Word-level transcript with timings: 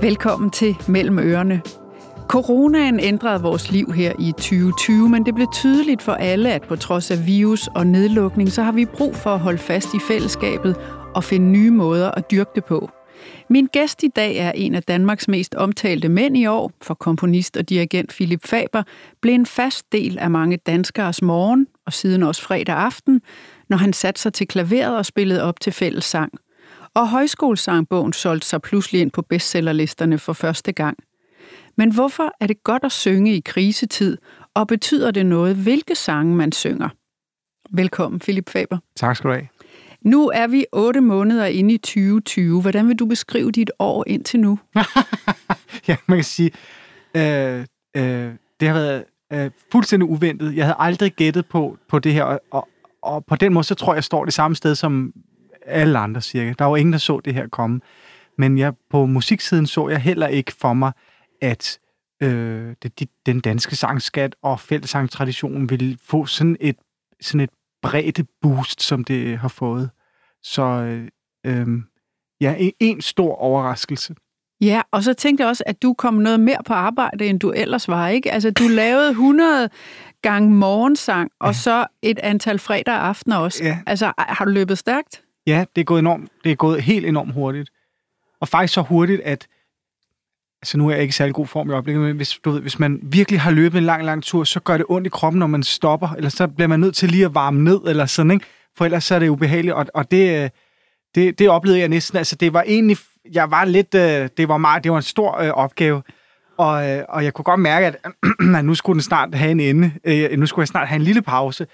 Velkommen 0.00 0.50
til 0.50 0.76
Mellem 0.88 1.18
Ørerne. 1.18 1.62
Coronaen 2.28 3.00
ændrede 3.00 3.42
vores 3.42 3.70
liv 3.72 3.92
her 3.92 4.12
i 4.18 4.32
2020, 4.32 5.08
men 5.08 5.26
det 5.26 5.34
blev 5.34 5.46
tydeligt 5.52 6.02
for 6.02 6.12
alle, 6.12 6.52
at 6.52 6.62
på 6.62 6.76
trods 6.76 7.10
af 7.10 7.26
virus 7.26 7.68
og 7.74 7.86
nedlukning, 7.86 8.52
så 8.52 8.62
har 8.62 8.72
vi 8.72 8.84
brug 8.84 9.16
for 9.16 9.30
at 9.30 9.40
holde 9.40 9.58
fast 9.58 9.94
i 9.94 9.98
fællesskabet 10.08 10.76
og 11.14 11.24
finde 11.24 11.46
nye 11.46 11.70
måder 11.70 12.10
at 12.10 12.30
dyrke 12.30 12.50
det 12.54 12.64
på. 12.64 12.90
Min 13.50 13.66
gæst 13.66 14.02
i 14.02 14.08
dag 14.08 14.36
er 14.36 14.52
en 14.52 14.74
af 14.74 14.82
Danmarks 14.82 15.28
mest 15.28 15.54
omtalte 15.54 16.08
mænd 16.08 16.36
i 16.36 16.46
år, 16.46 16.72
for 16.82 16.94
komponist 16.94 17.56
og 17.56 17.68
dirigent 17.68 18.10
Philip 18.10 18.46
Faber, 18.46 18.82
blev 19.22 19.34
en 19.34 19.46
fast 19.46 19.92
del 19.92 20.18
af 20.18 20.30
mange 20.30 20.56
danskers 20.56 21.22
morgen 21.22 21.66
og 21.86 21.92
siden 21.92 22.22
også 22.22 22.42
fredag 22.42 22.76
aften, 22.76 23.20
når 23.68 23.76
han 23.76 23.92
satte 23.92 24.20
sig 24.20 24.32
til 24.32 24.48
klaveret 24.48 24.96
og 24.96 25.06
spillede 25.06 25.42
op 25.42 25.60
til 25.60 25.72
fællessang. 25.72 26.32
Og 26.96 27.08
højskolesangbogen 27.08 28.12
solgte 28.12 28.46
sig 28.46 28.62
pludselig 28.62 29.00
ind 29.00 29.10
på 29.10 29.22
bestsellerlisterne 29.22 30.18
for 30.18 30.32
første 30.32 30.72
gang. 30.72 30.98
Men 31.76 31.94
hvorfor 31.94 32.32
er 32.40 32.46
det 32.46 32.62
godt 32.64 32.84
at 32.84 32.92
synge 32.92 33.36
i 33.36 33.40
krisetid, 33.40 34.18
og 34.54 34.66
betyder 34.66 35.10
det 35.10 35.26
noget, 35.26 35.56
hvilke 35.56 35.94
sange 35.94 36.36
man 36.36 36.52
synger? 36.52 36.88
Velkommen, 37.70 38.20
Philip 38.20 38.50
Faber. 38.50 38.78
Tak 38.96 39.16
skal 39.16 39.30
du 39.30 39.34
have. 39.34 39.48
Nu 40.00 40.28
er 40.28 40.46
vi 40.46 40.66
otte 40.72 41.00
måneder 41.00 41.46
inde 41.46 41.74
i 41.74 41.78
2020. 41.78 42.60
Hvordan 42.60 42.88
vil 42.88 42.96
du 42.96 43.06
beskrive 43.06 43.50
dit 43.50 43.70
år 43.78 44.04
indtil 44.06 44.40
nu? 44.40 44.58
ja, 45.88 45.96
man 46.06 46.18
kan 46.18 46.24
sige, 46.24 46.50
øh, 47.14 47.64
øh, 47.96 48.32
det 48.60 48.68
har 48.68 48.74
været 48.74 49.04
øh, 49.32 49.50
fuldstændig 49.72 50.08
uventet. 50.08 50.56
Jeg 50.56 50.64
havde 50.64 50.76
aldrig 50.78 51.12
gættet 51.12 51.46
på, 51.46 51.78
på 51.88 51.98
det 51.98 52.12
her, 52.12 52.24
og, 52.24 52.40
og, 52.50 52.68
og 53.02 53.24
på 53.24 53.36
den 53.36 53.54
måde, 53.54 53.64
så 53.64 53.74
tror 53.74 53.92
jeg, 53.92 53.96
jeg 53.96 54.04
står 54.04 54.24
det 54.24 54.34
samme 54.34 54.56
sted 54.56 54.74
som 54.74 55.12
alle 55.66 55.98
andre 55.98 56.20
cirka. 56.20 56.52
Der 56.58 56.64
var 56.64 56.76
ingen, 56.76 56.92
der 56.92 56.98
så 56.98 57.20
det 57.24 57.34
her 57.34 57.48
komme. 57.48 57.80
Men 58.38 58.58
jeg, 58.58 58.72
på 58.90 59.06
musiksiden 59.06 59.66
så 59.66 59.88
jeg 59.88 60.00
heller 60.00 60.26
ikke 60.26 60.52
for 60.52 60.72
mig, 60.72 60.92
at 61.42 61.78
øh, 62.22 62.74
det, 62.82 63.00
de, 63.00 63.06
den 63.26 63.40
danske 63.40 63.76
sangskat 63.76 64.36
og 64.42 64.60
fællesangtraditionen 64.60 65.70
ville 65.70 65.98
få 66.04 66.26
sådan 66.26 66.56
et, 66.60 66.76
sådan 67.20 67.40
et 67.40 67.50
bredde 67.82 68.24
boost, 68.42 68.82
som 68.82 69.04
det 69.04 69.38
har 69.38 69.48
fået. 69.48 69.90
Så 70.42 70.62
øh, 70.62 71.08
øh, 71.46 71.66
ja, 72.40 72.54
en, 72.58 72.72
en 72.80 73.00
stor 73.00 73.34
overraskelse. 73.34 74.14
Ja, 74.60 74.82
og 74.90 75.02
så 75.02 75.14
tænkte 75.14 75.42
jeg 75.42 75.48
også, 75.48 75.64
at 75.66 75.82
du 75.82 75.94
kom 75.94 76.14
noget 76.14 76.40
mere 76.40 76.58
på 76.66 76.72
arbejde, 76.72 77.26
end 77.26 77.40
du 77.40 77.50
ellers 77.50 77.88
var, 77.88 78.08
ikke? 78.08 78.32
Altså, 78.32 78.50
du 78.50 78.68
lavede 78.68 79.10
100 79.10 79.70
gange 80.22 80.50
morgensang, 80.50 81.30
og 81.40 81.48
ja. 81.48 81.52
så 81.52 81.86
et 82.02 82.18
antal 82.18 82.58
fredag 82.58 82.94
aftener 82.94 83.36
også. 83.36 83.64
Ja. 83.64 83.78
Altså, 83.86 84.12
har 84.18 84.44
du 84.44 84.50
løbet 84.50 84.78
stærkt? 84.78 85.22
Ja, 85.46 85.64
det 85.76 85.80
er 85.80 85.84
gået 85.84 85.98
enormt, 85.98 86.30
det 86.44 86.52
er 86.52 86.56
gået 86.56 86.82
helt 86.82 87.06
enormt 87.06 87.32
hurtigt. 87.32 87.70
Og 88.40 88.48
faktisk 88.48 88.74
så 88.74 88.82
hurtigt, 88.82 89.20
at 89.20 89.48
altså 90.62 90.78
nu 90.78 90.88
er 90.88 90.92
jeg 90.92 91.02
ikke 91.02 91.10
i 91.10 91.12
særlig 91.12 91.34
god 91.34 91.46
form 91.46 91.70
i 91.70 91.72
øjeblikket, 91.72 92.02
men 92.02 92.16
hvis, 92.16 92.38
du 92.44 92.50
ved, 92.50 92.60
hvis 92.60 92.78
man 92.78 93.00
virkelig 93.02 93.40
har 93.40 93.50
løbet 93.50 93.78
en 93.78 93.84
lang, 93.84 94.04
lang 94.04 94.22
tur, 94.22 94.44
så 94.44 94.60
gør 94.60 94.76
det 94.76 94.86
ondt 94.88 95.06
i 95.06 95.10
kroppen, 95.10 95.38
når 95.38 95.46
man 95.46 95.62
stopper, 95.62 96.08
eller 96.08 96.30
så 96.30 96.46
bliver 96.48 96.68
man 96.68 96.80
nødt 96.80 96.96
til 96.96 97.10
lige 97.10 97.24
at 97.24 97.34
varme 97.34 97.64
ned, 97.64 97.80
eller 97.86 98.06
sådan, 98.06 98.30
ikke? 98.30 98.46
For 98.76 98.84
ellers 98.84 99.04
så 99.04 99.14
er 99.14 99.18
det 99.18 99.28
ubehageligt, 99.28 99.74
og, 99.74 99.86
og 99.94 100.10
det, 100.10 100.42
øh, 100.44 100.50
det, 101.14 101.38
det 101.38 101.48
oplevede 101.48 101.80
jeg 101.80 101.88
næsten, 101.88 102.18
altså 102.18 102.36
det 102.36 102.52
var 102.52 102.62
egentlig, 102.62 102.96
jeg 103.32 103.50
var 103.50 103.64
lidt, 103.64 103.94
øh, 103.94 104.28
det 104.36 104.48
var 104.48 104.56
meget, 104.56 104.84
det 104.84 104.92
var 104.92 104.98
en 104.98 105.02
stor 105.02 105.38
øh, 105.40 105.50
opgave, 105.50 106.02
og, 106.58 106.90
øh, 106.90 107.04
og 107.08 107.24
jeg 107.24 107.34
kunne 107.34 107.44
godt 107.44 107.60
mærke, 107.60 107.86
at, 107.86 107.96
at 108.56 108.64
nu 108.64 108.74
skulle 108.74 108.94
den 108.94 109.02
snart 109.02 109.34
have 109.34 109.50
en 109.50 109.60
ende, 109.60 110.36
nu 110.36 110.46
skulle 110.46 110.62
jeg 110.62 110.68
snart 110.68 110.88
have 110.88 110.96
en 110.96 111.02
lille 111.02 111.22
pause, 111.22 111.66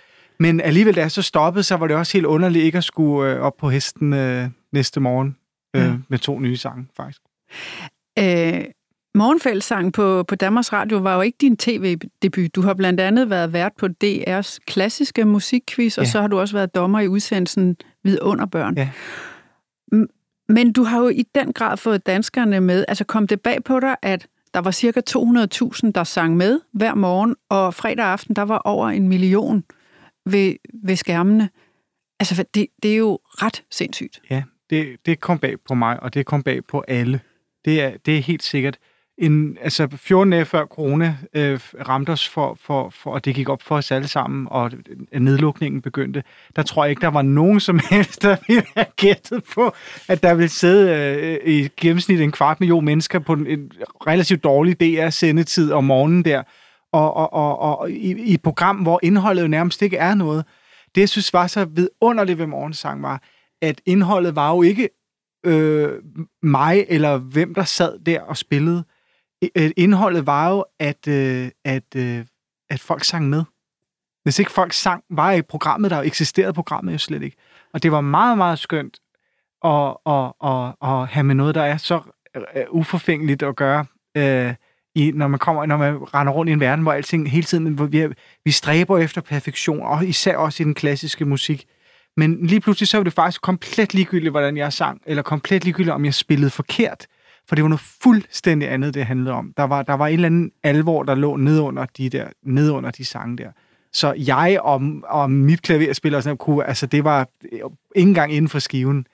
men 0.43 0.61
alligevel, 0.61 0.97
da 0.97 1.01
jeg 1.01 1.11
så 1.11 1.23
stoppede, 1.23 1.63
så 1.63 1.77
var 1.77 1.87
det 1.87 1.97
også 1.97 2.13
helt 2.13 2.27
underligt 2.27 2.65
ikke 2.65 2.79
at 2.79 2.85
skulle 2.85 3.41
op 3.41 3.57
på 3.57 3.71
hesten 3.71 4.11
næste 4.73 5.01
morgen 5.01 5.37
ja. 5.75 5.95
med 6.09 6.19
to 6.19 6.39
nye 6.39 6.57
sange, 6.57 6.87
faktisk. 6.97 7.21
Øh, 8.19 8.65
Morgenfællesang 9.15 9.93
på, 9.93 10.23
på 10.23 10.35
Danmarks 10.35 10.73
Radio 10.73 10.99
var 10.99 11.15
jo 11.15 11.21
ikke 11.21 11.39
din 11.41 11.57
tv-debut. 11.57 12.55
Du 12.55 12.63
har 12.63 12.75
blandt 12.75 13.01
andet 13.01 13.31
været 13.31 13.53
vært 13.53 13.73
på 13.79 13.89
DR's 14.05 14.59
klassiske 14.67 15.25
musikquiz, 15.25 15.99
og 15.99 16.05
ja. 16.05 16.11
så 16.11 16.21
har 16.21 16.29
du 16.29 16.41
også 16.41 16.57
været 16.57 16.75
dommer 16.75 17.01
i 17.01 17.09
udsendelsen 17.09 17.77
Vidunderbørn. 18.05 18.75
Ja. 18.77 18.89
Men 20.49 20.73
du 20.73 20.85
har 20.85 20.99
jo 20.99 21.09
i 21.09 21.25
den 21.35 21.53
grad 21.53 21.77
fået 21.77 22.07
danskerne 22.07 22.61
med. 22.61 22.85
Altså 22.89 23.05
kom 23.05 23.27
det 23.27 23.41
bag 23.41 23.65
på 23.65 23.81
dig, 23.81 23.97
at 24.03 24.27
der 24.55 24.61
var 24.61 24.71
cirka 24.71 25.01
200.000, 25.11 25.91
der 25.95 26.05
sang 26.05 26.37
med 26.37 26.61
hver 26.73 26.95
morgen, 26.95 27.37
og 27.49 27.75
fredag 27.75 28.07
aften, 28.07 28.37
der 28.37 28.43
var 28.43 28.59
over 28.59 28.89
en 28.89 29.09
million 29.09 29.65
ved, 30.27 30.55
ved 30.85 30.97
skærmene. 30.97 31.51
Altså, 32.21 32.45
det, 32.55 32.67
det 32.83 32.93
er 32.93 32.97
jo 32.97 33.19
ret 33.25 33.65
sindssygt. 33.71 34.21
Ja, 34.31 34.43
det, 34.71 34.97
det 35.07 35.21
kom 35.21 35.39
bag 35.39 35.57
på 35.69 35.75
mig, 35.75 36.03
og 36.03 36.15
det 36.15 36.27
kom 36.27 36.43
bag 36.43 36.65
på 36.65 36.85
alle. 36.89 37.21
Det 37.65 37.83
er, 37.83 37.97
det 38.07 38.17
er 38.17 38.23
helt 38.23 38.43
sikkert 38.43 38.79
en, 39.19 39.59
altså 39.61 39.89
14 39.97 40.33
dage 40.33 40.45
før 40.45 40.65
corona 40.67 41.17
øh, 41.35 41.61
ramte 41.89 42.11
os, 42.11 42.29
for, 42.29 42.59
for, 42.61 42.91
for, 42.91 43.11
og 43.11 43.25
det 43.25 43.35
gik 43.35 43.49
op 43.49 43.63
for 43.63 43.77
os 43.77 43.91
alle 43.91 44.09
sammen, 44.09 44.49
og 44.51 44.71
nedlukningen 45.13 45.83
begyndte, 45.83 46.23
der 46.57 46.63
tror 46.63 46.85
jeg 46.85 46.91
ikke, 46.91 47.01
der 47.01 47.09
var 47.09 47.23
nogen 47.23 47.61
som 47.61 47.81
helst, 47.91 48.23
der 48.23 48.37
ville 48.49 48.65
have 48.77 48.87
gættet 48.97 49.45
på, 49.55 49.75
at 50.09 50.23
der 50.23 50.35
ville 50.35 50.49
sidde 50.49 50.91
øh, 51.45 51.55
i 51.55 51.69
gennemsnit 51.81 52.21
en 52.21 52.33
kvart 52.33 52.61
million 52.61 52.85
mennesker 52.85 53.19
på 53.19 53.33
en, 53.33 53.47
en 53.47 53.73
relativt 54.07 54.45
dårlig 54.45 54.81
DR-sendetid 54.81 55.73
om 55.73 55.85
morgenen 55.85 56.25
der, 56.25 56.43
og, 56.93 57.15
og, 57.17 57.33
og, 57.33 57.79
og 57.79 57.91
i, 57.91 58.23
i 58.23 58.35
et 58.35 58.43
program, 58.43 58.77
hvor 58.77 59.01
indholdet 59.03 59.43
jo 59.43 59.49
nærmest 59.49 59.83
ikke 59.83 59.97
er 59.97 60.15
noget. 60.15 60.45
Det, 60.95 61.01
jeg 61.01 61.09
synes 61.09 61.33
var 61.33 61.47
så 61.47 61.65
vidunderligt 61.65 62.39
ved 62.39 62.47
morgensang, 62.47 63.03
var, 63.03 63.23
at 63.63 63.81
indholdet 63.87 64.37
var 64.37 64.51
jo 64.51 64.63
ikke 64.63 64.89
øh, 65.47 66.03
mig, 66.43 66.87
eller 66.89 67.19
hvem 67.19 67.55
der 67.55 67.65
sad 67.65 67.99
der 67.99 68.21
og 68.21 68.37
spillede. 68.37 68.85
Øh, 69.57 69.71
indholdet 69.77 70.27
var 70.27 70.51
jo, 70.51 70.65
at, 70.79 71.09
øh, 71.09 71.51
at, 71.65 71.97
øh, 71.97 72.25
at 72.71 72.81
folk 72.81 73.05
sang 73.05 73.29
med. 73.29 73.45
Hvis 74.23 74.39
ikke 74.39 74.51
folk 74.51 74.73
sang, 74.73 75.05
var 75.11 75.33
i 75.33 75.43
programmet, 75.43 75.91
der 75.91 76.03
eksisterede 76.03 76.53
programmet 76.53 76.93
jo 76.93 76.99
slet 76.99 77.23
ikke. 77.23 77.37
Og 77.73 77.83
det 77.83 77.93
var 77.93 78.01
meget, 78.01 78.39
meget 78.39 78.59
skønt 78.59 78.99
at, 79.65 79.97
at, 80.07 80.33
at, 80.45 80.75
at 80.83 81.09
have 81.09 81.25
med 81.25 81.35
noget, 81.35 81.55
der 81.55 81.63
er 81.63 81.77
så 81.77 82.01
øh, 82.37 82.65
uforfængeligt 82.71 83.43
at 83.43 83.57
gøre, 83.57 83.87
øh, 84.17 84.55
i, 84.95 85.13
når 85.15 85.29
man 85.29 85.39
kommer, 85.39 85.67
når 85.67 85.77
man 85.77 85.97
render 85.97 86.33
rundt 86.33 86.51
i 86.51 86.53
en 86.53 86.61
verden, 86.61 86.83
hvor 86.83 86.93
alting 86.93 87.31
hele 87.31 87.45
tiden, 87.45 87.67
hvor 87.67 87.87
vi, 87.87 88.07
vi 88.45 88.51
stræber 88.51 88.99
efter 88.99 89.21
perfektion, 89.21 89.81
og 89.83 90.07
især 90.07 90.37
også 90.37 90.63
i 90.63 90.65
den 90.65 90.75
klassiske 90.75 91.25
musik. 91.25 91.65
Men 92.17 92.47
lige 92.47 92.61
pludselig 92.61 92.89
så 92.89 92.97
var 92.97 93.05
det 93.05 93.13
faktisk 93.13 93.43
komplet 93.43 93.95
ligegyldigt, 93.95 94.31
hvordan 94.31 94.57
jeg 94.57 94.73
sang, 94.73 95.01
eller 95.07 95.23
komplet 95.23 95.65
ligegyldigt, 95.65 95.95
om 95.95 96.05
jeg 96.05 96.15
spillede 96.15 96.51
forkert. 96.51 97.07
For 97.49 97.55
det 97.55 97.63
var 97.63 97.69
noget 97.69 97.85
fuldstændig 98.03 98.73
andet, 98.73 98.95
det 98.95 99.07
handlede 99.07 99.35
om. 99.35 99.53
Der 99.57 99.63
var, 99.63 99.83
der 99.83 99.95
var 99.95 100.07
en 100.07 100.15
eller 100.15 100.27
anden 100.27 100.51
alvor, 100.63 101.03
der 101.03 101.15
lå 101.15 101.37
ned 101.37 101.61
under 101.61 101.87
de, 101.97 102.09
der, 102.09 102.27
ned 102.43 102.71
under 102.71 102.91
de 102.91 103.05
sange 103.05 103.37
der. 103.37 103.51
Så 103.93 104.13
jeg 104.13 104.59
og, 104.61 104.83
og 105.05 105.31
mit 105.31 105.63
klaverspiller 105.63 106.17
og 106.17 106.23
sådan 106.23 106.37
kunne, 106.37 106.65
altså 106.65 106.87
det 106.87 107.05
var 107.05 107.29
ikke 107.97 108.09
engang 108.09 108.33
inden 108.33 108.49
for 108.49 108.59
skiven. 108.59 109.07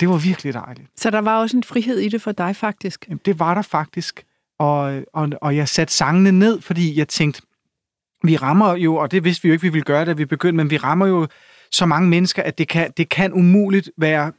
Det 0.00 0.08
var 0.08 0.16
virkelig 0.16 0.54
dejligt. 0.54 0.88
Så 0.96 1.10
der 1.10 1.18
var 1.18 1.40
også 1.40 1.56
en 1.56 1.62
frihed 1.62 1.98
i 1.98 2.08
det 2.08 2.22
for 2.22 2.32
dig, 2.32 2.56
faktisk? 2.56 3.04
Jamen, 3.08 3.20
det 3.24 3.38
var 3.38 3.54
der 3.54 3.62
faktisk. 3.62 4.24
Og, 4.58 5.02
og, 5.12 5.28
og 5.40 5.56
jeg 5.56 5.68
satte 5.68 5.94
sangene 5.94 6.32
ned, 6.32 6.60
fordi 6.60 6.98
jeg 6.98 7.08
tænkte, 7.08 7.42
vi 8.24 8.36
rammer 8.36 8.76
jo, 8.76 8.96
og 8.96 9.10
det 9.10 9.24
vidste 9.24 9.42
vi 9.42 9.48
jo 9.48 9.52
ikke, 9.52 9.62
vi 9.62 9.68
ville 9.68 9.84
gøre, 9.84 10.04
da 10.04 10.12
vi 10.12 10.24
begyndte, 10.24 10.56
men 10.56 10.70
vi 10.70 10.76
rammer 10.76 11.06
jo 11.06 11.26
så 11.70 11.86
mange 11.86 12.08
mennesker, 12.08 12.42
at 12.42 12.58
det 12.58 12.68
kan, 12.68 12.92
det 12.96 13.08
kan 13.08 13.32
umuligt 13.32 13.90
være 13.98 14.32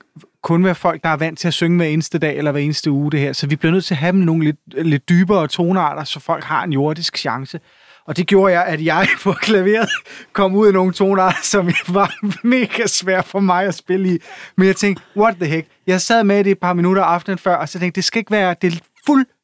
kun 0.43 0.65
være 0.65 0.75
folk, 0.75 1.03
der 1.03 1.09
er 1.09 1.17
vant 1.17 1.39
til 1.39 1.47
at 1.47 1.53
synge 1.53 1.77
hver 1.77 1.85
eneste 1.85 2.19
dag 2.19 2.37
eller 2.37 2.51
hver 2.51 2.61
eneste 2.61 2.91
uge 2.91 3.11
det 3.11 3.19
her. 3.19 3.33
Så 3.33 3.47
vi 3.47 3.55
bliver 3.55 3.71
nødt 3.71 3.85
til 3.85 3.93
at 3.93 3.97
have 3.97 4.11
dem 4.11 4.19
nogle 4.19 4.43
lidt, 4.43 4.57
lidt 4.85 5.09
dybere 5.09 5.47
tonarter, 5.47 6.03
så 6.03 6.19
folk 6.19 6.43
har 6.43 6.63
en 6.63 6.73
jordisk 6.73 7.17
chance. 7.17 7.59
Og 8.05 8.17
det 8.17 8.27
gjorde 8.27 8.53
jeg, 8.53 8.65
at 8.65 8.85
jeg 8.85 9.07
på 9.23 9.31
klaveret 9.31 9.89
kom 10.33 10.55
ud 10.55 10.69
i 10.69 10.71
nogle 10.71 10.93
tonarter, 10.93 11.37
som 11.43 11.71
var 11.87 12.13
mega 12.43 12.87
svært 12.87 13.25
for 13.25 13.39
mig 13.39 13.65
at 13.65 13.75
spille 13.75 14.15
i. 14.15 14.17
Men 14.57 14.67
jeg 14.67 14.75
tænkte, 14.75 15.03
what 15.17 15.35
the 15.35 15.45
heck? 15.45 15.67
Jeg 15.87 16.01
sad 16.01 16.23
med 16.23 16.43
det 16.43 16.51
et 16.51 16.59
par 16.59 16.73
minutter 16.73 17.03
aftenen 17.03 17.37
før, 17.37 17.55
og 17.55 17.69
så 17.69 17.79
tænkte 17.79 17.95
det 17.95 18.03
skal 18.03 18.19
ikke 18.19 18.31
være, 18.31 18.55
det 18.61 18.73
er 18.73 18.77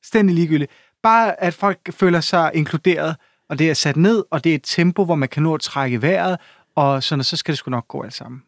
fuldstændig 0.03 0.35
ligegyldigt. 0.35 0.71
Bare 1.03 1.43
at 1.43 1.53
folk 1.53 1.79
føler 1.93 2.21
sig 2.21 2.51
inkluderet, 2.53 3.15
og 3.49 3.59
det 3.59 3.69
er 3.69 3.73
sat 3.73 3.97
ned, 3.97 4.23
og 4.31 4.43
det 4.43 4.51
er 4.51 4.55
et 4.55 4.63
tempo, 4.63 5.05
hvor 5.05 5.15
man 5.15 5.29
kan 5.29 5.43
nå 5.43 5.53
at 5.53 5.61
trække 5.61 6.01
vejret, 6.01 6.37
og 6.75 7.03
sådan, 7.03 7.19
og 7.19 7.25
så 7.25 7.37
skal 7.37 7.51
det 7.51 7.57
sgu 7.57 7.71
nok 7.71 7.87
gå 7.87 8.03
alt 8.03 8.13
sammen. 8.13 8.43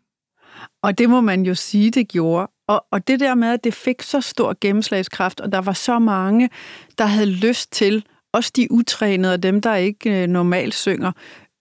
Og 0.84 0.98
det 0.98 1.10
må 1.10 1.22
man 1.22 1.44
jo 1.44 1.56
sige, 1.56 1.92
det 1.92 2.08
gjorde. 2.08 2.48
Og, 2.68 2.86
og 2.92 3.08
det 3.08 3.20
der 3.20 3.36
med, 3.36 3.54
at 3.54 3.64
det 3.64 3.74
fik 3.74 4.02
så 4.02 4.22
stor 4.22 4.58
gennemslagskraft, 4.62 5.40
og 5.40 5.52
der 5.52 5.62
var 5.62 5.74
så 5.74 6.00
mange, 6.00 6.50
der 6.98 7.06
havde 7.06 7.32
lyst 7.32 7.72
til, 7.72 8.06
også 8.34 8.52
de 8.56 8.72
utrænede 8.72 9.34
og 9.34 9.44
dem, 9.44 9.62
der 9.62 9.76
ikke 9.76 10.24
øh, 10.24 10.28
normalt 10.28 10.74
synger, 10.74 11.12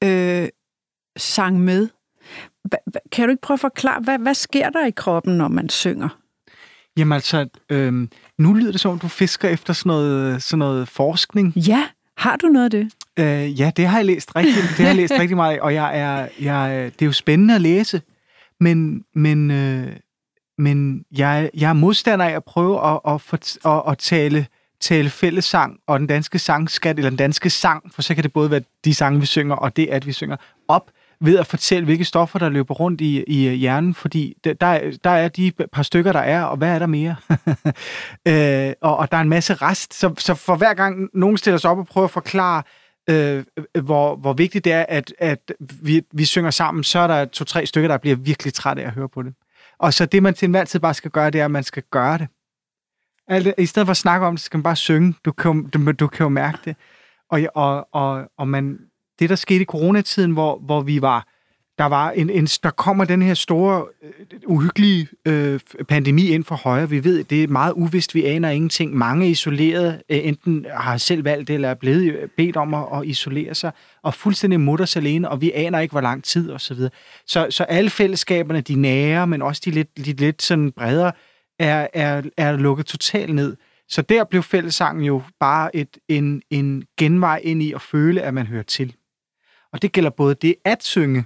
øh, 0.05 0.49
sang 1.17 1.61
med. 1.61 1.89
Kan 3.13 3.25
du 3.25 3.31
ikke 3.31 3.41
prøve 3.41 3.55
at 3.57 3.61
forklare, 3.61 4.01
hvad, 4.01 4.19
hvad 4.19 4.35
sker 4.35 4.71
der 4.71 4.87
i 4.87 4.91
kroppen, 4.91 5.39
når 5.39 5.49
man 5.49 5.69
synger? 5.69 6.24
Jamen 6.97 7.13
altså, 7.13 7.49
øh, 7.71 8.09
nu 8.39 8.53
lyder 8.53 8.73
det 8.73 8.81
som, 8.81 8.99
du 8.99 9.09
fisker 9.09 9.49
efter 9.49 9.73
sådan 9.73 9.91
noget, 9.91 10.43
sådan 10.43 10.59
noget 10.59 10.89
forskning. 10.89 11.57
Ja, 11.57 11.89
har 12.17 12.37
du 12.37 12.47
noget 12.47 12.65
af 12.65 12.71
det? 12.71 12.91
Øh, 13.19 13.61
ja, 13.61 13.73
det 13.77 13.87
har 13.87 13.99
jeg 13.99 14.05
læst 14.05 14.37
rigtig, 14.37 14.55
det 14.55 14.79
har 14.79 14.87
jeg 14.87 14.97
læst 14.97 15.13
rigtig 15.13 15.37
meget 15.37 15.61
og 15.61 15.75
jeg 15.75 15.99
er, 15.99 16.29
jeg, 16.41 16.93
det 16.93 17.03
er 17.03 17.07
jo 17.07 17.13
spændende 17.13 17.55
at 17.55 17.61
læse, 17.61 18.03
men, 18.61 19.05
men, 19.15 19.51
øh, 19.51 19.97
men 20.59 21.05
jeg, 21.19 21.51
jeg 21.55 21.69
er 21.69 21.73
modstander 21.73 22.25
af 22.25 22.33
at 22.33 22.45
prøve 22.45 22.87
at, 22.87 23.01
at, 23.07 23.21
at, 23.33 23.59
at, 23.65 23.83
at 23.89 23.99
tale 23.99 24.47
tale 24.81 25.11
fællessang 25.11 25.79
og 25.87 25.99
den 25.99 26.07
danske 26.07 26.39
sangskat, 26.39 26.97
eller 26.97 27.11
den 27.11 27.17
danske 27.17 27.51
sang, 27.51 27.95
for 27.95 28.03
så 28.03 28.15
kan 28.15 28.25
det 28.25 28.33
både 28.33 28.51
være 28.51 28.63
de 28.85 28.95
sange, 28.95 29.21
vi 29.21 29.27
synger, 29.27 29.57
og 29.57 29.77
det, 29.77 29.87
at 29.87 30.07
vi 30.07 30.13
synger, 30.13 30.37
op 30.69 30.91
ved 31.21 31.39
at 31.39 31.47
fortælle, 31.47 31.85
hvilke 31.85 32.05
stoffer, 32.05 32.39
der 32.39 32.49
løber 32.49 32.75
rundt 32.75 33.01
i, 33.01 33.25
i 33.27 33.49
øh, 33.49 33.53
hjernen, 33.53 33.95
fordi 33.95 34.37
der, 34.45 34.53
der 35.05 35.11
er 35.11 35.29
de 35.29 35.53
par 35.73 35.83
stykker, 35.83 36.13
der 36.13 36.21
er, 36.21 36.43
og 36.43 36.57
hvad 36.57 36.69
er 36.69 36.79
der 36.79 36.87
mere? 36.87 37.17
øh, 38.29 38.75
og, 38.81 38.97
og 38.97 39.11
der 39.11 39.17
er 39.17 39.21
en 39.21 39.29
masse 39.29 39.55
rest, 39.55 39.95
så, 39.95 40.15
så 40.19 40.35
for 40.35 40.57
hver 40.57 40.75
gang 40.75 41.09
nogen 41.15 41.37
stiller 41.37 41.59
sig 41.59 41.71
op 41.71 41.79
og 41.79 41.87
prøver 41.87 42.05
at 42.05 42.11
forklare, 42.11 42.63
øh, 43.11 43.45
øh, 43.75 43.85
hvor, 43.85 44.17
hvor 44.17 44.33
vigtigt 44.33 44.65
det 44.65 44.73
er, 44.73 44.87
at, 44.89 45.15
at 45.19 45.53
vi, 45.61 46.03
vi 46.13 46.25
synger 46.25 46.51
sammen, 46.51 46.85
så 46.85 46.99
er 46.99 47.07
der 47.07 47.25
to-tre 47.25 47.67
stykker, 47.67 47.89
der 47.89 47.99
bliver 47.99 48.17
virkelig 48.17 48.55
trætte 48.55 48.83
af 48.83 48.87
at 48.87 48.93
høre 48.93 49.09
på 49.09 49.23
det. 49.23 49.35
Og 49.79 49.95
så 49.95 50.07
det, 50.07 50.23
man 50.23 50.35
til 50.35 50.47
enhver 50.47 50.65
tid 50.65 50.81
bare 50.81 50.95
skal 50.95 51.11
gøre, 51.11 51.31
det 51.31 51.41
er, 51.41 51.45
at 51.45 51.51
man 51.51 51.65
skal 51.65 51.83
gøre 51.91 52.19
det. 52.19 52.29
Alt, 53.29 53.55
I 53.59 53.67
stedet 53.67 53.87
for 53.87 53.91
at 53.91 53.97
snakke 53.97 54.27
om 54.27 54.37
det, 54.37 54.45
skal 54.45 54.59
man 54.59 54.63
bare 54.63 54.77
synge. 54.77 55.15
Du 55.25 55.33
kan, 55.33 55.63
du, 55.63 55.93
du 55.93 56.07
kan 56.07 56.25
jo 56.25 56.29
mærke 56.29 56.59
det. 56.65 56.77
Og, 57.31 57.41
og, 57.55 57.89
og, 57.93 58.31
og 58.39 58.49
man, 58.49 58.79
det, 59.19 59.31
der 59.31 59.37
skete 59.37 59.63
i 59.63 59.65
coronatiden, 59.65 60.31
hvor, 60.31 60.59
hvor 60.59 60.81
vi 60.81 61.03
var, 61.03 61.29
der 61.79 61.85
var 61.85 62.11
en, 62.11 62.31
en, 62.31 62.47
der 62.47 62.71
kommer 62.71 63.05
den 63.05 63.23
her 63.23 63.35
store, 63.35 63.87
øh, 64.03 64.41
uhyggelige 64.47 65.09
øh, 65.27 65.61
pandemi 65.89 66.29
ind 66.29 66.45
for 66.45 66.55
højre. 66.55 66.91
Vi 66.91 67.05
ved, 67.05 67.25
det 67.25 67.43
er 67.43 67.49
meget 67.49 67.73
uvist, 67.73 68.15
vi 68.15 68.25
aner 68.25 68.51
ingenting. 68.51 68.97
Mange 68.97 69.31
isoleret, 69.31 70.03
øh, 70.11 70.19
enten 70.23 70.67
har 70.73 70.97
selv 70.97 71.25
valgt 71.25 71.49
det, 71.49 71.55
eller 71.55 71.69
er 71.69 71.75
blevet 71.75 72.13
øh, 72.13 72.29
bedt 72.37 72.57
om 72.57 72.75
at, 72.75 72.85
at 72.95 73.07
isolere 73.07 73.55
sig, 73.55 73.73
og 74.03 74.15
fuldstændig 74.15 74.61
mutters 74.61 74.97
alene, 74.97 75.29
og 75.29 75.41
vi 75.41 75.53
aner 75.55 75.79
ikke, 75.79 75.93
hvor 75.93 76.01
lang 76.01 76.25
tid 76.25 76.51
osv. 76.51 76.59
Så, 76.59 76.75
videre. 76.75 76.91
så, 77.27 77.47
så 77.51 77.65
alle 77.65 77.91
fællesskaberne, 77.91 78.61
de 78.61 78.75
nære, 78.75 79.27
men 79.27 79.43
også 79.43 79.63
de 79.65 79.71
lidt, 79.71 79.97
de 79.97 80.13
lidt 80.13 80.43
sådan 80.43 80.73
bredere, 80.73 81.13
er, 81.59 81.87
er, 81.95 82.23
er 82.37 82.57
lukket 82.57 82.87
totalt 82.87 83.35
ned. 83.35 83.57
Så 83.89 84.03
der 84.03 84.25
blev 84.25 84.43
fællessangen 84.43 85.05
jo 85.05 85.23
bare 85.41 85.77
et, 85.77 85.99
en, 86.09 86.43
en 86.51 86.85
genvej 86.99 87.41
ind 87.45 87.63
i 87.63 87.73
at 87.73 87.83
føle, 87.83 88.23
at 88.23 88.35
man 88.35 88.47
hører 88.47 88.63
til. 88.63 88.95
Og 89.75 89.83
det 89.83 89.93
gælder 89.93 90.11
både 90.11 90.35
det 90.35 90.55
at 90.65 90.85
synge, 90.85 91.25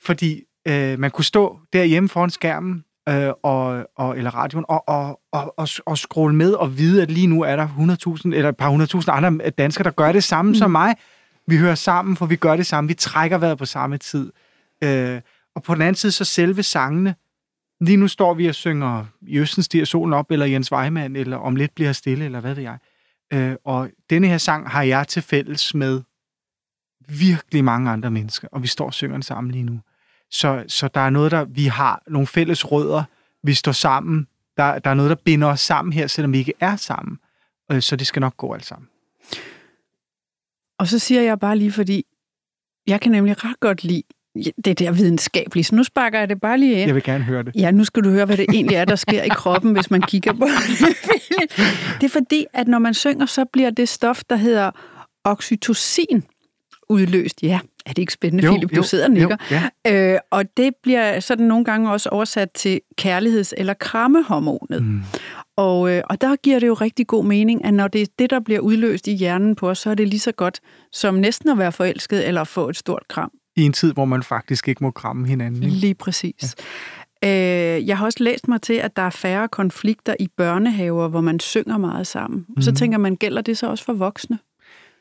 fordi 0.00 0.42
øh, 0.68 0.98
man 0.98 1.10
kunne 1.10 1.24
stå 1.24 1.58
derhjemme 1.72 2.08
foran 2.08 2.30
skærmen 2.30 2.84
øh, 3.08 3.32
og, 3.42 3.86
og, 3.96 4.18
eller 4.18 4.30
radioen 4.30 4.64
og, 4.68 4.88
og, 4.88 5.20
og, 5.32 5.58
og, 5.58 5.68
og 5.86 5.98
scrolle 5.98 6.36
med 6.36 6.52
og 6.52 6.78
vide, 6.78 7.02
at 7.02 7.10
lige 7.10 7.26
nu 7.26 7.42
er 7.42 7.56
der 7.56 7.68
100.000 8.26 8.34
eller 8.34 8.48
et 8.48 8.56
par 8.56 8.96
100.000 8.96 9.10
andre 9.10 9.50
danskere, 9.50 9.84
der 9.84 9.90
gør 9.90 10.12
det 10.12 10.24
samme 10.24 10.48
mm. 10.48 10.54
som 10.54 10.70
mig. 10.70 10.94
Vi 11.46 11.56
hører 11.56 11.74
sammen, 11.74 12.16
for 12.16 12.26
vi 12.26 12.36
gør 12.36 12.56
det 12.56 12.66
samme. 12.66 12.88
Vi 12.88 12.94
trækker 12.94 13.38
vejret 13.38 13.58
på 13.58 13.64
samme 13.64 13.98
tid. 13.98 14.32
Øh, 14.84 15.20
og 15.54 15.62
på 15.62 15.74
den 15.74 15.82
anden 15.82 15.94
side, 15.94 16.12
så 16.12 16.24
selve 16.24 16.62
sangene. 16.62 17.14
Lige 17.80 17.96
nu 17.96 18.08
står 18.08 18.34
vi 18.34 18.46
og 18.46 18.54
synger 18.54 19.04
Jøssen 19.22 19.62
stiger 19.62 19.84
solen 19.84 20.12
op, 20.12 20.30
eller 20.30 20.46
Jens 20.46 20.72
Weimann, 20.72 21.16
eller 21.16 21.36
Om 21.36 21.56
lidt 21.56 21.74
bliver 21.74 21.92
stille, 21.92 22.24
eller 22.24 22.40
hvad 22.40 22.54
ved 22.54 22.62
jeg. 22.62 22.78
Øh, 23.32 23.56
og 23.64 23.90
denne 24.10 24.28
her 24.28 24.38
sang 24.38 24.70
har 24.70 24.82
jeg 24.82 25.08
til 25.08 25.22
fælles 25.22 25.74
med 25.74 26.02
virkelig 27.08 27.64
mange 27.64 27.90
andre 27.90 28.10
mennesker, 28.10 28.48
og 28.52 28.62
vi 28.62 28.66
står 28.66 28.86
og 28.86 28.94
synger 28.94 29.16
den 29.16 29.22
sammen 29.22 29.50
lige 29.50 29.64
nu. 29.64 29.80
Så, 30.30 30.64
så 30.68 30.88
der 30.88 31.00
er 31.00 31.10
noget, 31.10 31.30
der 31.30 31.44
vi 31.44 31.64
har 31.64 32.02
nogle 32.06 32.26
fælles 32.26 32.72
rødder, 32.72 33.04
vi 33.42 33.54
står 33.54 33.72
sammen, 33.72 34.26
der, 34.56 34.78
der 34.78 34.90
er 34.90 34.94
noget, 34.94 35.10
der 35.10 35.16
binder 35.24 35.48
os 35.48 35.60
sammen 35.60 35.92
her, 35.92 36.06
selvom 36.06 36.32
vi 36.32 36.38
ikke 36.38 36.52
er 36.60 36.76
sammen. 36.76 37.18
Øh, 37.72 37.82
så 37.82 37.96
det 37.96 38.06
skal 38.06 38.20
nok 38.20 38.36
gå 38.36 38.52
alt 38.54 38.64
sammen. 38.64 38.88
Og 40.78 40.88
så 40.88 40.98
siger 40.98 41.22
jeg 41.22 41.40
bare 41.40 41.58
lige, 41.58 41.72
fordi 41.72 42.04
jeg 42.86 43.00
kan 43.00 43.12
nemlig 43.12 43.44
ret 43.44 43.60
godt 43.60 43.84
lide 43.84 44.02
det 44.64 44.78
der 44.78 44.92
videnskabelige. 44.92 45.64
Så 45.64 45.74
nu 45.74 45.84
sparker 45.84 46.18
jeg 46.18 46.28
det 46.28 46.40
bare 46.40 46.58
lige 46.58 46.72
ind. 46.72 46.86
Jeg 46.86 46.94
vil 46.94 47.02
gerne 47.02 47.24
høre 47.24 47.42
det. 47.42 47.56
Ja, 47.56 47.70
nu 47.70 47.84
skal 47.84 48.04
du 48.04 48.10
høre, 48.10 48.26
hvad 48.26 48.36
det 48.36 48.46
egentlig 48.52 48.76
er, 48.76 48.84
der 48.84 48.96
sker 48.96 49.22
i 49.22 49.28
kroppen, 49.28 49.72
hvis 49.72 49.90
man 49.90 50.02
kigger 50.02 50.32
på 50.32 50.46
det. 50.68 50.78
Det 52.00 52.06
er 52.06 52.08
fordi, 52.08 52.46
at 52.52 52.68
når 52.68 52.78
man 52.78 52.94
synger, 52.94 53.26
så 53.26 53.44
bliver 53.44 53.70
det 53.70 53.88
stof, 53.88 54.22
der 54.30 54.36
hedder 54.36 54.70
oxytocin, 55.24 56.24
udløst. 56.92 57.42
Ja, 57.42 57.60
er 57.86 57.90
det 57.90 57.98
ikke 57.98 58.12
spændende, 58.12 58.44
jo, 58.44 58.52
Philip? 58.52 58.70
Du 58.70 58.76
jo, 58.76 58.82
sidder 58.82 59.04
og 59.04 59.10
nikker. 59.10 59.36
Jo, 59.50 59.56
ja. 59.84 60.12
øh, 60.12 60.18
og 60.30 60.56
det 60.56 60.72
bliver 60.82 61.20
sådan 61.20 61.46
nogle 61.46 61.64
gange 61.64 61.90
også 61.90 62.08
oversat 62.08 62.50
til 62.50 62.80
kærligheds- 63.00 63.52
eller 63.56 63.74
krammehormonet. 63.74 64.82
Mm. 64.82 65.00
Og, 65.56 65.90
øh, 65.90 66.02
og 66.10 66.20
der 66.20 66.36
giver 66.36 66.58
det 66.58 66.66
jo 66.66 66.74
rigtig 66.74 67.06
god 67.06 67.24
mening, 67.24 67.64
at 67.64 67.74
når 67.74 67.88
det 67.88 68.02
er 68.02 68.06
det, 68.18 68.30
der 68.30 68.40
bliver 68.40 68.60
udløst 68.60 69.08
i 69.08 69.12
hjernen 69.12 69.54
på 69.54 69.70
os, 69.70 69.78
så 69.78 69.90
er 69.90 69.94
det 69.94 70.08
lige 70.08 70.20
så 70.20 70.32
godt 70.32 70.60
som 70.92 71.14
næsten 71.14 71.50
at 71.50 71.58
være 71.58 71.72
forelsket 71.72 72.28
eller 72.28 72.40
at 72.40 72.48
få 72.48 72.68
et 72.68 72.76
stort 72.76 73.02
kram. 73.08 73.30
I 73.56 73.62
en 73.62 73.72
tid, 73.72 73.92
hvor 73.92 74.04
man 74.04 74.22
faktisk 74.22 74.68
ikke 74.68 74.84
må 74.84 74.90
kramme 74.90 75.28
hinanden. 75.28 75.62
Ikke? 75.62 75.76
Lige 75.76 75.94
præcis. 75.94 76.54
Ja. 77.22 77.76
Øh, 77.76 77.86
jeg 77.86 77.98
har 77.98 78.04
også 78.04 78.24
læst 78.24 78.48
mig 78.48 78.62
til, 78.62 78.74
at 78.74 78.96
der 78.96 79.02
er 79.02 79.10
færre 79.10 79.48
konflikter 79.48 80.14
i 80.20 80.28
børnehaver, 80.36 81.08
hvor 81.08 81.20
man 81.20 81.40
synger 81.40 81.78
meget 81.78 82.06
sammen. 82.06 82.46
Mm. 82.48 82.62
Så 82.62 82.72
tænker 82.72 82.98
man, 82.98 83.16
gælder 83.16 83.42
det 83.42 83.58
så 83.58 83.66
også 83.66 83.84
for 83.84 83.92
voksne? 83.92 84.38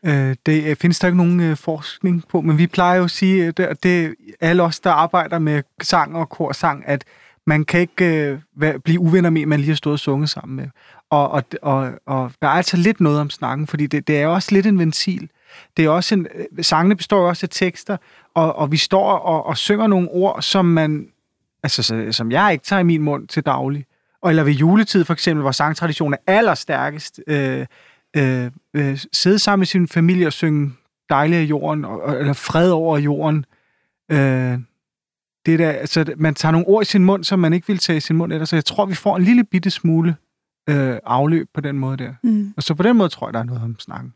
Øh, 0.06 0.36
det 0.46 0.64
øh, 0.64 0.76
findes 0.76 1.00
der 1.00 1.08
ikke 1.08 1.18
nogen 1.18 1.40
øh, 1.40 1.58
forskning 1.58 2.24
på, 2.28 2.42
men 2.42 2.58
vi 2.58 2.68
plejer 2.68 2.98
jo 2.98 3.04
at 3.04 3.12
sige, 3.12 3.44
øh, 3.44 3.48
at 3.48 3.58
det, 3.58 3.84
det 3.84 4.16
alle 4.40 4.64
os, 4.64 4.80
der 4.80 4.92
arbejder 4.92 5.40
med 5.40 5.64
sang 5.82 6.16
og 6.16 6.30
korsang, 6.30 6.84
at 6.88 7.04
man 7.46 7.66
kan 7.66 7.80
ikke 7.80 8.06
øh, 8.06 8.40
være, 8.56 8.80
blive 8.80 9.00
uvenner 9.00 9.30
med, 9.30 9.46
man 9.46 9.60
lige 9.60 9.70
har 9.70 9.76
stået 9.76 9.94
og 9.94 10.00
sunget 10.00 10.30
sammen 10.30 10.56
med. 10.56 10.68
Og, 11.10 11.32
og, 11.32 11.44
og, 11.62 11.92
og 12.06 12.32
der 12.42 12.48
er 12.48 12.52
altså 12.52 12.78
lidt 12.78 13.00
noget 13.00 13.20
om 13.20 13.30
snakken, 13.30 13.68
fordi 13.68 13.88
det, 13.88 14.08
det 14.08 14.22
er 14.22 14.28
også 14.28 14.50
lidt 14.52 14.66
en 14.66 14.80
ventil. 14.80 15.30
Det 15.78 15.86
er 15.86 15.90
også 15.90 16.16
en, 16.16 16.28
øh, 16.36 16.64
sangene 16.64 16.96
består 16.96 17.28
også 17.28 17.46
af 17.46 17.50
tekster, 17.52 17.98
og, 18.34 18.56
og 18.56 18.72
vi 18.72 18.78
står 18.78 19.12
og, 19.12 19.46
og 19.46 19.58
synger 19.58 19.88
nogle 19.88 20.10
ord, 20.10 20.42
som 20.42 20.66
man, 20.66 21.08
altså, 21.64 22.06
som 22.12 22.32
jeg 22.32 22.52
ikke 22.52 22.66
tager 22.66 22.80
i 22.80 22.84
min 22.84 23.02
mund 23.02 23.28
til 23.28 23.44
daglig. 23.44 23.86
Og, 24.22 24.30
eller 24.30 24.44
ved 24.44 24.54
juletid 24.54 25.06
for 25.06 25.14
eksempel, 25.14 25.42
hvor 25.42 25.52
sangtraditionen 25.52 26.14
er 26.14 26.34
allerstærkest, 26.34 27.20
øh, 27.28 27.66
øh, 28.18 28.52
øh, 28.76 29.00
sidde 29.14 29.40
sammen 29.40 29.62
med 29.62 29.68
sin 29.68 29.88
familie 29.88 30.28
og 30.28 30.34
synge 30.34 30.74
dejligt 31.10 31.40
af 31.40 31.44
jorden, 31.44 31.86
og, 31.86 32.20
eller 32.20 32.34
fred 32.34 32.72
over 32.72 32.98
jorden. 32.98 33.46
Øh, 34.12 34.60
det 35.46 35.60
der, 35.60 35.72
altså, 35.72 36.14
man 36.18 36.36
tager 36.36 36.52
nogle 36.52 36.68
ord 36.68 36.82
i 36.82 36.86
sin 36.86 37.06
mund, 37.06 37.24
som 37.24 37.40
man 37.40 37.54
ikke 37.54 37.68
vil 37.68 37.78
tage 37.78 37.98
i 37.98 38.00
sin 38.00 38.16
mund 38.16 38.34
ellers. 38.34 38.50
Så 38.50 38.56
jeg 38.56 38.66
tror, 38.66 38.86
vi 38.86 38.96
får 38.96 39.18
en 39.18 39.24
lille 39.24 39.44
bitte 39.44 39.70
smule 39.70 40.16
øh, 40.70 40.98
afløb 41.06 41.48
på 41.54 41.62
den 41.62 41.78
måde 41.78 41.98
der. 41.98 42.14
Mm. 42.24 42.54
Og 42.58 42.64
så 42.64 42.74
på 42.74 42.84
den 42.84 42.98
måde 42.98 43.10
tror 43.10 43.28
jeg, 43.28 43.34
der 43.34 43.40
er 43.40 43.44
noget 43.44 43.62
om 43.64 43.80
snakken. 43.80 44.14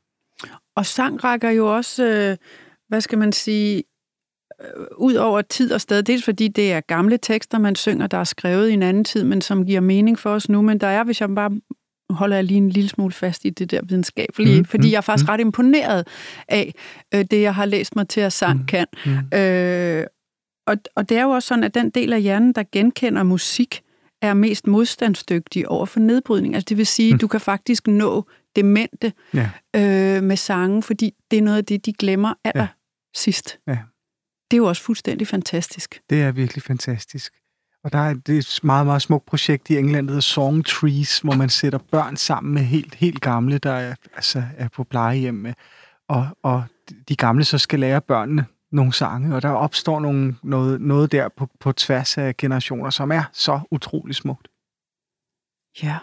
Og 0.76 0.86
sang 0.86 1.24
rækker 1.24 1.50
jo 1.50 1.76
også, 1.76 2.06
øh, 2.06 2.38
hvad 2.88 3.02
skal 3.02 3.18
man 3.18 3.32
sige, 3.32 3.84
øh, 4.62 4.86
ud 4.98 5.14
over 5.14 5.42
tid 5.42 5.72
og 5.72 5.82
sted. 5.82 6.04
Dels 6.04 6.26
fordi 6.26 6.48
det 6.48 6.74
er 6.74 6.82
gamle 6.82 7.18
tekster, 7.18 7.58
man 7.58 7.76
synger, 7.76 8.08
der 8.08 8.18
er 8.18 8.24
skrevet 8.24 8.70
i 8.70 8.74
en 8.74 8.84
anden 8.84 9.04
tid, 9.04 9.24
men 9.24 9.42
som 9.42 9.66
giver 9.66 9.82
mening 9.82 10.20
for 10.20 10.30
os 10.30 10.50
nu. 10.50 10.62
Men 10.62 10.78
der 10.78 10.88
er, 10.88 11.04
hvis 11.04 11.22
jeg 11.22 11.36
bare 11.36 11.52
nu 12.10 12.16
holder 12.16 12.36
jeg 12.36 12.44
lige 12.44 12.58
en 12.58 12.70
lille 12.70 12.90
smule 12.90 13.14
fast 13.14 13.46
i 13.46 13.50
det 13.50 13.72
der 13.72 13.82
videnskabelige, 13.84 14.60
mm, 14.60 14.66
fordi 14.66 14.88
mm, 14.88 14.92
jeg 14.92 14.98
er 14.98 15.02
faktisk 15.02 15.26
mm. 15.26 15.30
ret 15.30 15.40
imponeret 15.40 16.08
af 16.48 16.74
øh, 17.14 17.26
det, 17.32 17.42
jeg 17.42 17.56
har 17.56 17.66
læst 17.66 17.96
mig 17.96 18.08
til, 18.08 18.22
at 18.22 18.34
sang 18.34 18.60
mm, 18.60 18.66
kan. 18.66 18.86
Mm. 19.06 19.38
Øh, 19.38 20.06
og, 20.68 20.78
og 20.96 21.10
det 21.10 21.18
er 21.18 21.24
jo 21.24 21.30
også 21.30 21.48
sådan, 21.48 21.64
at 21.64 21.74
den 21.74 21.90
del 21.90 22.14
af 22.14 22.22
hjernen, 22.22 22.54
der 22.54 22.64
genkender 22.72 23.24
musik, 23.24 23.82
er 24.22 24.34
mest 24.34 24.68
modstandsdygtig 24.68 25.70
over 25.70 25.86
for 25.86 26.00
nedbrydning. 26.00 26.56
Altså 26.56 26.66
det 26.70 26.78
vil 26.78 26.88
sige, 26.88 27.14
mm. 27.14 27.20
du 27.20 27.28
kan 27.28 27.42
faktisk 27.42 27.88
nå 27.88 28.30
demente 28.56 29.14
ja. 29.34 29.50
øh, 29.76 30.24
med 30.24 30.38
sange, 30.38 30.84
fordi 30.84 31.14
det 31.32 31.38
er 31.38 31.42
noget 31.42 31.58
af 31.58 31.66
det, 31.66 31.86
de 31.86 31.94
glemmer 31.94 32.34
aller 32.44 32.62
ja. 32.62 32.68
sidst. 33.16 33.60
Ja. 33.68 33.78
Det 34.52 34.58
er 34.58 34.58
jo 34.58 34.66
også 34.66 34.82
fuldstændig 34.82 35.28
fantastisk. 35.28 36.02
Det 36.10 36.22
er 36.22 36.32
virkelig 36.32 36.64
fantastisk. 36.64 37.34
Og 37.86 37.92
der 37.92 38.00
er 38.00 38.14
det 38.14 38.38
et 38.38 38.60
meget, 38.64 38.86
meget 38.86 39.02
smukt 39.02 39.26
projekt 39.26 39.70
i 39.70 39.78
England, 39.78 40.08
der 40.08 40.12
hedder 40.12 40.22
Song 40.22 40.66
Trees, 40.66 41.20
hvor 41.20 41.36
man 41.36 41.50
sætter 41.50 41.80
børn 41.92 42.18
sammen 42.18 42.54
med 42.54 42.62
helt, 42.62 42.96
helt 42.96 43.22
gamle, 43.22 43.58
der 43.58 43.72
er, 43.72 43.96
altså, 44.16 44.44
er 44.58 44.68
på 44.68 44.84
plejehjem. 44.84 45.46
Og, 46.08 46.28
og 46.44 46.64
de 47.10 47.16
gamle 47.16 47.44
så 47.44 47.58
skal 47.58 47.80
lære 47.80 48.02
børnene 48.02 48.46
nogle 48.72 48.94
sange, 48.94 49.36
og 49.36 49.42
der 49.42 49.50
opstår 49.50 50.00
nogle, 50.00 50.36
noget, 50.44 50.82
noget 50.82 51.12
der 51.12 51.30
på, 51.38 51.50
på 51.60 51.72
tværs 51.72 52.18
af 52.18 52.38
generationer, 52.38 52.90
som 52.90 53.12
er 53.12 53.24
så 53.34 53.60
utrolig 53.72 54.16
smukt. 54.16 54.48
Ja. 55.84 55.98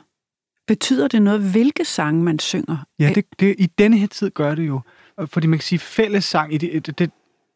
Betyder 0.67 1.09
det 1.09 1.23
noget, 1.23 1.41
hvilke 1.41 1.85
sange 1.85 2.23
man 2.23 2.39
synger? 2.39 2.77
Ja, 2.99 3.12
det, 3.15 3.25
det, 3.41 3.55
i 3.59 3.67
denne 3.67 3.99
her 3.99 4.07
tid 4.07 4.31
gør 4.31 4.55
det 4.55 4.67
jo. 4.67 4.81
Fordi 5.27 5.47
man 5.47 5.59
kan 5.59 5.65
sige, 5.65 5.79
fællessang, 5.79 6.61
det, 6.61 6.99
det, 6.99 7.11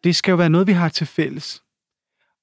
det 0.05 0.17
skal 0.17 0.33
jo 0.33 0.37
være 0.37 0.51
noget, 0.51 0.67
vi 0.67 0.73
har 0.73 0.89
til 0.89 1.07
fælles. 1.07 1.63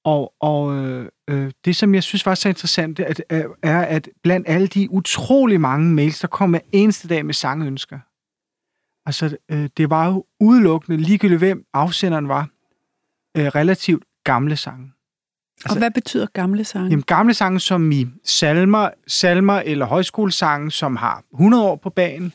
Og, 0.04 0.32
og 0.40 0.74
øh, 0.76 1.08
øh, 1.28 1.50
det, 1.64 1.76
som 1.76 1.94
jeg 1.94 2.02
synes 2.02 2.26
var 2.26 2.34
så 2.34 2.48
interessant, 2.48 3.00
at, 3.00 3.22
er, 3.62 3.80
at 3.80 4.08
blandt 4.22 4.48
alle 4.48 4.66
de 4.66 4.90
utrolig 4.90 5.60
mange 5.60 5.94
mails, 5.94 6.18
der 6.20 6.28
kom 6.28 6.50
hver 6.50 6.60
eneste 6.72 7.08
dag 7.08 7.26
med 7.26 7.34
sangønsker, 7.34 7.98
altså 9.06 9.36
øh, 9.48 9.68
det 9.76 9.90
var 9.90 10.06
jo 10.06 10.24
udelukkende, 10.40 10.98
ligegyldigt 10.98 11.38
hvem 11.38 11.64
afsenderen 11.72 12.28
var, 12.28 12.48
øh, 13.36 13.46
relativt 13.46 14.04
gamle 14.24 14.56
sange. 14.56 14.92
Altså, 15.56 15.74
og 15.74 15.78
hvad 15.78 15.90
betyder 15.90 16.26
gamle 16.32 16.64
sange? 16.64 16.90
Jamen, 16.90 17.02
gamle 17.02 17.34
sange 17.34 17.60
som 17.60 17.92
i 17.92 18.06
salmer, 18.24 18.90
salmer 19.06 19.54
eller 19.54 19.86
højskolesange, 19.86 20.70
som 20.70 20.96
har 20.96 21.22
100 21.32 21.64
år 21.64 21.76
på 21.76 21.90
banen, 21.90 22.32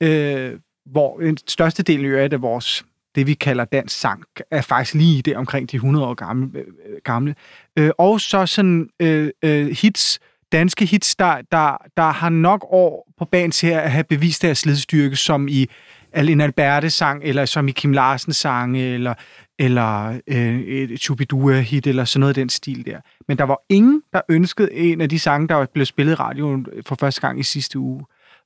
øh, 0.00 0.58
hvor 0.86 1.18
den 1.18 1.38
største 1.46 1.82
del 1.82 2.14
af 2.14 2.42
vores 2.42 2.84
det, 3.14 3.26
vi 3.26 3.34
kalder 3.34 3.64
dansk 3.64 4.00
sang, 4.00 4.24
er 4.50 4.60
faktisk 4.60 4.94
lige 4.94 5.22
der 5.22 5.38
omkring 5.38 5.70
de 5.70 5.76
100 5.76 6.06
år 6.06 6.14
gamle. 6.14 6.50
Øh, 6.54 6.64
øh, 6.86 6.98
gamle. 7.04 7.34
Øh, 7.78 7.90
og 7.98 8.20
så 8.20 8.46
sådan 8.46 8.88
øh, 9.00 9.30
øh, 9.44 9.66
hits, 9.66 10.20
danske 10.52 10.84
hits, 10.84 11.16
der, 11.16 11.42
der, 11.52 11.76
der 11.96 12.10
har 12.10 12.28
nok 12.28 12.64
år 12.70 13.12
på 13.18 13.24
banen 13.24 13.50
til 13.50 13.66
at 13.66 13.90
have 13.90 14.04
bevist 14.04 14.42
deres 14.42 14.58
slidstyrke, 14.58 15.16
som 15.16 15.48
i 15.48 15.66
en 16.14 16.40
Alberte-sang, 16.40 17.22
eller 17.24 17.44
som 17.44 17.68
i 17.68 17.70
Kim 17.70 17.92
Larsen-sang, 17.92 18.78
eller, 18.78 19.14
eller 19.58 20.20
øh, 20.26 20.60
et 20.60 21.00
Chubidua-hit, 21.00 21.86
eller 21.86 22.04
sådan 22.04 22.20
noget 22.20 22.30
af 22.30 22.34
den 22.34 22.48
stil 22.48 22.86
der. 22.86 23.00
Men 23.28 23.38
der 23.38 23.44
var 23.44 23.58
ingen, 23.68 24.02
der 24.12 24.20
ønskede 24.28 24.72
en 24.72 25.00
af 25.00 25.08
de 25.08 25.18
sange, 25.18 25.48
der 25.48 25.66
blev 25.74 25.86
spillet 25.86 26.12
i 26.12 26.14
radioen 26.14 26.66
øh, 26.72 26.82
for 26.86 26.96
første 27.00 27.20
gang 27.20 27.40
i 27.40 27.42
sidste 27.42 27.78
uge. 27.78 28.04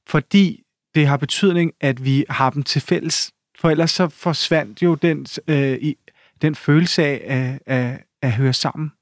Fordi 0.08 0.62
det 0.94 1.06
har 1.06 1.16
betydning, 1.16 1.72
at 1.80 2.04
vi 2.04 2.24
har 2.28 2.50
dem 2.50 2.62
til 2.62 2.80
fælles. 2.80 3.32
For 3.58 3.70
ellers 3.70 3.90
så 3.90 4.08
forsvandt 4.08 4.82
jo 4.82 4.94
den, 4.94 5.26
øh, 5.48 5.72
i, 5.72 5.96
den 6.42 6.54
følelse 6.54 7.04
af 7.04 7.22
at, 7.66 7.76
at, 7.76 8.00
at 8.22 8.32
høre 8.32 8.52
sammen. 8.52 8.92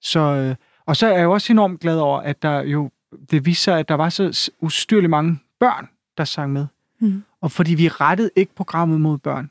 Så, 0.00 0.20
øh, 0.20 0.54
og 0.86 0.96
så 0.96 1.06
er 1.06 1.16
jeg 1.16 1.24
jo 1.24 1.32
også 1.32 1.52
enormt 1.52 1.80
glad 1.80 1.98
over, 1.98 2.20
at 2.20 2.42
der 2.42 2.60
jo, 2.62 2.90
det 3.30 3.46
viser 3.46 3.74
at 3.74 3.88
der 3.88 3.94
var 3.94 4.08
så 4.08 4.50
ustyrligt 4.60 5.10
mange 5.10 5.38
børn, 5.60 5.88
der 6.18 6.24
sang 6.24 6.52
med. 6.52 6.66
Mm. 7.00 7.22
Og 7.40 7.52
fordi 7.52 7.74
vi 7.74 7.88
rettede 7.88 8.30
ikke 8.36 8.54
programmet 8.54 9.00
mod 9.00 9.18
børn. 9.18 9.50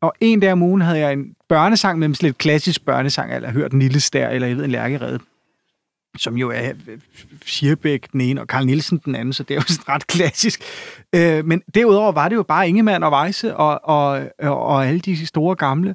Og 0.00 0.14
en 0.20 0.40
dag 0.40 0.52
om 0.52 0.62
ugen 0.62 0.80
havde 0.80 0.98
jeg 0.98 1.12
en 1.12 1.36
børnesang 1.48 1.98
med 1.98 2.14
sådan 2.14 2.26
lidt 2.26 2.38
klassisk 2.38 2.84
børnesang, 2.84 3.34
eller 3.34 3.50
hørt 3.50 3.72
en 3.72 3.78
lille 3.78 4.00
stær, 4.00 4.28
eller 4.28 4.48
jeg 4.48 4.56
ved, 4.56 4.64
en 4.64 4.70
lærkerede 4.70 5.18
som 6.18 6.36
jo 6.36 6.50
er 6.50 6.72
øh, 6.88 6.98
Sierbæk 7.46 8.12
den 8.12 8.20
ene, 8.20 8.40
og 8.40 8.48
Karl 8.48 8.66
Nielsen 8.66 9.00
den 9.04 9.14
anden, 9.14 9.32
så 9.32 9.42
det 9.42 9.54
er 9.54 9.58
jo 9.58 9.66
sådan 9.74 9.88
ret 9.88 10.06
klassisk. 10.06 10.62
Øh, 11.14 11.44
men 11.44 11.62
derudover 11.74 12.12
var 12.12 12.28
det 12.28 12.36
jo 12.36 12.42
bare 12.42 12.68
Ingemann 12.68 13.04
og 13.04 13.12
Weisse 13.12 13.56
og, 13.56 13.80
og, 13.84 14.20
øh, 14.42 14.50
og 14.50 14.86
alle 14.86 15.00
de 15.00 15.26
store 15.26 15.56
gamle. 15.56 15.94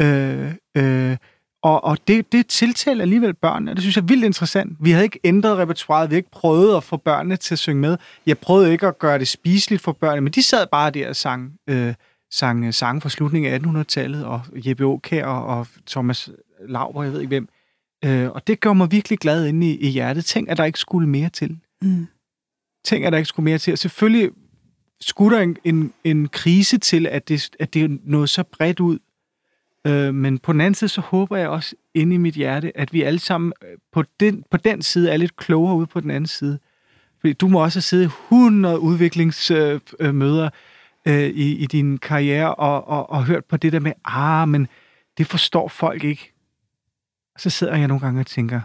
Øh, 0.00 0.52
øh, 0.76 1.16
og, 1.62 1.84
og 1.84 1.98
det, 2.08 2.32
det 2.32 2.46
tiltaler 2.46 3.02
alligevel 3.02 3.34
børnene, 3.34 3.70
og 3.70 3.76
det 3.76 3.82
synes 3.82 3.96
jeg 3.96 4.02
er 4.02 4.06
vildt 4.06 4.24
interessant. 4.24 4.76
Vi 4.80 4.90
havde 4.90 5.04
ikke 5.04 5.20
ændret 5.24 5.58
repertoireet, 5.58 6.10
vi 6.10 6.14
havde 6.14 6.18
ikke 6.18 6.30
prøvet 6.30 6.76
at 6.76 6.84
få 6.84 6.96
børnene 6.96 7.36
til 7.36 7.54
at 7.54 7.58
synge 7.58 7.80
med. 7.80 7.96
Jeg 8.26 8.38
prøvede 8.38 8.72
ikke 8.72 8.86
at 8.86 8.98
gøre 8.98 9.18
det 9.18 9.28
spiseligt 9.28 9.82
for 9.82 9.92
børnene, 9.92 10.20
men 10.20 10.32
de 10.32 10.42
sad 10.42 10.66
bare 10.66 10.90
der 10.90 11.08
og 11.08 11.16
sang, 11.16 11.52
øh, 11.66 11.94
sang 12.30 12.64
øh, 12.64 12.72
sang 12.72 13.02
fra 13.02 13.08
slutningen 13.08 13.52
af 13.52 13.58
1800-tallet, 13.58 14.24
og 14.24 14.42
Jeppe 14.54 14.84
Aukær 14.84 15.24
og, 15.24 15.58
og 15.58 15.66
Thomas 15.86 16.30
Lauber, 16.68 17.02
jeg 17.02 17.12
ved 17.12 17.20
ikke 17.20 17.28
hvem. 17.28 17.48
Øh, 18.04 18.30
og 18.30 18.46
det 18.46 18.60
gør 18.60 18.72
mig 18.72 18.92
virkelig 18.92 19.18
glad 19.18 19.46
inde 19.46 19.70
i, 19.70 19.76
i 19.76 19.88
hjertet. 19.88 20.24
Tænk, 20.24 20.48
at 20.48 20.56
der 20.56 20.64
ikke 20.64 20.78
skulle 20.78 21.08
mere 21.08 21.28
til. 21.28 21.58
Mm. 21.82 22.06
Tænk, 22.84 23.04
at 23.04 23.12
der 23.12 23.18
ikke 23.18 23.28
skulle 23.28 23.44
mere 23.44 23.58
til. 23.58 23.72
Og 23.72 23.78
selvfølgelig 23.78 24.30
skulle 25.00 25.36
der 25.36 25.42
en, 25.42 25.56
en, 25.64 25.92
en 26.04 26.28
krise 26.28 26.78
til, 26.78 27.06
at 27.06 27.28
det, 27.28 27.50
at 27.58 27.74
det 27.74 27.84
er 27.84 27.88
noget 28.04 28.30
så 28.30 28.42
bredt 28.42 28.80
ud, 28.80 28.98
Øh, 29.86 30.14
men 30.14 30.38
på 30.38 30.52
den 30.52 30.60
anden 30.60 30.74
side, 30.74 30.88
så 30.88 31.00
håber 31.00 31.36
jeg 31.36 31.48
også 31.48 31.76
inde 31.94 32.14
i 32.14 32.18
mit 32.18 32.34
hjerte, 32.34 32.78
at 32.78 32.92
vi 32.92 33.02
alle 33.02 33.18
sammen 33.18 33.52
øh, 33.62 33.78
på 33.92 34.04
den, 34.20 34.44
på 34.50 34.56
den 34.56 34.82
side 34.82 35.10
er 35.10 35.16
lidt 35.16 35.36
klogere 35.36 35.76
ude 35.76 35.86
på 35.86 36.00
den 36.00 36.10
anden 36.10 36.26
side. 36.26 36.58
Fordi 37.20 37.32
du 37.32 37.48
må 37.48 37.62
også 37.62 37.76
have 37.76 37.82
siddet 37.82 38.04
100 38.04 38.80
udviklingsmøder 38.80 40.50
øh, 41.08 41.24
i, 41.24 41.56
i 41.56 41.66
din 41.66 41.98
karriere 41.98 42.54
og, 42.54 42.88
og, 42.88 43.10
og 43.10 43.24
hørt 43.24 43.44
på 43.44 43.56
det 43.56 43.72
der 43.72 43.80
med, 43.80 43.92
ah, 44.04 44.48
men 44.48 44.68
det 45.18 45.26
forstår 45.26 45.68
folk 45.68 46.04
ikke. 46.04 46.32
Så 47.40 47.50
sidder 47.50 47.76
jeg 47.76 47.88
nogle 47.88 48.00
gange 48.00 48.20
og 48.20 48.26
tænker, 48.26 48.60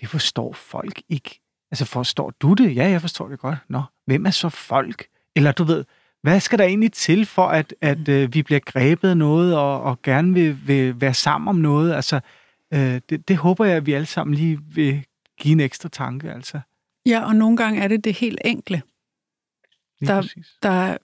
det 0.00 0.08
forstår 0.08 0.52
folk 0.52 1.02
ikke. 1.08 1.40
Altså, 1.70 1.84
forstår 1.84 2.30
du 2.30 2.54
det? 2.54 2.76
Ja, 2.76 2.88
jeg 2.88 3.00
forstår 3.00 3.28
det 3.28 3.38
godt. 3.38 3.58
Nå, 3.68 3.82
hvem 4.06 4.26
er 4.26 4.30
så 4.30 4.48
folk? 4.48 5.06
Eller 5.36 5.52
du 5.52 5.64
ved, 5.64 5.84
hvad 6.22 6.40
skal 6.40 6.58
der 6.58 6.64
egentlig 6.64 6.92
til 6.92 7.26
for, 7.26 7.46
at, 7.46 7.74
at 7.80 8.08
øh, 8.08 8.34
vi 8.34 8.42
bliver 8.42 8.60
grebet 8.60 9.08
af 9.08 9.16
noget 9.16 9.56
og, 9.56 9.82
og 9.82 10.02
gerne 10.02 10.34
vil, 10.34 10.66
vil 10.66 11.00
være 11.00 11.14
sammen 11.14 11.48
om 11.48 11.56
noget? 11.56 11.94
Altså, 11.94 12.20
øh, 12.74 13.00
det, 13.10 13.28
det 13.28 13.36
håber 13.36 13.64
jeg, 13.64 13.76
at 13.76 13.86
vi 13.86 13.92
alle 13.92 14.06
sammen 14.06 14.34
lige 14.34 14.58
vil 14.62 15.04
give 15.38 15.52
en 15.52 15.60
ekstra 15.60 15.88
tanke. 15.88 16.32
Altså. 16.32 16.60
Ja, 17.06 17.24
og 17.26 17.36
nogle 17.36 17.56
gange 17.56 17.82
er 17.82 17.88
det 17.88 18.04
det 18.04 18.14
helt 18.14 18.40
enkle. 18.44 18.82
Lige 20.00 20.12
der, 20.12 20.22
der 20.62 20.70
er 20.70 20.96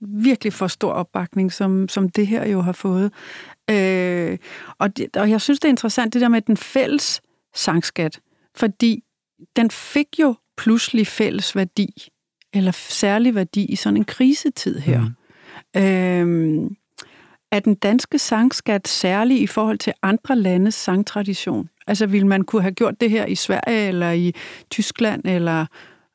virkelig 0.00 0.52
for 0.52 0.66
stor 0.66 0.92
opbakning, 0.92 1.52
som, 1.52 1.88
som 1.88 2.08
det 2.08 2.26
her 2.26 2.46
jo 2.46 2.60
har 2.60 2.72
fået. 2.72 3.12
Øh, 3.70 4.38
og, 4.78 4.96
det, 4.96 5.16
og 5.16 5.30
jeg 5.30 5.40
synes, 5.40 5.60
det 5.60 5.68
er 5.68 5.72
interessant, 5.72 6.14
det 6.14 6.22
der 6.22 6.28
med 6.28 6.40
den 6.40 6.56
fælles 6.56 7.20
sangskat, 7.54 8.20
fordi 8.56 9.04
den 9.56 9.70
fik 9.70 10.06
jo 10.20 10.34
pludselig 10.56 11.06
fælles 11.06 11.56
værdi 11.56 12.08
eller 12.52 12.72
særlig 12.72 13.34
værdi 13.34 13.64
i 13.64 13.76
sådan 13.76 13.96
en 13.96 14.04
krisetid 14.04 14.78
her. 14.78 15.00
Mm. 15.00 15.82
Øhm, 15.82 16.76
er 17.52 17.60
den 17.60 17.74
danske 17.74 18.18
sangskat 18.18 18.88
særlig 18.88 19.40
i 19.40 19.46
forhold 19.46 19.78
til 19.78 19.92
andre 20.02 20.36
landes 20.36 20.74
sangtradition? 20.74 21.68
Altså, 21.86 22.06
ville 22.06 22.26
man 22.26 22.42
kunne 22.42 22.62
have 22.62 22.74
gjort 22.74 23.00
det 23.00 23.10
her 23.10 23.26
i 23.26 23.34
Sverige 23.34 23.88
eller 23.88 24.10
i 24.10 24.34
Tyskland? 24.70 25.24
Eller, 25.24 25.66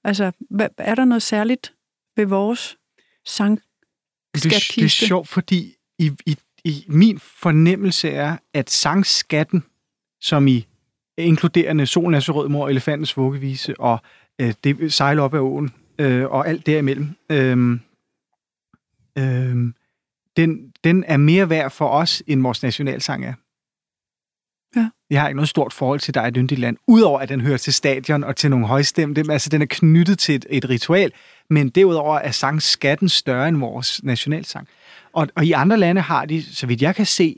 altså, 0.03 0.31
hvad, 0.49 0.69
er 0.77 0.95
der 0.95 1.05
noget 1.05 1.23
særligt 1.23 1.73
ved 2.15 2.25
vores 2.25 2.77
sangskatkiste? 3.25 4.49
Det, 4.59 4.75
det 4.75 4.83
er 4.83 5.07
sjovt, 5.07 5.27
fordi 5.27 5.75
i, 5.99 6.11
i, 6.25 6.37
i 6.65 6.85
min 6.87 7.19
fornemmelse 7.19 8.09
er, 8.09 8.37
at 8.53 8.69
sangskatten, 8.69 9.63
som 10.21 10.47
i 10.47 10.67
inkluderende 11.17 11.85
Solen 11.85 12.13
er 12.13 12.19
så 12.19 12.31
rød 12.31 12.49
mor, 12.49 12.69
Elefantens 12.69 13.17
vuggevise 13.17 13.79
og 13.79 13.99
øh, 14.41 14.53
det 14.63 14.93
sejler 14.93 15.23
op 15.23 15.33
ad 15.33 15.39
åen, 15.39 15.73
øh, 15.99 16.25
og 16.25 16.47
alt 16.47 16.65
derimellem, 16.65 17.09
øh, 17.31 17.79
øh, 19.17 19.73
den, 20.37 20.71
den 20.83 21.03
er 21.07 21.17
mere 21.17 21.49
værd 21.49 21.71
for 21.71 21.87
os, 21.87 22.23
end 22.27 22.41
vores 22.41 22.63
nationalsang 22.63 23.25
er. 23.25 23.33
Ja. 24.75 24.89
Jeg 25.09 25.21
har 25.21 25.27
ikke 25.27 25.35
noget 25.35 25.49
stort 25.49 25.73
forhold 25.73 25.99
til 25.99 26.13
dig, 26.13 26.27
et 26.27 26.35
yndigt 26.37 26.59
land, 26.59 26.77
udover 26.87 27.19
at 27.19 27.29
den 27.29 27.41
hører 27.41 27.57
til 27.57 27.73
stadion 27.73 28.23
og 28.23 28.35
til 28.35 28.49
nogle 28.49 28.67
højstemte. 28.67 29.23
Altså, 29.29 29.49
den 29.49 29.61
er 29.61 29.65
knyttet 29.69 30.19
til 30.19 30.35
et, 30.35 30.45
et 30.49 30.69
ritual, 30.69 31.11
men 31.49 31.69
derudover 31.69 32.17
er 32.17 32.31
sangskatten 32.31 33.09
større 33.09 33.47
end 33.47 33.57
vores 33.57 34.03
nationalsang. 34.03 34.67
Og, 35.15 35.27
og 35.35 35.45
i 35.45 35.51
andre 35.51 35.77
lande 35.77 36.01
har 36.01 36.25
de, 36.25 36.55
så 36.55 36.67
vidt 36.67 36.81
jeg 36.81 36.95
kan 36.95 37.05
se, 37.05 37.35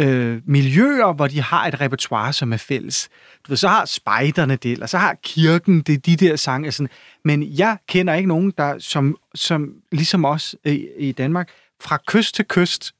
øh, 0.00 0.42
miljøer, 0.46 1.12
hvor 1.12 1.26
de 1.26 1.40
har 1.40 1.66
et 1.66 1.80
repertoire, 1.80 2.32
som 2.32 2.52
er 2.52 2.56
fælles. 2.56 3.08
Du 3.46 3.50
ved, 3.52 3.56
så 3.56 3.68
har 3.68 3.84
spejderne 3.84 4.56
det, 4.56 4.72
eller 4.72 4.86
så 4.86 4.98
har 4.98 5.16
kirken 5.22 5.80
det, 5.80 6.06
de 6.06 6.16
der 6.16 6.36
sange. 6.36 6.72
Sådan. 6.72 6.90
Men 7.24 7.58
jeg 7.58 7.76
kender 7.88 8.14
ikke 8.14 8.28
nogen, 8.28 8.52
der 8.58 8.78
som, 8.78 9.16
som 9.34 9.74
ligesom 9.92 10.24
os 10.24 10.56
i, 10.64 10.88
i 10.98 11.12
Danmark, 11.12 11.50
fra 11.82 11.98
kyst 12.06 12.34
til 12.34 12.44
kyst, 12.44 12.94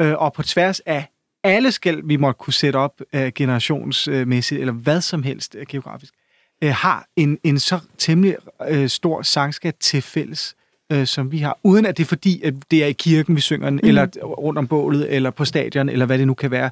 øh, 0.00 0.14
og 0.14 0.32
på 0.32 0.42
tværs 0.42 0.80
af 0.80 1.08
alle 1.44 1.72
skæld, 1.72 2.02
vi 2.04 2.16
måtte 2.16 2.38
kunne 2.38 2.54
sætte 2.54 2.76
op 2.76 3.00
øh, 3.12 3.32
generationsmæssigt, 3.34 4.60
eller 4.60 4.72
hvad 4.72 5.00
som 5.00 5.22
helst 5.22 5.54
øh, 5.54 5.66
geografisk, 5.68 6.14
øh, 6.62 6.70
har 6.70 7.06
en, 7.16 7.38
en 7.44 7.58
så 7.58 7.80
temmelig 7.98 8.36
øh, 8.68 8.88
stor 8.88 9.22
sangskat 9.22 9.76
til 9.76 10.02
fælles 10.02 10.54
øh, 10.92 11.06
som 11.06 11.32
vi 11.32 11.38
har, 11.38 11.58
uden 11.62 11.86
at 11.86 11.96
det 11.96 12.02
er 12.02 12.08
fordi, 12.08 12.42
at 12.42 12.54
det 12.70 12.82
er 12.82 12.86
i 12.86 12.92
kirken, 12.92 13.36
vi 13.36 13.40
synger 13.40 13.70
den, 13.70 13.80
mm. 13.82 13.88
eller 13.88 14.06
rundt 14.22 14.58
om 14.58 14.68
bålet, 14.68 15.14
eller 15.14 15.30
på 15.30 15.44
stadion, 15.44 15.88
eller 15.88 16.06
hvad 16.06 16.18
det 16.18 16.26
nu 16.26 16.34
kan 16.34 16.50
være. 16.50 16.70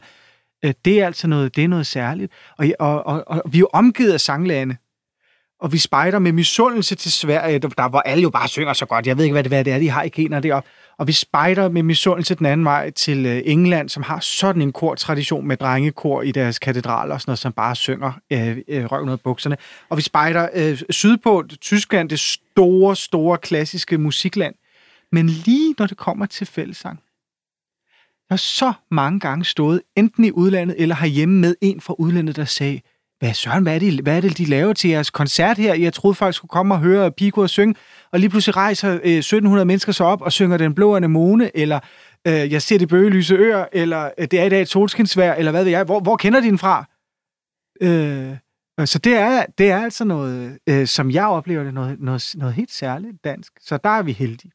Øh, 0.65 0.75
det 0.85 1.01
er 1.01 1.07
altså 1.07 1.27
noget, 1.27 1.57
det 1.57 1.65
er 1.65 1.69
noget 1.69 1.87
særligt. 1.87 2.33
Og, 2.59 2.67
og, 2.79 3.07
og, 3.07 3.25
og 3.27 3.43
vi 3.53 3.59
er 3.59 3.61
jo 3.61 3.69
omgivet 3.73 4.13
af 4.13 4.21
sanglande, 4.21 4.77
og 5.61 5.73
vi 5.73 5.79
spejder 5.79 6.19
med 6.19 6.33
misundelse 6.33 6.95
til 6.95 7.13
Sverige, 7.13 7.59
der, 7.59 7.89
hvor 7.89 8.01
alle 8.01 8.23
jo 8.23 8.31
bare 8.31 8.49
synger 8.49 8.73
så 8.73 8.87
godt. 8.87 9.07
Jeg 9.07 9.17
ved 9.17 9.25
ikke, 9.25 9.33
hvad 9.33 9.45
det, 9.45 9.51
hvad 9.51 9.65
det 9.65 9.73
er, 9.73 9.79
de 9.79 9.91
har 9.91 10.03
i 10.03 10.09
gener 10.09 10.41
deroppe. 10.41 10.69
Og 10.99 11.07
vi 11.07 11.13
spejder 11.13 11.69
med 11.69 11.83
misundelse 11.83 12.35
den 12.35 12.47
anden 12.47 12.65
vej 12.65 12.91
til 12.91 13.27
øh, 13.27 13.43
England, 13.45 13.89
som 13.89 14.03
har 14.03 14.21
sådan 14.21 14.63
en 14.63 14.73
kortradition 14.73 15.47
med 15.47 15.57
drengekor 15.57 16.23
i 16.23 16.33
deres 16.33 16.59
katedraler 16.59 17.15
og 17.15 17.21
sådan 17.21 17.31
noget, 17.31 17.39
som 17.39 17.53
bare 17.53 17.77
synger 17.77 18.13
øh, 18.33 18.59
øh, 18.69 18.85
røven 18.85 19.09
af 19.09 19.21
bukserne. 19.21 19.57
Og 19.89 19.97
vi 19.97 20.03
spejder 20.03 20.49
øh, 20.55 20.83
sydpå 20.91 21.45
Tyskland, 21.61 22.09
det 22.09 22.21
store, 22.21 22.97
store 22.97 23.39
klassiske 23.39 23.99
musikland. 23.99 24.55
Men 25.13 25.29
lige 25.29 25.75
når 25.79 25.87
det 25.87 25.97
kommer 25.97 26.27
til 26.27 26.47
fællesang, 26.47 26.99
der 28.29 28.33
har 28.33 28.37
så 28.37 28.73
mange 28.91 29.21
gange 29.21 29.45
stået, 29.45 29.83
enten 29.97 30.25
i 30.25 30.31
udlandet 30.31 30.77
eller 30.79 30.95
herhjemme 30.95 31.41
med 31.41 31.55
en 31.61 31.81
fra 31.81 31.95
udlandet, 31.99 32.37
der 32.37 32.45
sagde, 32.45 32.81
hvad 33.19 33.35
Søren, 33.35 33.63
hvad 33.63 33.75
er, 33.75 33.79
det, 33.79 34.01
hvad 34.01 34.17
er 34.17 34.21
det, 34.21 34.39
de 34.39 34.45
laver 34.45 34.73
til 34.73 34.91
jeres 34.91 35.11
koncert 35.11 35.59
her? 35.59 35.75
Jeg 35.75 35.93
troede 35.93 36.15
folk 36.15 36.35
skulle 36.35 36.49
komme 36.49 36.75
og 36.75 36.81
høre 36.81 37.13
Pico 37.13 37.41
og 37.41 37.51
synge, 37.51 37.75
og 38.13 38.21
lige 38.21 38.31
pludselig 38.31 38.57
rejser 38.57 38.93
øh, 38.93 39.17
1700 39.17 39.65
mennesker 39.65 39.93
sig 39.93 40.07
op 40.07 40.23
og 40.23 40.33
synger 40.33 40.57
Den 40.57 40.75
Blå 40.75 40.97
Anemone, 40.97 41.57
eller 41.57 41.81
øh, 42.27 42.53
Jeg 42.53 42.63
ser 42.63 42.79
det 42.79 42.89
bøgelyse 42.89 43.35
øer, 43.35 43.65
eller 43.73 44.11
øh, 44.19 44.29
Det 44.31 44.41
er 44.41 44.45
i 44.45 44.49
dag 44.49 44.63
et 44.63 44.69
solskinsvær, 44.69 45.35
eller 45.35 45.51
hvad 45.51 45.65
ved 45.65 45.71
jeg. 45.71 45.85
Hvor, 45.85 46.01
hvor 46.01 46.17
kender 46.17 46.41
de 46.41 46.47
den 46.47 46.59
fra? 46.59 46.85
Øh, 47.81 48.37
så 48.85 48.99
det 48.99 49.17
er, 49.17 49.47
det 49.59 49.71
er 49.71 49.79
altså 49.79 50.05
noget, 50.05 50.59
øh, 50.67 50.87
som 50.87 51.11
jeg 51.11 51.27
oplever 51.27 51.65
det, 51.65 51.75
noget, 51.75 52.01
noget, 52.01 52.35
noget 52.35 52.55
helt 52.55 52.73
særligt 52.73 53.25
dansk. 53.25 53.53
Så 53.61 53.77
der 53.77 53.91
er 53.91 54.03
vi 54.03 54.13
heldige. 54.13 54.51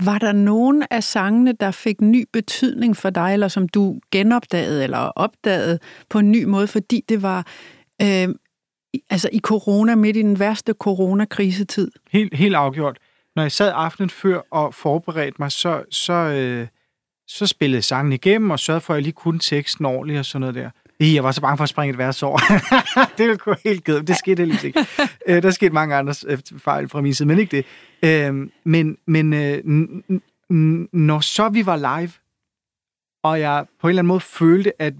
Var 0.00 0.18
der 0.18 0.32
nogen 0.32 0.84
af 0.90 1.04
sangene, 1.04 1.52
der 1.52 1.70
fik 1.70 2.00
ny 2.00 2.24
betydning 2.32 2.96
for 2.96 3.10
dig, 3.10 3.32
eller 3.32 3.48
som 3.48 3.68
du 3.68 4.00
genopdagede 4.10 4.84
eller 4.84 4.98
opdagede 4.98 5.78
på 6.10 6.18
en 6.18 6.30
ny 6.30 6.44
måde, 6.44 6.66
fordi 6.66 7.04
det 7.08 7.22
var 7.22 7.46
øh, 8.02 8.28
altså 9.10 9.28
i 9.32 9.38
corona, 9.38 9.94
midt 9.94 10.16
i 10.16 10.22
den 10.22 10.38
værste 10.38 10.72
coronakrisetid? 10.72 11.90
Helt, 12.10 12.34
helt 12.34 12.54
afgjort. 12.54 12.98
Når 13.36 13.42
jeg 13.42 13.52
sad 13.52 13.72
aftenen 13.74 14.10
før 14.10 14.40
og 14.50 14.74
forberedte 14.74 15.36
mig, 15.38 15.52
så, 15.52 15.84
så, 15.90 16.12
øh, 16.12 16.66
så 17.26 17.46
spillede 17.46 17.82
sangen 17.82 18.12
igennem 18.12 18.50
og 18.50 18.58
sørgede 18.58 18.80
for, 18.80 18.94
at 18.94 18.96
jeg 18.96 19.02
lige 19.02 19.12
kunne 19.12 19.38
teksten 19.38 19.84
ordentligt 19.84 20.18
og 20.18 20.24
sådan 20.24 20.40
noget 20.40 20.54
der. 20.54 20.70
Jeg 21.12 21.24
var 21.24 21.32
så 21.32 21.40
bange 21.40 21.56
for 21.56 21.64
at 21.64 21.68
springe 21.68 21.92
et 21.92 21.98
vers 21.98 22.22
over. 22.22 22.38
det 23.18 23.26
ville 23.26 23.36
gå 23.36 23.54
helt 23.64 23.84
ged. 23.84 24.02
Det 24.02 24.16
skete 24.16 24.40
heldigvis 24.40 24.64
ikke. 24.64 24.86
Øh, 25.28 25.42
der 25.42 25.50
skete 25.50 25.70
mange 25.70 25.94
andre 25.94 26.14
øh, 26.26 26.38
fejl 26.58 26.88
fra 26.88 27.00
min 27.00 27.14
side, 27.14 27.28
men 27.28 27.38
ikke 27.38 27.56
det. 27.56 27.64
Øh, 28.10 28.48
men 28.64 28.96
men 29.06 29.32
øh, 29.32 29.58
når 30.92 31.20
så 31.20 31.48
vi 31.48 31.66
var 31.66 31.76
live, 31.76 32.10
og 33.24 33.40
jeg 33.40 33.64
på 33.80 33.86
en 33.86 33.90
eller 33.90 34.00
anden 34.00 34.08
måde 34.08 34.20
følte, 34.20 34.82
at 34.82 34.94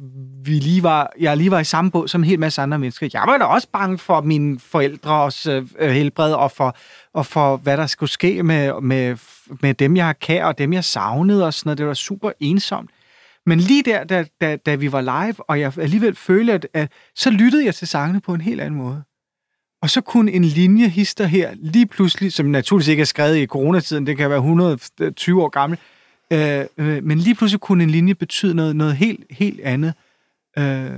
vi 0.45 0.53
lige 0.53 0.83
var, 0.83 1.13
jeg 1.21 1.37
lige 1.37 1.51
var 1.51 1.61
i 1.61 1.65
samme 1.65 1.91
båd 1.91 2.09
som 2.09 2.21
en 2.21 2.25
hel 2.25 2.41
masse 2.41 2.63
andre 2.63 2.79
mennesker. 2.79 3.09
Jeg 3.13 3.23
var 3.27 3.39
da 3.39 3.45
også 3.45 3.69
bange 3.73 3.99
for 3.99 4.21
mine 4.21 4.59
forældres 4.59 5.47
øh, 5.47 5.67
helbred, 5.79 6.33
og 6.33 6.51
for, 6.51 6.77
og 7.13 7.27
for, 7.27 7.57
hvad 7.57 7.77
der 7.77 7.87
skulle 7.87 8.11
ske 8.11 8.43
med, 8.43 8.81
med, 8.81 9.17
med 9.61 9.75
dem, 9.75 9.97
jeg 9.97 10.07
har 10.07 10.13
kær, 10.13 10.45
og 10.45 10.59
dem, 10.59 10.73
jeg 10.73 10.85
savnede, 10.85 11.47
og 11.47 11.55
sådan 11.55 11.69
noget. 11.69 11.79
Det 11.79 11.87
var 11.87 11.95
super 11.95 12.31
ensomt. 12.41 12.91
Men 13.47 13.59
lige 13.59 13.83
der, 13.83 14.05
da, 14.05 14.25
da, 14.41 14.57
da 14.57 14.75
vi 14.75 14.93
var 14.93 15.01
live, 15.01 15.51
og 15.51 15.61
jeg 15.61 15.79
alligevel 15.79 16.15
følte, 16.15 16.53
at, 16.53 16.67
at 16.73 16.93
så 17.15 17.31
lyttede 17.31 17.65
jeg 17.65 17.75
til 17.75 17.89
sangene 17.89 18.21
på 18.21 18.35
en 18.35 18.41
helt 18.41 18.61
anden 18.61 18.79
måde. 18.79 19.03
Og 19.83 19.91
så 19.91 20.01
kunne 20.01 20.33
en 20.33 20.45
linje 20.45 20.89
hister 20.89 21.27
her 21.27 21.55
lige 21.55 21.87
pludselig, 21.87 22.33
som 22.33 22.47
naturligvis 22.47 22.89
ikke 22.89 23.01
er 23.01 23.05
skrevet 23.05 23.37
i 23.37 23.47
coronatiden, 23.47 24.07
det 24.07 24.17
kan 24.17 24.31
være 24.31 24.39
120 24.39 25.43
år 25.43 25.49
gammel, 25.49 25.79
øh, 26.33 26.65
øh, 26.79 27.05
men 27.05 27.19
lige 27.19 27.35
pludselig 27.35 27.61
kunne 27.61 27.85
en 27.85 27.91
linje 27.91 28.15
betyde 28.15 28.55
noget, 28.55 28.77
noget 28.77 28.97
helt, 28.97 29.25
helt 29.31 29.61
andet. 29.61 29.95
Øh, 30.59 30.91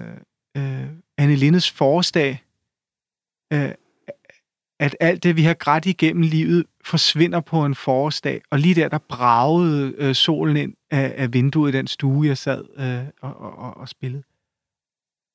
øh, 0.56 0.86
Anne 1.18 1.36
Lindes 1.36 1.70
forårsdag, 1.70 2.42
øh, 3.52 3.70
at 4.80 4.97
alt 5.00 5.23
det, 5.23 5.37
vi 5.37 5.42
har 5.42 5.54
grædt 5.54 5.87
igennem 5.87 6.23
livet, 6.23 6.64
forsvinder 6.85 7.40
på 7.40 7.64
en 7.64 7.75
forårsdag, 7.75 8.40
og 8.50 8.59
lige 8.59 8.75
der, 8.75 8.88
der 8.88 8.99
bragede 8.99 9.95
øh, 9.99 10.14
solen 10.14 10.56
ind 10.56 10.75
af, 10.90 11.14
af 11.16 11.33
vinduet 11.33 11.75
i 11.75 11.76
den 11.76 11.87
stue, 11.87 12.26
jeg 12.26 12.38
sad 12.38 12.64
øh, 12.78 13.30
og, 13.30 13.59
og, 13.59 13.76
og 13.76 13.88
spillede. 13.88 14.23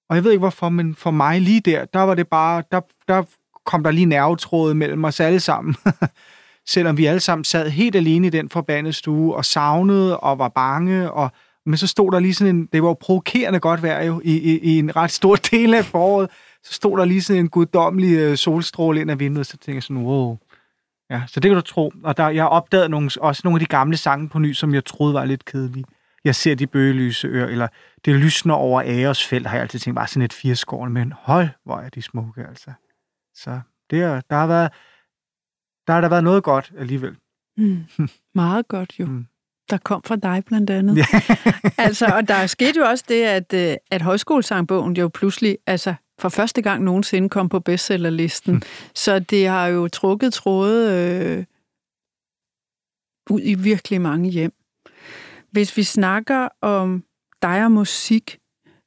Og 0.10 0.16
jeg 0.16 0.24
ved 0.24 0.32
ikke 0.32 0.40
hvorfor, 0.40 0.70
men 0.70 0.96
for 0.96 1.12
mig 1.12 1.42
lige 1.42 1.60
der, 1.60 1.86
der 1.86 2.00
var 2.00 2.16
det 2.16 2.28
bare, 2.28 2.64
der, 2.72 2.82
der 3.08 3.24
kom 3.66 3.84
der 3.84 3.92
lige 3.92 4.06
nervetråde 4.06 4.76
mellem 4.76 5.04
os 5.04 5.20
alle 5.20 5.40
sammen. 5.40 5.76
Selvom 6.74 6.98
vi 6.98 7.06
alle 7.06 7.20
sammen 7.20 7.44
sad 7.44 7.70
helt 7.70 7.96
alene 7.96 8.28
i 8.28 8.30
den 8.30 8.50
forbandede 8.50 8.94
stue 8.94 9.36
og 9.36 9.46
savnede 9.46 10.20
og 10.20 10.40
var 10.40 10.50
bange. 10.50 11.12
Og, 11.12 11.32
men 11.66 11.78
så 11.78 11.88
stod 11.88 12.12
der 12.12 12.20
lige 12.20 12.34
sådan 12.34 12.56
en, 12.56 12.66
det 12.66 12.84
var 12.84 12.90
jo 12.90 12.94
provokerende 12.94 13.60
godt 13.60 13.84
vejr 13.84 14.04
jo, 14.04 14.22
i, 14.24 14.38
i, 14.38 14.60
i 14.60 14.80
en 14.80 14.96
ret 14.96 15.12
stor 15.12 15.36
del 15.52 15.74
af 15.74 15.86
foråret. 15.86 16.30
Så 16.64 16.74
stod 16.74 16.98
der 16.98 17.06
lige 17.06 17.22
sådan 17.22 17.40
en 17.40 17.50
guddommelig 17.50 18.18
øh, 18.18 18.38
solstråle 18.38 19.02
ind 19.02 19.12
af 19.12 19.20
vinduet, 19.20 19.48
så 19.48 19.52
tænkte 19.52 19.74
jeg 19.74 19.84
sådan, 19.84 20.04
wow. 20.04 20.38
Ja, 21.10 21.24
så 21.28 21.40
det 21.40 21.50
kan 21.50 21.56
du 21.56 21.62
tro. 21.62 21.92
Og 22.04 22.18
der, 22.18 22.30
jeg 22.30 22.44
har 22.44 22.50
opdaget 22.50 22.92
nogle, 22.92 23.12
også 23.22 23.42
nogle 23.44 23.56
af 23.56 23.60
de 23.60 23.66
gamle 23.66 23.98
sange 23.98 24.30
på 24.30 24.40
ny, 24.40 24.54
som 24.54 24.74
jeg 24.74 24.86
troede 24.86 25.14
var 25.14 25.26
lidt 25.26 25.46
kedelige. 25.46 25.86
Jeg 26.24 26.36
ser 26.36 26.56
de 26.56 26.68
bøgelyse 26.68 27.28
øer, 27.28 27.48
eller 27.48 27.68
det 28.06 28.16
lysner 28.16 28.54
over 28.54 28.82
æresfelt, 28.86 29.48
har 29.48 29.56
jeg 29.56 29.62
altid 29.62 29.80
tænkt, 29.80 29.96
bare 29.96 30.08
sådan 30.08 30.22
et 30.22 30.34
fireskål, 30.34 30.90
men 30.90 31.14
hold, 31.18 31.48
hvor 31.66 31.78
er 31.78 31.90
de 31.90 32.02
smukke, 32.02 32.42
altså. 32.50 32.72
Så 33.36 33.60
det 33.90 34.02
er, 34.02 34.22
der 34.30 34.36
har 34.36 34.48
været, 34.48 34.72
der 35.88 35.94
har 35.94 36.02
der 36.02 36.10
været 36.10 36.24
noget 36.24 36.44
godt 36.44 36.72
alligevel. 36.78 37.16
Mm. 37.58 37.86
Meget 38.36 38.68
godt 38.68 39.00
jo. 39.00 39.06
Mm. 39.06 39.26
Der 39.70 39.78
kom 39.78 40.04
fra 40.06 40.16
dig 40.16 40.44
blandt 40.46 40.70
andet. 40.70 40.98
Ja. 40.98 41.06
altså, 41.78 42.06
og 42.06 42.28
der 42.28 42.48
skete 42.48 42.80
jo 42.80 42.86
også 42.86 43.06
det, 43.08 43.24
at, 43.24 43.54
øh, 43.54 43.76
at 43.92 44.02
højskolesangbogen 44.02 44.96
jo 44.98 45.08
pludselig, 45.08 45.58
altså 45.68 45.96
for 46.22 46.30
første 46.30 46.62
gang 46.62 46.84
nogensinde 46.84 47.30
kom 47.30 47.50
på 47.50 47.60
bestsellerlisten. 47.60 48.54
Mm. 48.54 48.62
Så 48.96 49.20
det 49.20 49.48
har 49.48 49.68
jo 49.68 49.88
trukket 49.88 50.34
tråde 50.34 50.94
øh, 50.96 51.46
ud 53.30 53.42
i 53.44 53.54
virkelig 53.54 54.02
mange 54.02 54.30
hjem. 54.30 54.54
Hvis 55.52 55.78
vi 55.78 55.84
snakker 55.84 56.48
om 56.62 57.04
dig 57.42 57.66
og 57.66 57.72
musik, 57.72 58.38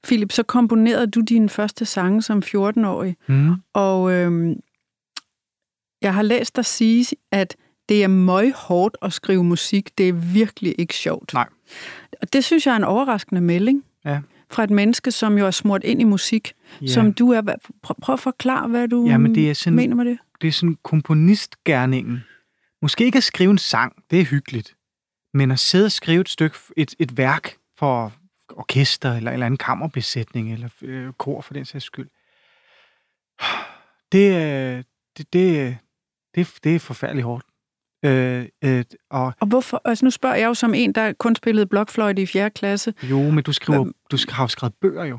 Philip, 0.04 0.32
så 0.32 0.42
komponerede 0.42 1.06
du 1.06 1.20
dine 1.20 1.48
første 1.48 1.84
sange 1.84 2.22
som 2.22 2.42
14-årig. 2.46 3.16
Mm. 3.26 3.54
Og 3.72 4.12
øh, 4.12 4.56
jeg 6.02 6.14
har 6.14 6.22
læst 6.22 6.56
dig 6.56 6.64
sige, 6.64 7.16
at 7.32 7.56
det 7.88 8.04
er 8.04 8.08
møg 8.08 8.52
hårdt 8.54 8.96
at 9.02 9.12
skrive 9.12 9.44
musik. 9.44 9.98
Det 9.98 10.08
er 10.08 10.12
virkelig 10.12 10.74
ikke 10.78 10.94
sjovt. 10.94 11.34
Nej. 11.34 11.48
Og 12.22 12.32
det 12.32 12.44
synes 12.44 12.66
jeg 12.66 12.72
er 12.72 12.76
en 12.76 12.84
overraskende 12.84 13.40
melding. 13.40 13.84
Ja. 14.04 14.20
Fra 14.50 14.64
et 14.64 14.70
menneske, 14.70 15.10
som 15.10 15.38
jo 15.38 15.46
er 15.46 15.50
smurt 15.50 15.84
ind 15.84 16.00
i 16.00 16.04
musik. 16.04 16.52
Ja. 16.82 16.86
Som 16.86 17.12
du 17.12 17.30
er... 17.30 17.42
Prøv, 17.82 17.96
prøv 18.02 18.12
at 18.12 18.20
forklare, 18.20 18.68
hvad 18.68 18.88
du 18.88 19.06
ja, 19.06 19.18
men 19.18 19.34
det 19.34 19.50
er 19.50 19.54
sådan, 19.54 19.76
mener 19.76 19.96
med 19.96 20.04
det. 20.04 20.18
Det 20.40 20.48
er 20.48 20.52
sådan 20.52 20.78
komponistgærningen. 20.82 22.24
Måske 22.82 23.04
ikke 23.04 23.16
at 23.16 23.24
skrive 23.24 23.50
en 23.50 23.58
sang, 23.58 23.92
det 24.10 24.20
er 24.20 24.24
hyggeligt. 24.24 24.76
Men 25.34 25.50
at 25.50 25.58
sidde 25.58 25.84
og 25.84 25.92
skrive 25.92 26.20
et 26.20 26.28
stykke, 26.28 26.56
et, 26.76 26.94
et 26.98 27.16
værk 27.16 27.56
for 27.78 28.12
orkester, 28.50 29.12
eller 29.16 29.30
en 29.30 29.32
eller 29.32 29.46
anden 29.46 29.58
kammerbesætning, 29.58 30.52
eller 30.52 30.68
øh, 30.82 31.12
kor 31.12 31.40
for 31.40 31.54
den 31.54 31.64
sags 31.64 31.84
skyld. 31.84 32.08
Det, 34.12 34.84
det, 35.16 35.32
det, 35.32 35.78
det, 36.34 36.58
det 36.64 36.74
er 36.74 36.78
forfærdeligt 36.78 37.24
hårdt. 37.24 37.46
Øh, 38.04 38.46
øh, 38.64 38.84
og, 39.10 39.32
og 39.40 39.46
hvorfor? 39.46 39.82
Altså 39.84 40.04
nu 40.04 40.10
spørger 40.10 40.36
jeg 40.36 40.46
jo 40.46 40.54
som 40.54 40.74
en, 40.74 40.92
der 40.92 41.12
kun 41.12 41.36
spillede 41.36 41.66
blokfløjte 41.66 42.22
i 42.22 42.26
4. 42.26 42.50
klasse. 42.50 42.94
Jo, 43.02 43.30
men 43.30 43.44
du, 43.44 43.52
skriver, 43.52 43.84
du 44.10 44.18
har 44.28 44.44
jo 44.44 44.48
skrevet 44.48 44.74
bøger 44.80 45.04
jo. 45.04 45.18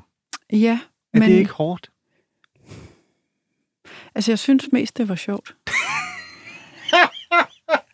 Ja, 0.54 0.80
er 1.14 1.20
men... 1.20 1.30
det 1.30 1.36
ikke 1.36 1.52
hårdt? 1.52 1.90
Altså, 4.16 4.32
jeg 4.32 4.40
synes 4.40 4.68
mest, 4.72 4.98
det 4.98 5.10
var 5.10 5.16
sjovt. 5.16 5.56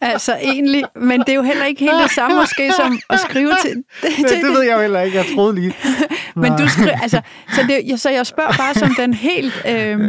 altså 0.02 0.36
egentlig, 0.36 0.84
men 0.96 1.20
det 1.20 1.30
er 1.30 1.34
jo 1.34 1.42
heller 1.42 1.66
ikke 1.66 1.80
helt 1.80 2.04
det 2.04 2.12
samme 2.12 2.38
måske 2.38 2.72
som 2.72 3.00
at 3.10 3.20
skrive 3.20 3.52
til... 3.62 3.76
Det, 3.76 3.86
det, 4.02 4.12
det, 4.18 4.44
det 4.44 4.52
ved 4.52 4.62
jeg 4.62 4.76
jo 4.76 4.82
heller 4.82 5.02
ikke, 5.02 5.18
jeg 5.18 5.26
troede 5.36 5.56
lige. 5.56 5.74
men 6.36 6.52
du 6.52 6.68
skriver, 6.68 7.00
altså, 7.02 7.22
så, 7.54 7.66
det, 7.68 8.00
så 8.00 8.10
jeg 8.10 8.28
spørger 8.28 8.54
bare 8.58 8.74
som 8.74 8.96
den 8.98 9.14
helt 9.14 9.54
øh, 9.74 10.00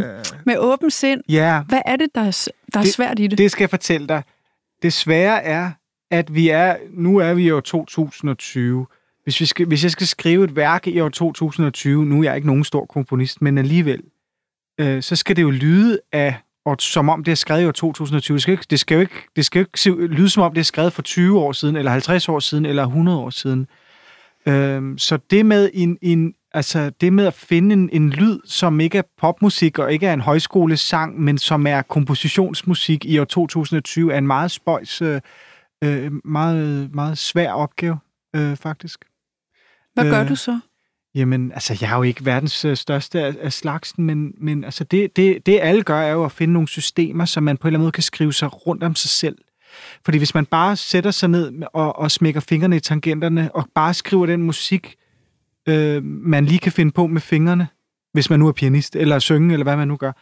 med 0.46 0.58
åben 0.58 0.90
sind. 0.90 1.20
Ja. 1.28 1.62
Hvad 1.68 1.80
er 1.86 1.96
det, 1.96 2.08
der 2.14 2.20
er, 2.20 2.48
der 2.74 2.80
er 2.80 2.84
det, 2.84 2.92
svært 2.92 3.18
i 3.18 3.26
det? 3.26 3.38
Det 3.38 3.50
skal 3.50 3.62
jeg 3.62 3.70
fortælle 3.70 4.08
dig. 4.08 4.22
Det 4.82 4.92
svære 4.92 5.42
er, 5.42 5.70
at 6.10 6.34
vi 6.34 6.48
er, 6.48 6.76
nu 6.90 7.16
er 7.16 7.34
vi 7.34 7.44
i 7.44 7.50
år 7.50 7.60
2020. 7.60 8.86
Hvis, 9.24 9.40
vi 9.40 9.46
skal, 9.46 9.66
hvis 9.66 9.82
jeg 9.82 9.90
skal 9.90 10.06
skrive 10.06 10.44
et 10.44 10.56
værk 10.56 10.86
i 10.86 11.00
år 11.00 11.08
2020, 11.08 12.04
nu 12.04 12.18
er 12.18 12.24
jeg 12.24 12.36
ikke 12.36 12.46
nogen 12.46 12.64
stor 12.64 12.86
komponist, 12.86 13.42
men 13.42 13.58
alligevel, 13.58 14.02
øh, 14.80 15.02
så 15.02 15.16
skal 15.16 15.36
det 15.36 15.42
jo 15.42 15.50
lyde 15.50 16.00
af 16.12 16.34
og 16.64 16.76
som 16.80 17.08
om 17.08 17.24
det 17.24 17.32
er 17.32 17.36
skrevet 17.36 17.62
i 17.62 17.66
år 17.66 17.72
2020. 17.72 18.34
Det 18.34 18.42
skal, 18.42 18.52
ikke, 18.52 18.66
det, 18.70 18.80
skal 18.80 18.94
jo 18.94 19.00
ikke, 19.00 19.28
det 19.36 19.46
skal 19.46 19.66
jo 19.86 20.00
ikke 20.00 20.14
lyde 20.14 20.28
som 20.28 20.42
om 20.42 20.54
det 20.54 20.60
er 20.60 20.64
skrevet 20.64 20.92
for 20.92 21.02
20 21.02 21.40
år 21.40 21.52
siden, 21.52 21.76
eller 21.76 21.90
50 21.90 22.28
år 22.28 22.38
siden, 22.38 22.66
eller 22.66 22.82
100 22.82 23.18
år 23.18 23.30
siden. 23.30 23.66
Øh, 24.46 24.98
så 24.98 25.18
det 25.30 25.46
med, 25.46 25.70
en, 25.74 25.98
en, 26.02 26.34
altså 26.54 26.90
det 26.90 27.12
med 27.12 27.26
at 27.26 27.34
finde 27.34 27.72
en, 27.72 27.90
en 27.92 28.10
lyd, 28.10 28.40
som 28.44 28.80
ikke 28.80 28.98
er 28.98 29.02
popmusik 29.18 29.78
og 29.78 29.92
ikke 29.92 30.06
er 30.06 30.12
en 30.12 30.20
højskolesang, 30.20 31.20
men 31.20 31.38
som 31.38 31.66
er 31.66 31.82
kompositionsmusik 31.82 33.04
i 33.04 33.18
år 33.18 33.24
2020, 33.24 34.12
er 34.12 34.18
en 34.18 34.26
meget 34.26 34.50
spøjs, 34.50 35.02
øh, 35.02 35.20
øh, 35.84 36.12
meget, 36.24 36.94
meget 36.94 37.18
svær 37.18 37.52
opgave, 37.52 37.98
øh, 38.36 38.56
faktisk. 38.56 39.04
Hvad 39.94 40.04
gør 40.04 40.22
øh, 40.22 40.28
du 40.28 40.36
så? 40.36 40.60
Jamen, 41.14 41.52
altså, 41.52 41.78
jeg 41.80 41.92
er 41.92 41.96
jo 41.96 42.02
ikke 42.02 42.24
verdens 42.24 42.64
øh, 42.64 42.76
største 42.76 43.20
af, 43.20 43.34
af 43.40 43.52
slagsen, 43.52 44.04
men, 44.04 44.34
men 44.40 44.64
altså, 44.64 44.84
det, 44.84 45.16
det, 45.16 45.46
det 45.46 45.58
alle 45.62 45.82
gør, 45.82 46.00
er 46.00 46.12
jo 46.12 46.24
at 46.24 46.32
finde 46.32 46.52
nogle 46.52 46.68
systemer, 46.68 47.24
som 47.24 47.42
man 47.42 47.56
på 47.56 47.68
en 47.68 47.68
eller 47.68 47.78
anden 47.78 47.84
måde 47.84 47.92
kan 47.92 48.02
skrive 48.02 48.32
sig 48.32 48.66
rundt 48.66 48.82
om 48.82 48.94
sig 48.94 49.10
selv. 49.10 49.38
Fordi 50.04 50.18
hvis 50.18 50.34
man 50.34 50.46
bare 50.46 50.76
sætter 50.76 51.10
sig 51.10 51.28
ned 51.28 51.52
og, 51.72 51.98
og 51.98 52.10
smækker 52.10 52.40
fingrene 52.40 52.76
i 52.76 52.80
tangenterne, 52.80 53.54
og 53.54 53.68
bare 53.74 53.94
skriver 53.94 54.26
den 54.26 54.42
musik, 54.42 54.96
øh, 55.68 56.04
man 56.04 56.46
lige 56.46 56.58
kan 56.58 56.72
finde 56.72 56.92
på 56.92 57.06
med 57.06 57.20
fingrene, 57.20 57.68
hvis 58.12 58.30
man 58.30 58.38
nu 58.38 58.48
er 58.48 58.52
pianist, 58.52 58.96
eller 58.96 59.18
synge, 59.18 59.52
eller 59.52 59.64
hvad 59.64 59.76
man 59.76 59.88
nu 59.88 59.96
gør, 59.96 60.12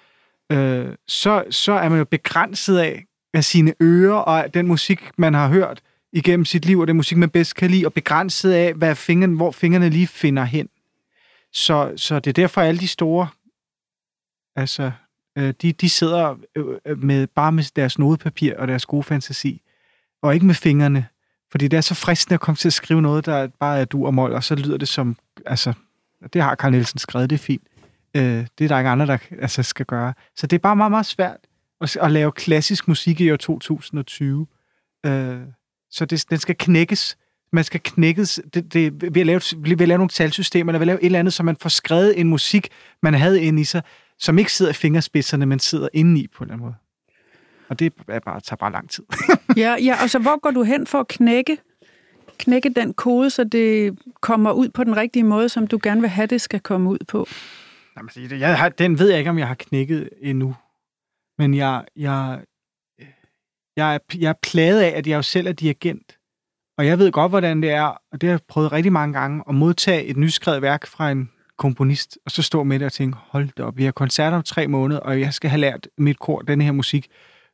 øh, 0.52 0.94
så, 1.06 1.44
så 1.50 1.72
er 1.72 1.88
man 1.88 1.98
jo 1.98 2.04
begrænset 2.04 2.78
af, 2.78 3.04
af 3.34 3.44
sine 3.44 3.74
ører, 3.82 4.14
og 4.14 4.54
den 4.54 4.66
musik, 4.66 5.10
man 5.18 5.34
har 5.34 5.48
hørt 5.48 5.82
igennem 6.12 6.44
sit 6.44 6.64
liv, 6.64 6.78
og 6.78 6.86
den 6.86 6.96
musik, 6.96 7.18
man 7.18 7.30
bedst 7.30 7.54
kan 7.54 7.70
lide, 7.70 7.86
og 7.86 7.92
begrænset 7.92 8.52
af, 8.52 8.74
hvad 8.74 8.94
fingeren, 8.94 9.34
hvor 9.34 9.50
fingrene 9.50 9.88
lige 9.88 10.06
finder 10.06 10.44
hen. 10.44 10.68
Så, 11.52 11.92
så 11.96 12.20
det 12.20 12.30
er 12.30 12.42
derfor, 12.42 12.60
alle 12.60 12.80
de 12.80 12.88
store, 12.88 13.28
altså, 14.56 14.90
øh, 15.38 15.54
de, 15.62 15.72
de 15.72 15.88
sidder 15.88 16.36
øh, 16.56 16.64
øh, 16.86 17.02
med, 17.02 17.26
bare 17.26 17.52
med 17.52 17.64
deres 17.76 17.98
nodepapir 17.98 18.56
og 18.56 18.68
deres 18.68 18.86
gode 18.86 19.02
fantasi, 19.02 19.62
og 20.22 20.34
ikke 20.34 20.46
med 20.46 20.54
fingrene. 20.54 21.06
Fordi 21.50 21.68
det 21.68 21.76
er 21.76 21.80
så 21.80 21.94
fristende 21.94 22.34
at 22.34 22.40
komme 22.40 22.56
til 22.56 22.68
at 22.68 22.72
skrive 22.72 23.02
noget, 23.02 23.26
der 23.26 23.48
bare 23.60 23.78
er 23.78 23.84
du 23.84 24.06
og 24.06 24.14
mål, 24.14 24.32
og 24.32 24.44
så 24.44 24.54
lyder 24.54 24.76
det 24.76 24.88
som, 24.88 25.16
altså, 25.46 25.72
det 26.32 26.42
har 26.42 26.54
Carl 26.54 26.70
Nielsen 26.70 26.98
skrevet, 26.98 27.30
det 27.30 27.36
er 27.36 27.42
fint. 27.42 27.62
Øh, 28.16 28.46
det 28.58 28.64
er 28.64 28.68
der 28.68 28.78
ikke 28.78 28.90
andre, 28.90 29.06
der 29.06 29.18
altså, 29.40 29.62
skal 29.62 29.86
gøre. 29.86 30.14
Så 30.36 30.46
det 30.46 30.56
er 30.56 30.60
bare 30.60 30.76
meget, 30.76 30.90
meget 30.90 31.06
svært 31.06 31.36
at, 31.80 31.96
at 31.96 32.10
lave 32.10 32.32
klassisk 32.32 32.88
musik 32.88 33.20
i 33.20 33.30
år 33.30 33.36
2020. 33.36 34.46
Øh, 35.06 35.40
så 35.90 36.04
det, 36.04 36.24
den 36.30 36.38
skal 36.38 36.54
knækkes 36.58 37.16
man 37.52 37.64
skal 37.64 37.80
knækkes 37.80 38.40
det, 38.54 38.72
det, 38.72 39.14
ved, 39.14 39.20
at 39.20 39.26
lave, 39.26 39.40
ved 39.62 39.80
at 39.80 39.88
lave 39.88 39.98
nogle 39.98 40.08
talsystemer, 40.08 40.72
eller 40.72 40.78
ved 40.78 40.82
at 40.82 40.86
lave 40.86 41.00
et 41.00 41.06
eller 41.06 41.18
andet, 41.18 41.34
så 41.34 41.42
man 41.42 41.56
får 41.56 41.68
skrevet 41.68 42.20
en 42.20 42.28
musik, 42.28 42.68
man 43.02 43.14
havde 43.14 43.42
inde 43.42 43.60
i 43.60 43.64
sig, 43.64 43.82
som 44.18 44.38
ikke 44.38 44.52
sidder 44.52 44.70
i 44.70 44.74
fingerspidserne, 44.74 45.46
men 45.46 45.58
sidder 45.58 45.88
inde 45.92 46.20
i 46.20 46.26
på 46.26 46.44
en 46.44 46.46
eller 46.46 46.54
anden 46.54 46.64
måde. 46.64 46.74
Og 47.70 47.78
det 47.78 47.92
er 48.08 48.18
bare, 48.18 48.40
tager 48.40 48.56
bare 48.56 48.72
lang 48.72 48.90
tid. 48.90 49.04
ja, 49.56 49.76
ja, 49.82 50.02
og 50.02 50.10
så 50.10 50.18
hvor 50.18 50.40
går 50.40 50.50
du 50.50 50.62
hen 50.62 50.86
for 50.86 51.00
at 51.00 51.08
knække 51.08 51.58
knække 52.40 52.68
den 52.68 52.94
kode, 52.94 53.30
så 53.30 53.44
det 53.44 53.98
kommer 54.20 54.52
ud 54.52 54.68
på 54.68 54.84
den 54.84 54.96
rigtige 54.96 55.22
måde, 55.24 55.48
som 55.48 55.66
du 55.66 55.78
gerne 55.82 56.00
vil 56.00 56.10
have, 56.10 56.26
det 56.26 56.40
skal 56.40 56.60
komme 56.60 56.90
ud 56.90 56.98
på? 57.08 57.26
Jamen, 57.96 58.40
jeg 58.40 58.58
har, 58.58 58.68
den 58.68 58.98
ved 58.98 59.08
jeg 59.08 59.18
ikke, 59.18 59.30
om 59.30 59.38
jeg 59.38 59.48
har 59.48 59.54
knækket 59.54 60.10
endnu. 60.20 60.54
Men 61.38 61.54
jeg, 61.54 61.84
jeg, 61.96 62.40
jeg, 63.76 63.94
er, 63.94 63.98
jeg 64.18 64.28
er 64.28 64.34
plaget 64.42 64.80
af, 64.80 64.92
at 64.96 65.06
jeg 65.06 65.16
jo 65.16 65.22
selv 65.22 65.46
er 65.46 65.52
dirigent. 65.52 66.16
Og 66.78 66.86
jeg 66.86 66.98
ved 66.98 67.12
godt, 67.12 67.32
hvordan 67.32 67.62
det 67.62 67.70
er, 67.70 67.84
og 68.12 68.20
det 68.20 68.22
har 68.22 68.32
jeg 68.32 68.40
prøvet 68.48 68.72
rigtig 68.72 68.92
mange 68.92 69.18
gange, 69.18 69.42
at 69.48 69.54
modtage 69.54 70.04
et 70.04 70.16
nyskrevet 70.16 70.62
værk 70.62 70.86
fra 70.86 71.10
en 71.10 71.30
komponist, 71.58 72.18
og 72.24 72.30
så 72.30 72.42
stå 72.42 72.62
med 72.62 72.78
det 72.78 72.86
og 72.86 72.92
tænke, 72.92 73.18
hold 73.20 73.48
da 73.56 73.62
op, 73.62 73.76
vi 73.76 73.84
har 73.84 73.92
koncerter 73.92 74.36
om 74.36 74.42
tre 74.42 74.68
måneder, 74.68 75.00
og 75.00 75.20
jeg 75.20 75.34
skal 75.34 75.50
have 75.50 75.60
lært 75.60 75.88
mit 75.98 76.18
kor 76.18 76.40
den 76.40 76.60
her 76.60 76.72
musik. 76.72 77.08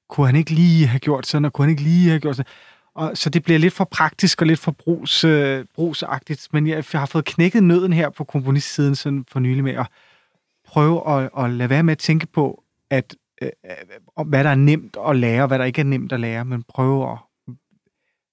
Kunne 0.09 0.27
han 0.27 0.37
ikke 0.37 0.51
lige 0.51 0.87
have 0.87 1.01
gjort 1.01 1.27
sådan, 1.27 1.45
og 1.45 1.53
kunne 1.53 1.65
han 1.65 1.71
ikke 1.71 1.83
lige 1.83 2.09
have 2.09 2.21
gjort 2.21 2.37
sådan? 2.37 2.53
Og, 2.95 3.11
så 3.15 3.31
det 3.31 3.43
bliver 3.43 3.59
lidt 3.59 3.75
for 3.75 3.85
praktisk 3.85 4.41
og 4.41 4.47
lidt 4.47 4.61
for 4.61 4.71
brugs, 4.71 5.25
øh, 5.25 5.65
brugsagtigt, 5.75 6.49
men 6.53 6.67
jeg 6.67 6.85
har 6.93 7.07
fået 7.07 7.25
knækket 7.25 7.63
nøden 7.63 7.93
her 7.93 8.11
på 8.11 8.25
komponistsiden 8.25 8.95
sådan 8.95 9.25
for 9.29 9.41
nylig 9.41 9.65
med 9.65 9.75
at 9.75 9.87
prøve 10.67 11.11
at, 11.11 11.31
at 11.39 11.51
lade 11.51 11.71
være 11.71 11.83
med 11.83 11.93
at 11.93 11.99
tænke 11.99 12.27
på, 12.27 12.63
at 12.91 13.17
øh, 13.43 13.49
øh 13.65 14.27
hvad 14.27 14.45
der 14.45 14.51
er 14.51 14.55
nemt 14.55 14.97
at 15.09 15.17
lære, 15.17 15.43
og 15.43 15.49
hvad 15.49 15.59
der 15.59 15.65
ikke 15.65 15.81
er 15.81 15.85
nemt 15.85 16.13
at 16.13 16.21
lære, 16.21 16.45
men 16.45 16.63
prøve 16.63 17.13
at 17.13 17.19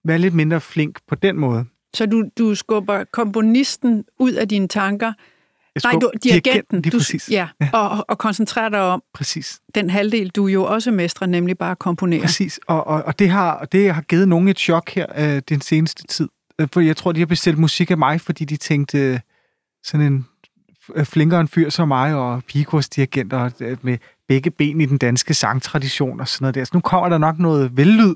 være 0.04 0.18
lidt 0.18 0.34
mindre 0.34 0.62
flink 0.62 1.00
på 1.08 1.16
den 1.16 1.38
måde. 1.38 1.66
Så 1.94 2.06
du, 2.06 2.24
du 2.38 2.56
skubber 2.56 3.04
komponisten 3.04 4.06
ud 4.20 4.32
af 4.32 4.48
dine 4.48 4.68
tanker, 4.68 5.14
Nej, 5.84 5.94
du, 6.02 6.12
dirigenten. 6.24 6.82
du, 6.82 6.98
præcis. 6.98 7.30
Ja, 7.32 7.48
ja. 7.62 7.70
Og, 7.74 8.06
og 8.08 8.18
koncentrerer 8.18 8.70
dig 8.70 8.82
om 8.82 9.04
præcis. 9.14 9.62
den 9.76 9.90
halvdel, 9.90 10.30
du 10.30 10.48
jo 10.48 10.64
også 10.64 10.92
mestrer, 10.92 11.28
nemlig 11.28 11.58
bare 11.58 11.72
at 11.72 11.80
komponere. 11.80 12.22
Præcis, 12.22 12.60
og, 12.68 12.88
og, 12.88 13.04
og 13.04 13.20
det, 13.20 13.30
har, 13.30 13.66
det 13.66 13.94
har 13.94 14.02
givet 14.02 14.28
nogen 14.28 14.48
et 14.48 14.60
chok 14.60 14.90
her 14.90 15.06
øh, 15.18 15.42
den 15.50 15.62
seneste 15.62 16.04
tid. 16.08 16.30
Øh, 16.62 16.68
for 16.74 16.80
jeg 16.80 16.98
tror, 16.98 17.12
de 17.12 17.20
har 17.20 17.26
bestilt 17.26 17.58
musik 17.58 17.92
af 17.92 17.98
mig, 17.98 18.22
fordi 18.22 18.46
de 18.46 18.58
tænkte, 18.58 18.98
øh, 18.98 19.20
sådan 19.84 20.06
en 20.06 20.26
øh, 20.96 21.06
flinkere 21.06 21.42
en 21.42 21.48
fyr 21.48 21.70
som 21.70 21.88
mig, 21.88 22.16
og 22.16 22.44
pigekursdirigenter 22.44 23.50
øh, 23.60 23.78
med 23.82 23.98
begge 24.28 24.52
ben 24.52 24.82
i 24.82 24.86
den 24.86 24.98
danske 24.98 25.34
sangtradition 25.34 26.20
og 26.20 26.28
sådan 26.28 26.44
noget 26.44 26.56
der. 26.56 26.64
Så 26.64 26.72
nu 26.74 26.80
kommer 26.80 27.10
der 27.10 27.18
nok 27.18 27.40
noget 27.40 27.78
vellyd. 27.78 28.16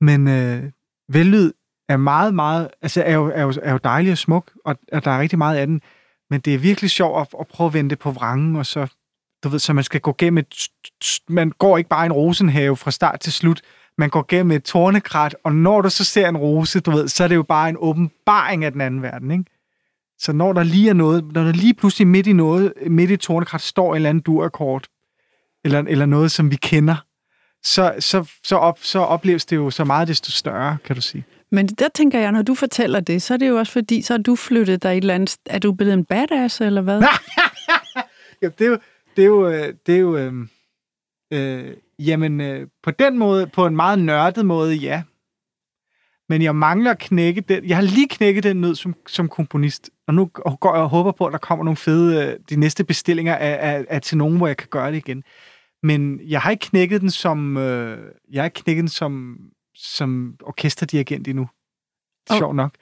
Men 0.00 0.28
øh, 0.28 0.62
vellyd 1.08 1.52
er 1.88 1.96
meget, 1.96 2.34
meget, 2.34 2.68
altså 2.82 3.02
er 3.02 3.14
jo, 3.14 3.32
er 3.34 3.42
jo, 3.42 3.52
er 3.62 3.72
jo 3.72 3.78
dejlig 3.84 4.12
og 4.12 4.18
smuk, 4.18 4.52
og, 4.64 4.76
og 4.92 5.04
der 5.04 5.10
er 5.10 5.20
rigtig 5.20 5.38
meget 5.38 5.56
af 5.56 5.66
den. 5.66 5.80
Men 6.30 6.40
det 6.40 6.54
er 6.54 6.58
virkelig 6.58 6.90
sjovt 6.90 7.20
at, 7.20 7.40
at 7.40 7.46
prøve 7.46 7.66
at 7.66 7.74
vende 7.74 7.90
det 7.90 7.98
på 7.98 8.10
vrangen, 8.10 8.56
og 8.56 8.66
så, 8.66 8.86
du 9.44 9.48
ved, 9.48 9.58
så 9.58 9.72
man 9.72 9.84
skal 9.84 10.00
gå 10.00 10.14
gennem 10.18 10.38
et, 10.38 10.68
man 11.28 11.50
går 11.50 11.78
ikke 11.78 11.90
bare 11.90 12.06
en 12.06 12.12
rosenhave 12.12 12.76
fra 12.76 12.90
start 12.90 13.20
til 13.20 13.32
slut, 13.32 13.60
man 13.98 14.10
går 14.10 14.24
gennem 14.28 14.50
et 14.50 14.64
tornekrat, 14.64 15.36
og 15.44 15.54
når 15.54 15.80
du 15.80 15.90
så 15.90 16.04
ser 16.04 16.28
en 16.28 16.36
rose, 16.36 16.80
du 16.80 16.90
ved, 16.90 17.08
så 17.08 17.24
er 17.24 17.28
det 17.28 17.34
jo 17.34 17.42
bare 17.42 17.68
en 17.68 17.76
åbenbaring 17.78 18.64
af 18.64 18.72
den 18.72 18.80
anden 18.80 19.02
verden, 19.02 19.30
ikke? 19.30 19.44
Så 20.18 20.32
når 20.32 20.52
der 20.52 20.62
lige 20.62 20.90
er 20.90 20.94
noget, 20.94 21.24
når 21.32 21.44
der 21.44 21.52
lige 21.52 21.74
pludselig 21.74 22.06
midt 22.06 22.26
i 22.26 22.32
noget, 22.32 22.72
midt 22.86 23.10
i 23.10 23.16
tornekrat, 23.16 23.60
står 23.60 23.90
en 23.90 23.96
eller 23.96 24.10
anden 24.10 24.22
durakord, 24.22 24.86
eller, 25.64 25.78
eller 25.88 26.06
noget, 26.06 26.30
som 26.30 26.50
vi 26.50 26.56
kender, 26.56 26.96
så, 27.62 27.94
så, 27.98 28.30
så, 28.44 28.56
op, 28.56 28.78
så 28.82 28.98
opleves 28.98 29.44
det 29.44 29.56
jo 29.56 29.70
så 29.70 29.84
meget 29.84 30.08
desto 30.08 30.30
større, 30.30 30.76
kan 30.84 30.96
du 30.96 31.02
sige. 31.02 31.24
Men 31.50 31.66
der 31.66 31.88
tænker 31.94 32.18
jeg, 32.18 32.32
når 32.32 32.42
du 32.42 32.54
fortæller 32.54 33.00
det, 33.00 33.22
så 33.22 33.34
er 33.34 33.38
det 33.38 33.48
jo 33.48 33.58
også 33.58 33.72
fordi, 33.72 34.02
så 34.02 34.14
er 34.14 34.18
du 34.18 34.36
flyttet 34.36 34.82
dig 34.82 34.90
et 34.90 34.96
eller 34.96 35.14
andet... 35.14 35.36
Er 35.46 35.58
du 35.58 35.72
blevet 35.72 35.92
en 35.92 36.04
badass, 36.04 36.60
eller 36.60 36.82
hvad? 36.82 37.02
ja, 38.42 38.48
det 38.48 38.66
er 38.66 38.70
jo... 38.70 38.78
Det 39.16 39.22
er 39.22 39.26
jo, 39.26 39.48
øh, 39.48 39.74
det 39.86 39.94
er 39.94 39.98
jo 39.98 40.16
øh, 40.16 40.32
øh, 41.32 41.76
jamen, 41.98 42.40
øh, 42.40 42.66
på 42.82 42.90
den 42.90 43.18
måde, 43.18 43.46
på 43.46 43.66
en 43.66 43.76
meget 43.76 43.98
nørdet 43.98 44.46
måde, 44.46 44.74
ja. 44.74 45.02
Men 46.28 46.42
jeg 46.42 46.56
mangler 46.56 46.90
at 46.90 46.98
knække 46.98 47.40
den. 47.40 47.64
Jeg 47.64 47.76
har 47.76 47.82
lige 47.82 48.08
knækket 48.08 48.44
den 48.44 48.60
nød 48.60 48.74
som, 48.74 48.94
som 49.06 49.28
komponist. 49.28 49.90
Og 50.06 50.14
nu 50.14 50.26
går 50.34 50.74
jeg 50.74 50.82
og 50.82 50.88
håber 50.88 51.12
på, 51.12 51.26
at 51.26 51.32
der 51.32 51.38
kommer 51.38 51.64
nogle 51.64 51.76
fede... 51.76 52.26
Øh, 52.26 52.38
de 52.50 52.56
næste 52.56 52.84
bestillinger 52.84 53.34
af, 53.34 53.74
af, 53.74 53.84
af 53.88 54.02
til 54.02 54.18
nogen, 54.18 54.36
hvor 54.36 54.46
jeg 54.46 54.56
kan 54.56 54.68
gøre 54.70 54.90
det 54.90 54.96
igen. 54.96 55.24
Men 55.82 56.20
jeg 56.28 56.40
har 56.40 56.50
ikke 56.50 56.66
knækket 56.66 57.00
den 57.00 57.10
som... 57.10 57.56
Øh, 57.56 57.98
jeg 58.32 58.42
har 58.42 58.44
ikke 58.44 58.62
knækket 58.62 58.82
den 58.82 58.88
som 58.88 59.38
som 59.76 60.34
orkesterdirigent 60.42 61.28
endnu. 61.28 61.48
Oh. 62.30 62.38
Sjov 62.38 62.54
nok. 62.54 62.74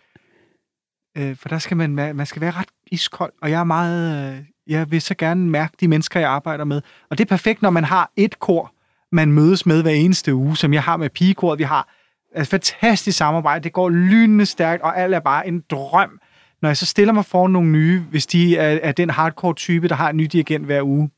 Øh, 1.17 1.37
for 1.37 1.49
der 1.49 1.59
skal 1.59 1.77
man, 1.77 1.91
man 1.91 2.27
skal 2.27 2.41
være 2.41 2.51
ret 2.51 2.69
iskold, 2.87 3.33
og 3.43 3.51
jeg 3.51 3.61
er 3.61 3.65
meget, 3.65 4.35
øh, 4.37 4.45
jeg 4.67 4.91
vil 4.91 5.03
så 5.03 5.15
gerne 5.15 5.51
mærke 5.51 5.77
de 5.81 5.89
mennesker, 5.89 6.21
jeg 6.21 6.31
arbejder 6.31 6.65
med. 6.65 6.83
Og 7.11 7.19
det 7.19 7.25
er 7.25 7.29
perfekt, 7.29 7.63
når 7.63 7.71
man 7.71 7.85
har 7.85 8.13
et 8.17 8.39
kor, 8.39 8.75
man 9.13 9.33
mødes 9.33 9.67
med 9.67 9.83
hver 9.83 9.91
eneste 9.91 10.35
uge, 10.35 10.57
som 10.57 10.73
jeg 10.73 10.83
har 10.83 10.97
med 10.97 11.11
pigekoret. 11.11 11.59
Vi 11.59 11.65
har 11.65 11.89
et 12.37 12.49
fantastisk 12.49 13.19
samarbejde, 13.19 13.65
det 13.65 13.73
går 13.73 13.89
lynende 13.89 14.47
stærkt, 14.47 14.83
og 14.83 14.99
alt 14.99 15.15
er 15.15 15.21
bare 15.21 15.49
en 15.49 15.65
drøm. 15.71 16.21
Når 16.63 16.69
jeg 16.69 16.77
så 16.77 16.87
stiller 16.87 17.13
mig 17.15 17.25
foran 17.25 17.51
nogle 17.51 17.71
nye, 17.71 18.01
hvis 18.01 18.27
de 18.27 18.57
er, 18.57 18.79
er 18.83 18.93
den 18.93 19.11
hardcore 19.11 19.55
type, 19.55 19.89
der 19.89 19.95
har 19.95 20.11
en 20.11 20.17
ny 20.17 20.25
dirigent 20.25 20.65
hver 20.65 20.83
uge, 20.83 21.11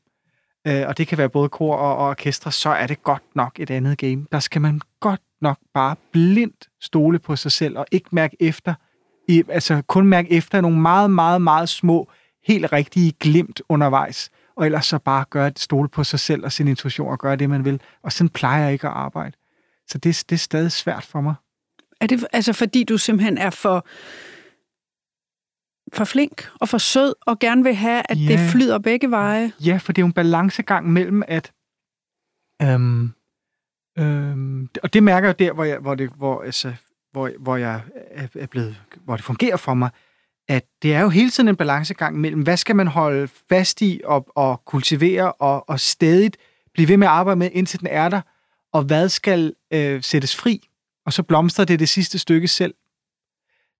øh, 0.67 0.87
og 0.87 0.97
det 0.97 1.07
kan 1.07 1.17
være 1.17 1.29
både 1.29 1.49
kor 1.49 1.75
og, 1.75 1.97
og 1.97 2.07
orkestre, 2.07 2.51
så 2.51 2.69
er 2.69 2.87
det 2.87 3.03
godt 3.03 3.23
nok 3.35 3.59
et 3.59 3.69
andet 3.69 3.97
game. 3.97 4.25
Der 4.31 4.39
skal 4.39 4.61
man 4.61 4.81
godt 4.99 5.21
nok 5.41 5.57
bare 5.73 5.95
blindt 6.11 6.69
stole 6.81 7.19
på 7.19 7.35
sig 7.35 7.51
selv, 7.51 7.77
og 7.77 7.85
ikke 7.91 8.09
mærke 8.11 8.37
efter, 8.39 8.73
i, 9.27 9.43
altså 9.49 9.81
kun 9.87 10.07
mærke 10.07 10.31
efter 10.31 10.61
nogle 10.61 10.79
meget, 10.79 11.11
meget, 11.11 11.41
meget 11.41 11.69
små, 11.69 12.11
helt 12.43 12.71
rigtige 12.71 13.11
glimt 13.11 13.61
undervejs, 13.69 14.29
og 14.55 14.65
ellers 14.65 14.85
så 14.85 14.99
bare 14.99 15.25
gøre 15.29 15.49
det, 15.49 15.59
stole 15.59 15.89
på 15.89 16.03
sig 16.03 16.19
selv 16.19 16.43
og 16.43 16.51
sin 16.51 16.67
intuition 16.67 17.11
og 17.11 17.19
gøre 17.19 17.35
det, 17.35 17.49
man 17.49 17.65
vil. 17.65 17.81
Og 18.03 18.11
sådan 18.11 18.29
plejer 18.29 18.63
jeg 18.63 18.73
ikke 18.73 18.87
at 18.87 18.93
arbejde. 18.93 19.37
Så 19.87 19.97
det, 19.97 20.25
det 20.29 20.35
er 20.35 20.39
stadig 20.39 20.71
svært 20.71 21.03
for 21.03 21.21
mig. 21.21 21.35
Er 22.01 22.07
det 22.07 22.27
altså 22.33 22.53
fordi, 22.53 22.83
du 22.83 22.97
simpelthen 22.97 23.37
er 23.37 23.49
for, 23.49 23.87
for 25.93 26.05
flink 26.05 26.49
og 26.55 26.69
for 26.69 26.77
sød, 26.77 27.13
og 27.21 27.39
gerne 27.39 27.63
vil 27.63 27.75
have, 27.75 28.03
at 28.09 28.17
ja. 28.17 28.31
det 28.31 28.39
flyder 28.51 28.79
begge 28.79 29.11
veje? 29.11 29.51
Ja, 29.65 29.77
for 29.77 29.93
det 29.93 30.01
er 30.01 30.03
jo 30.03 30.07
en 30.07 30.13
balancegang 30.13 30.89
mellem, 30.89 31.23
at 31.27 31.51
øhm, 32.61 33.13
Øhm, 33.99 34.69
og 34.83 34.93
det 34.93 35.03
mærker 35.03 35.27
jeg 35.27 35.39
der, 35.39 35.53
hvor, 35.53 35.63
jeg, 35.63 35.77
hvor, 35.79 35.95
det, 35.95 36.09
hvor, 36.17 36.41
altså, 36.41 36.73
hvor, 37.11 37.31
hvor 37.39 37.55
jeg 37.55 37.81
er 38.35 38.45
blevet, 38.45 38.81
hvor 39.05 39.15
det 39.15 39.25
fungerer 39.25 39.57
for 39.57 39.73
mig, 39.73 39.89
at 40.47 40.65
det 40.81 40.93
er 40.93 41.01
jo 41.01 41.09
hele 41.09 41.29
tiden 41.29 41.47
en 41.47 41.55
balancegang 41.55 42.19
mellem, 42.19 42.41
hvad 42.41 42.57
skal 42.57 42.75
man 42.75 42.87
holde 42.87 43.27
fast 43.49 43.81
i 43.81 44.01
og, 44.05 44.27
og 44.35 44.65
kultivere 44.65 45.31
og, 45.31 45.69
og 45.69 45.79
stadigt 45.79 46.37
blive 46.73 46.89
ved 46.89 46.97
med 46.97 47.07
at 47.07 47.13
arbejde 47.13 47.39
med, 47.39 47.49
indtil 47.53 47.79
den 47.79 47.87
er 47.87 48.09
der, 48.09 48.21
og 48.73 48.83
hvad 48.83 49.09
skal 49.09 49.53
øh, 49.73 50.03
sættes 50.03 50.35
fri, 50.35 50.69
og 51.05 51.13
så 51.13 51.23
blomstrer 51.23 51.65
det 51.65 51.79
det 51.79 51.89
sidste 51.89 52.19
stykke 52.19 52.47
selv 52.47 52.73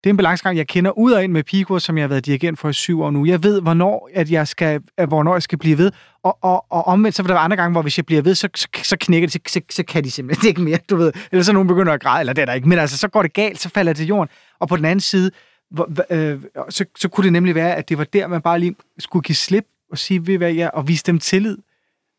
det 0.04 0.10
er 0.10 0.14
en 0.14 0.18
balancegang, 0.18 0.58
jeg 0.58 0.68
kender 0.68 0.92
ud 0.92 1.12
og 1.12 1.24
ind 1.24 1.32
med 1.32 1.44
Pico, 1.44 1.80
som 1.80 1.98
jeg 1.98 2.04
har 2.04 2.08
været 2.08 2.26
dirigent 2.26 2.60
for 2.60 2.70
i 2.70 2.74
syv 2.74 3.02
år 3.02 3.12
nu. 3.12 3.26
Jeg 3.26 3.44
ved, 3.44 3.62
hvornår, 3.62 4.10
at 4.14 4.32
jeg 4.32 4.48
skal, 4.48 4.82
at 4.98 5.08
hvornår 5.08 5.36
jeg 5.36 5.44
skal 5.44 5.58
blive 5.58 5.78
ved. 5.78 5.92
Og, 6.24 6.38
og, 6.42 6.66
og 6.70 6.88
omvendt, 6.88 7.16
så 7.16 7.24
vil 7.24 7.28
der 7.28 7.34
være 7.34 7.44
andre 7.44 7.58
gange, 7.58 7.72
hvor 7.72 7.82
hvis 7.82 7.98
jeg 7.98 8.06
bliver 8.06 8.22
ved, 8.22 8.36
så, 8.36 8.50
så, 8.56 8.68
så 8.84 8.98
knækker 9.00 9.28
det, 9.28 9.34
så, 9.34 9.40
så, 9.48 9.62
så 9.70 9.84
kan 9.84 10.04
de 10.04 10.12
simpelthen 10.12 10.48
ikke 10.48 10.62
mere, 10.62 10.78
du 10.90 10.96
ved. 10.96 11.12
Eller 11.32 11.44
så 11.44 11.54
nogen 11.54 11.68
begynder 11.68 11.94
at 11.94 12.02
græde, 12.02 12.20
eller 12.20 12.34
det 12.34 12.42
er 12.42 12.46
der 12.46 12.54
ikke. 12.54 12.70
Men 12.70 12.80
altså, 12.80 12.98
så 12.98 13.08
går 13.08 13.22
det 13.22 13.34
galt, 13.34 13.60
så 13.60 13.70
falder 13.70 13.94
det 13.94 13.98
til 13.98 14.08
jorden. 14.08 14.30
Og 14.60 14.68
på 14.68 14.78
den 14.78 14.86
anden 14.86 15.00
side, 15.00 15.32
hvor, 15.72 15.90
øh, 16.10 16.42
så, 16.70 16.86
så 16.98 17.10
kunne 17.10 17.24
det 17.24 17.34
nemlig 17.34 17.56
være, 17.56 17.76
at 17.76 17.90
det 17.90 17.98
var 17.98 18.04
der, 18.04 18.28
man 18.28 18.42
bare 18.42 18.60
lige 18.60 18.76
skulle 19.00 19.24
give 19.24 19.36
slip 19.36 19.66
og 19.92 19.98
sige, 19.98 20.28
ved 20.28 20.38
hvad 20.38 20.54
jeg, 20.54 20.72
og 20.74 20.88
vise 20.88 21.04
dem 21.04 21.20
tillid. 21.20 21.58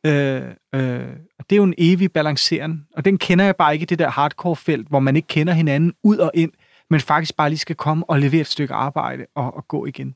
Øh, 0.06 0.42
øh, 0.74 1.06
og 1.38 1.44
det 1.50 1.52
er 1.52 1.56
jo 1.56 1.64
en 1.64 1.74
evig 1.78 2.12
balanceren, 2.12 2.86
og 2.96 3.04
den 3.04 3.18
kender 3.18 3.44
jeg 3.44 3.56
bare 3.56 3.72
ikke 3.72 3.82
i 3.82 3.86
det 3.86 3.98
der 3.98 4.10
hardcore-felt, 4.10 4.88
hvor 4.88 5.00
man 5.00 5.16
ikke 5.16 5.28
kender 5.28 5.52
hinanden 5.52 5.92
ud 6.02 6.16
og 6.16 6.30
ind 6.34 6.52
men 6.90 7.00
faktisk 7.00 7.36
bare 7.36 7.48
lige 7.48 7.58
skal 7.58 7.76
komme 7.76 8.10
og 8.10 8.18
levere 8.18 8.40
et 8.40 8.46
stykke 8.46 8.74
arbejde 8.74 9.26
og, 9.34 9.54
og 9.54 9.68
gå 9.68 9.86
igen. 9.86 10.14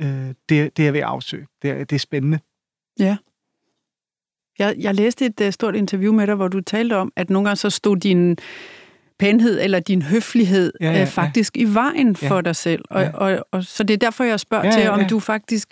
Øh, 0.00 0.34
det, 0.48 0.76
det 0.76 0.88
er 0.88 0.92
ved 0.92 1.00
at 1.00 1.06
afsøge. 1.06 1.46
Det 1.62 1.70
er, 1.70 1.84
det 1.84 1.92
er 1.92 2.00
spændende. 2.00 2.38
Ja. 2.98 3.16
Jeg, 4.58 4.74
jeg 4.78 4.94
læste 4.94 5.26
et 5.26 5.40
uh, 5.40 5.50
stort 5.50 5.74
interview 5.74 6.12
med 6.12 6.26
dig, 6.26 6.34
hvor 6.34 6.48
du 6.48 6.60
talte 6.60 6.96
om, 6.96 7.12
at 7.16 7.30
nogle 7.30 7.48
gange 7.48 7.56
så 7.56 7.70
stod 7.70 7.96
din 7.96 8.36
pænhed 9.18 9.60
eller 9.60 9.80
din 9.80 10.02
høflighed 10.02 10.72
ja, 10.80 10.92
ja, 10.92 11.02
uh, 11.02 11.08
faktisk 11.08 11.56
ja. 11.56 11.62
i 11.62 11.74
vejen 11.74 12.16
ja. 12.22 12.28
for 12.28 12.40
dig 12.40 12.56
selv. 12.56 12.84
Og, 12.90 13.02
ja. 13.02 13.10
og, 13.10 13.32
og, 13.32 13.46
og, 13.52 13.64
så 13.64 13.82
det 13.82 13.94
er 13.94 13.98
derfor, 13.98 14.24
jeg 14.24 14.40
spørger 14.40 14.64
ja, 14.64 14.70
ja, 14.70 14.78
ja. 14.78 14.82
til, 14.82 14.90
om 14.90 15.08
du 15.08 15.20
faktisk, 15.20 15.68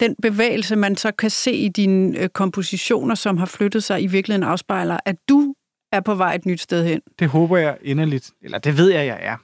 den 0.00 0.16
bevægelse, 0.22 0.76
man 0.76 0.96
så 0.96 1.12
kan 1.12 1.30
se 1.30 1.52
i 1.52 1.68
dine 1.68 2.20
uh, 2.20 2.26
kompositioner, 2.26 3.14
som 3.14 3.36
har 3.36 3.46
flyttet 3.46 3.84
sig, 3.84 4.02
i 4.02 4.06
virkeligheden 4.06 4.48
afspejler, 4.48 4.98
at 5.04 5.16
du 5.28 5.54
er 5.92 6.00
på 6.00 6.14
vej 6.14 6.34
et 6.34 6.46
nyt 6.46 6.60
sted 6.60 6.84
hen. 6.84 7.00
Det 7.18 7.28
håber 7.28 7.56
jeg 7.56 7.78
inderligt. 7.82 8.30
Eller 8.42 8.58
det 8.58 8.78
ved 8.78 8.90
jeg, 8.90 9.06
jeg 9.06 9.18
er. 9.20 9.36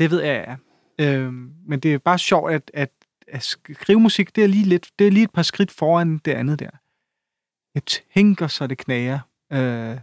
Det 0.00 0.10
ved 0.10 0.22
jeg, 0.22 0.44
ja. 0.48 0.56
Øhm, 1.04 1.50
men 1.66 1.80
det 1.80 1.94
er 1.94 1.98
bare 1.98 2.18
sjovt, 2.18 2.52
at, 2.52 2.70
at, 2.74 2.90
at 3.28 3.42
skrive 3.42 4.00
musik, 4.00 4.36
det 4.36 4.44
er, 4.44 4.48
lige 4.48 4.64
lidt, 4.64 4.90
det 4.98 5.06
er 5.06 5.10
lige 5.10 5.24
et 5.24 5.30
par 5.30 5.42
skridt 5.42 5.70
foran 5.70 6.18
det 6.18 6.32
andet 6.32 6.58
der. 6.58 6.70
Jeg 7.74 7.82
tænker, 8.14 8.46
så 8.46 8.66
det 8.66 8.78
knager. 8.78 9.18
Øh, 9.52 9.96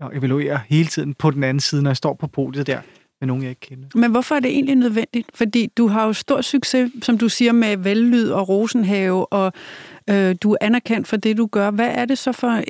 og 0.00 0.16
evaluerer 0.16 0.58
hele 0.68 0.88
tiden 0.88 1.14
på 1.14 1.30
den 1.30 1.44
anden 1.44 1.60
side, 1.60 1.82
når 1.82 1.90
jeg 1.90 1.96
står 1.96 2.14
på 2.14 2.26
podiet 2.26 2.66
der 2.66 2.80
med 3.20 3.26
nogen, 3.26 3.42
jeg 3.42 3.50
ikke 3.50 3.60
kender. 3.60 3.88
Men 3.94 4.10
hvorfor 4.10 4.34
er 4.34 4.40
det 4.40 4.50
egentlig 4.50 4.76
nødvendigt? 4.76 5.30
Fordi 5.34 5.66
du 5.66 5.86
har 5.86 6.06
jo 6.06 6.12
stor 6.12 6.40
succes, 6.40 6.92
som 7.02 7.18
du 7.18 7.28
siger, 7.28 7.52
med 7.52 7.76
Vellyd 7.76 8.28
og 8.28 8.48
Rosenhave, 8.48 9.32
og 9.32 9.52
øh, 10.10 10.34
du 10.42 10.52
er 10.52 10.56
anerkendt 10.60 11.08
for 11.08 11.16
det, 11.16 11.36
du 11.36 11.46
gør. 11.46 11.70
Hvad 11.70 11.90
er 11.94 12.04
det 12.04 12.18
så 12.18 12.32
for... 12.32 12.62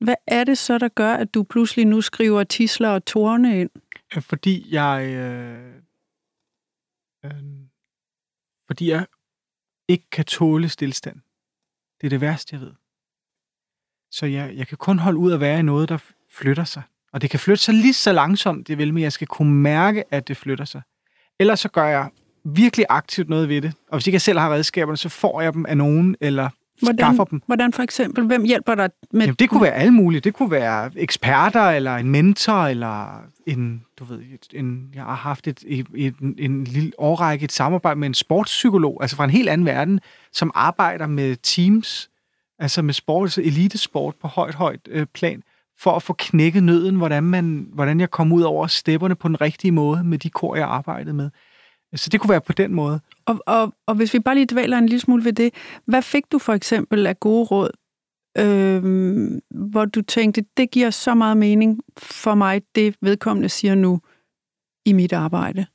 Hvad 0.00 0.14
er 0.26 0.44
det 0.44 0.58
så, 0.58 0.78
der 0.78 0.88
gør, 0.88 1.12
at 1.12 1.34
du 1.34 1.42
pludselig 1.42 1.84
nu 1.84 2.00
skriver 2.00 2.44
tisler 2.44 2.88
og 2.88 3.04
tårne 3.04 3.60
ind? 3.60 3.70
Fordi 4.20 4.66
jeg... 4.70 5.14
Øh 5.14 5.80
Øh, 7.24 7.32
fordi 8.66 8.90
jeg 8.90 9.06
ikke 9.88 10.10
kan 10.10 10.24
tåle 10.24 10.68
stillstand. 10.68 11.16
Det 12.00 12.06
er 12.06 12.10
det 12.10 12.20
værste, 12.20 12.54
jeg 12.54 12.60
ved. 12.60 12.72
Så 14.10 14.26
jeg, 14.26 14.56
jeg 14.56 14.66
kan 14.66 14.78
kun 14.78 14.98
holde 14.98 15.18
ud 15.18 15.32
at 15.32 15.40
være 15.40 15.58
i 15.58 15.62
noget, 15.62 15.88
der 15.88 15.98
flytter 16.28 16.64
sig. 16.64 16.82
Og 17.12 17.22
det 17.22 17.30
kan 17.30 17.40
flytte 17.40 17.62
sig 17.62 17.74
lige 17.74 17.94
så 17.94 18.12
langsomt, 18.12 18.68
det 18.68 18.78
vil, 18.78 18.94
men 18.94 19.02
jeg 19.02 19.12
skal 19.12 19.26
kunne 19.26 19.54
mærke, 19.54 20.14
at 20.14 20.28
det 20.28 20.36
flytter 20.36 20.64
sig. 20.64 20.82
Ellers 21.38 21.60
så 21.60 21.68
gør 21.68 21.86
jeg 21.86 22.10
virkelig 22.44 22.86
aktivt 22.88 23.28
noget 23.28 23.48
ved 23.48 23.62
det. 23.62 23.74
Og 23.88 23.98
hvis 23.98 24.06
ikke 24.06 24.14
jeg 24.14 24.22
selv 24.22 24.38
har 24.38 24.52
redskaberne, 24.52 24.96
så 24.96 25.08
får 25.08 25.40
jeg 25.40 25.52
dem 25.52 25.66
af 25.66 25.76
nogen, 25.76 26.16
eller 26.20 26.50
hvordan, 26.80 26.98
skaffer 26.98 27.24
dem. 27.24 27.42
Hvordan 27.46 27.72
for 27.72 27.82
eksempel? 27.82 28.26
Hvem 28.26 28.44
hjælper 28.44 28.74
dig 28.74 28.90
med... 29.12 29.20
Jamen, 29.20 29.34
det 29.34 29.50
kunne 29.50 29.62
være 29.62 29.74
alle 29.74 29.92
mulige. 29.92 30.20
Det 30.20 30.34
kunne 30.34 30.50
være 30.50 30.90
eksperter, 30.96 31.70
eller 31.70 31.96
en 31.96 32.10
mentor, 32.10 32.66
eller 32.66 33.22
en, 33.46 33.84
du 33.98 34.04
ved, 34.04 34.18
en, 34.52 34.90
jeg 34.94 35.02
har 35.02 35.14
haft 35.14 35.46
et, 35.46 35.64
et, 35.66 35.86
et, 35.94 36.14
en, 36.38 36.64
lille 36.64 36.92
årrække 36.98 37.44
et 37.44 37.52
samarbejde 37.52 38.00
med 38.00 38.08
en 38.08 38.14
sportspsykolog, 38.14 38.98
altså 39.00 39.16
fra 39.16 39.24
en 39.24 39.30
helt 39.30 39.48
anden 39.48 39.66
verden, 39.66 40.00
som 40.32 40.50
arbejder 40.54 41.06
med 41.06 41.36
teams, 41.42 42.10
altså 42.58 42.82
med 42.82 42.94
sport, 42.94 43.26
altså 43.26 43.42
elitesport 43.42 44.14
på 44.22 44.28
højt, 44.28 44.54
højt 44.54 44.88
øh, 44.90 45.06
plan, 45.14 45.42
for 45.78 45.90
at 45.96 46.02
få 46.02 46.12
knækket 46.12 46.62
nøden, 46.62 46.96
hvordan, 46.96 47.22
man, 47.22 47.68
hvordan 47.72 48.00
jeg 48.00 48.10
kom 48.10 48.32
ud 48.32 48.42
over 48.42 48.66
stepperne 48.66 49.14
på 49.14 49.28
den 49.28 49.40
rigtige 49.40 49.72
måde 49.72 50.04
med 50.04 50.18
de 50.18 50.30
kor, 50.30 50.56
jeg 50.56 50.68
arbejdede 50.68 51.14
med. 51.14 51.30
Så 51.94 52.08
det 52.10 52.20
kunne 52.20 52.30
være 52.30 52.40
på 52.40 52.52
den 52.52 52.74
måde. 52.74 53.00
Og, 53.26 53.40
og, 53.46 53.74
og 53.86 53.94
hvis 53.94 54.14
vi 54.14 54.18
bare 54.18 54.34
lige 54.34 54.46
dvæler 54.46 54.78
en 54.78 54.86
lille 54.86 55.00
smule 55.00 55.24
ved 55.24 55.32
det, 55.32 55.54
hvad 55.84 56.02
fik 56.02 56.24
du 56.32 56.38
for 56.38 56.52
eksempel 56.52 57.06
af 57.06 57.20
gode 57.20 57.44
råd, 57.44 57.70
øh, 58.38 59.40
hvor 59.50 59.84
du 59.84 60.02
tænkte, 60.02 60.44
det 60.56 60.70
giver 60.70 60.90
så 60.90 61.14
meget 61.14 61.36
mening 61.36 61.80
for 61.98 62.34
mig, 62.34 62.62
det 62.74 62.96
vedkommende 63.00 63.48
siger 63.48 63.74
nu 63.74 64.00
i 64.84 64.92
mit 64.92 65.12
arbejde? 65.12 65.66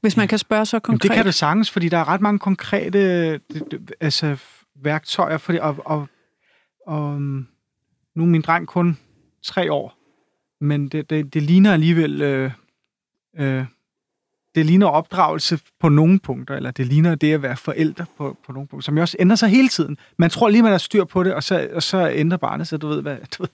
Hvis 0.00 0.16
man 0.16 0.28
kan 0.28 0.38
spørge 0.38 0.66
så 0.66 0.78
konkret. 0.78 1.04
Jamen, 1.04 1.10
det 1.10 1.16
kan 1.16 1.26
du 1.26 1.32
sagtens, 1.32 1.70
fordi 1.70 1.88
der 1.88 1.98
er 1.98 2.08
ret 2.08 2.20
mange 2.20 2.38
konkrete 2.38 2.98
altså, 4.00 4.36
værktøjer, 4.74 5.38
fordi, 5.38 5.58
og, 5.58 5.76
og, 5.84 6.08
og 6.86 7.20
nu 8.14 8.22
er 8.22 8.26
min 8.26 8.42
dreng 8.42 8.66
kun 8.66 8.98
tre 9.42 9.72
år, 9.72 9.98
men 10.60 10.88
det, 10.88 11.10
det, 11.10 11.34
det 11.34 11.42
ligner 11.42 11.72
alligevel 11.72 12.22
øh, 12.22 12.50
øh, 13.38 13.64
det 14.56 14.66
ligner 14.66 14.86
opdragelse 14.86 15.60
på 15.80 15.88
nogle 15.88 16.18
punkter, 16.18 16.56
eller 16.56 16.70
det 16.70 16.86
ligner 16.86 17.14
det 17.14 17.32
at 17.32 17.42
være 17.42 17.56
forældre 17.56 18.06
på, 18.16 18.38
på 18.46 18.52
nogle 18.52 18.68
punkter, 18.68 18.84
som 18.84 18.96
jo 18.96 19.00
også 19.00 19.16
ændrer 19.20 19.36
sig 19.36 19.48
hele 19.48 19.68
tiden. 19.68 19.98
Man 20.18 20.30
tror 20.30 20.48
lige, 20.48 20.62
man 20.62 20.70
har 20.70 20.78
styr 20.78 21.04
på 21.04 21.22
det, 21.22 21.34
og 21.34 21.42
så, 21.42 21.68
og 21.72 21.82
så 21.82 22.10
ændrer 22.10 22.38
barnet 22.38 22.68
sig, 22.68 22.82
du 22.82 22.88
ved 22.88 23.02
hvad. 23.02 23.18
Du 23.38 23.42
ved. 23.42 23.50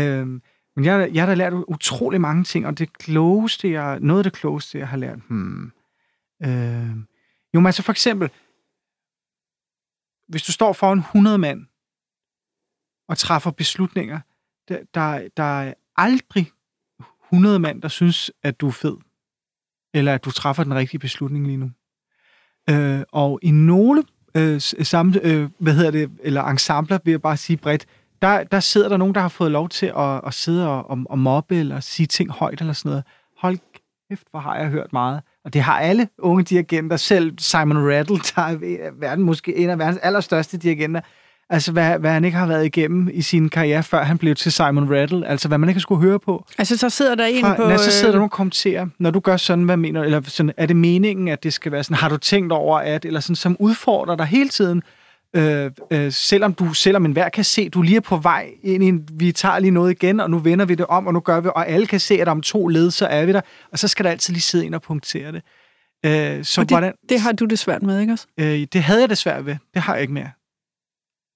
Øhm, 0.00 0.42
men 0.76 0.84
jeg, 0.84 1.10
jeg 1.12 1.22
har 1.22 1.26
da 1.26 1.34
lært 1.34 1.52
utrolig 1.52 2.20
mange 2.20 2.44
ting, 2.44 2.66
og 2.66 2.78
det 2.78 2.98
klogeste, 2.98 3.70
jeg, 3.70 4.00
noget 4.00 4.20
af 4.20 4.24
det 4.24 4.32
klogeste, 4.32 4.78
jeg 4.78 4.88
har 4.88 4.96
lært, 4.96 5.18
hmm, 5.28 5.72
øh, 6.44 6.90
jo, 7.54 7.60
men 7.60 7.66
altså 7.66 7.82
for 7.82 7.92
eksempel, 7.92 8.30
hvis 10.28 10.42
du 10.42 10.52
står 10.52 10.72
foran 10.72 10.98
100 10.98 11.38
mand 11.38 11.66
og 13.08 13.18
træffer 13.18 13.50
beslutninger, 13.50 14.20
der, 14.68 14.78
der, 14.94 15.28
der 15.36 15.60
er 15.60 15.74
aldrig 15.96 16.52
100 17.32 17.58
mand, 17.58 17.82
der 17.82 17.88
synes, 17.88 18.30
at 18.42 18.60
du 18.60 18.66
er 18.66 18.72
fed 18.72 18.96
eller 19.94 20.14
at 20.14 20.24
du 20.24 20.30
træffer 20.30 20.64
den 20.64 20.74
rigtige 20.74 21.00
beslutning 21.00 21.46
lige 21.46 21.56
nu. 21.56 21.70
Øh, 22.70 23.02
og 23.12 23.38
i 23.42 23.50
nogle 23.50 24.02
øh, 24.34 24.60
samme, 24.60 25.20
øh, 25.22 25.48
hvad 25.58 25.74
hedder 25.74 25.90
det, 25.90 26.10
eller 26.22 26.42
ensembler, 26.44 26.98
vil 27.04 27.10
jeg 27.10 27.22
bare 27.22 27.36
sige 27.36 27.56
bredt, 27.56 27.86
der, 28.22 28.44
der 28.44 28.60
sidder 28.60 28.88
der 28.88 28.96
nogen, 28.96 29.14
der 29.14 29.20
har 29.20 29.28
fået 29.28 29.50
lov 29.50 29.68
til 29.68 29.92
at, 29.96 30.20
at 30.26 30.34
sidde 30.34 30.68
og, 30.68 30.90
og, 30.90 30.98
og 31.10 31.18
mobbe, 31.18 31.56
eller 31.56 31.80
sige 31.80 32.06
ting 32.06 32.30
højt, 32.30 32.60
eller 32.60 32.72
sådan 32.72 32.90
noget. 32.90 33.04
Hold 33.38 33.58
kæft, 34.10 34.26
hvor 34.30 34.40
har 34.40 34.56
jeg 34.56 34.68
hørt 34.68 34.92
meget. 34.92 35.20
Og 35.44 35.52
det 35.52 35.62
har 35.62 35.80
alle 35.80 36.08
unge 36.18 36.44
dirigenter, 36.44 36.96
selv 36.96 37.38
Simon 37.38 37.90
Rattle, 37.90 38.16
der 38.16 38.42
er 38.42 38.90
verden, 39.00 39.24
måske 39.24 39.56
en 39.56 39.70
af 39.70 39.78
verdens 39.78 39.98
allerstørste 39.98 40.58
dirigenter, 40.58 41.00
Altså, 41.50 41.72
hvad, 41.72 41.98
hvad 41.98 42.10
han 42.10 42.24
ikke 42.24 42.36
har 42.36 42.46
været 42.46 42.66
igennem 42.66 43.10
i 43.12 43.22
sin 43.22 43.48
karriere, 43.48 43.82
før 43.82 44.02
han 44.02 44.18
blev 44.18 44.34
til 44.34 44.52
Simon 44.52 44.94
Rattle. 44.94 45.26
Altså, 45.26 45.48
hvad 45.48 45.58
man 45.58 45.68
ikke 45.68 45.80
skulle 45.80 46.00
høre 46.00 46.18
på. 46.18 46.44
Altså, 46.58 46.76
så 46.76 46.90
sidder 46.90 47.14
der 47.14 47.24
en 47.24 47.40
Fra, 47.40 47.54
på... 47.56 47.78
så 47.78 47.90
sidder 47.90 48.04
der 48.04 48.08
øh, 48.08 48.18
nogen 48.18 48.24
og 48.24 48.30
kommenterer. 48.30 48.86
Når 48.98 49.10
du 49.10 49.20
gør 49.20 49.36
sådan, 49.36 49.64
hvad 49.64 49.76
mener 49.76 50.02
Eller 50.02 50.20
sådan, 50.24 50.52
er 50.56 50.66
det 50.66 50.76
meningen, 50.76 51.28
at 51.28 51.42
det 51.42 51.52
skal 51.52 51.72
være 51.72 51.84
sådan? 51.84 51.96
Har 51.96 52.08
du 52.08 52.16
tænkt 52.16 52.52
over 52.52 52.78
at... 52.78 53.04
Eller 53.04 53.20
sådan, 53.20 53.36
som 53.36 53.56
udfordrer 53.60 54.16
dig 54.16 54.26
hele 54.26 54.48
tiden. 54.48 54.82
Øh, 55.36 55.70
øh, 55.90 56.12
selvom 56.12 56.54
du, 56.54 56.74
selvom 56.74 57.04
enhver 57.04 57.28
kan 57.28 57.44
se, 57.44 57.68
du 57.68 57.82
lige 57.82 57.96
er 57.96 58.00
på 58.00 58.16
vej 58.16 58.50
ind 58.62 58.84
i 58.84 58.88
en, 58.88 59.08
vi 59.12 59.32
tager 59.32 59.58
lige 59.58 59.70
noget 59.70 59.90
igen, 59.90 60.20
og 60.20 60.30
nu 60.30 60.38
vender 60.38 60.64
vi 60.64 60.74
det 60.74 60.86
om, 60.86 61.06
og 61.06 61.12
nu 61.12 61.20
gør 61.20 61.40
vi, 61.40 61.48
og 61.54 61.68
alle 61.68 61.86
kan 61.86 62.00
se, 62.00 62.20
at 62.20 62.28
om 62.28 62.42
to 62.42 62.66
led, 62.66 62.90
så 62.90 63.06
er 63.06 63.26
vi 63.26 63.32
der, 63.32 63.40
og 63.72 63.78
så 63.78 63.88
skal 63.88 64.04
der 64.04 64.10
altid 64.10 64.32
lige 64.32 64.42
sidde 64.42 64.66
ind 64.66 64.74
og 64.74 64.82
punktere 64.82 65.32
det. 65.32 65.42
Øh, 66.06 66.44
så 66.44 66.60
og 66.60 66.68
det, 66.68 66.74
hvordan, 66.74 66.92
det 67.08 67.20
har 67.20 67.32
du 67.32 67.44
det 67.44 67.58
svært 67.58 67.82
med, 67.82 68.00
ikke 68.00 68.12
også? 68.12 68.26
Øh, 68.40 68.66
det 68.72 68.82
havde 68.82 69.00
jeg 69.00 69.08
det 69.08 69.18
svært 69.18 69.46
ved. 69.46 69.56
Det 69.74 69.82
har 69.82 69.94
jeg 69.94 70.02
ikke 70.02 70.14
mere. 70.14 70.30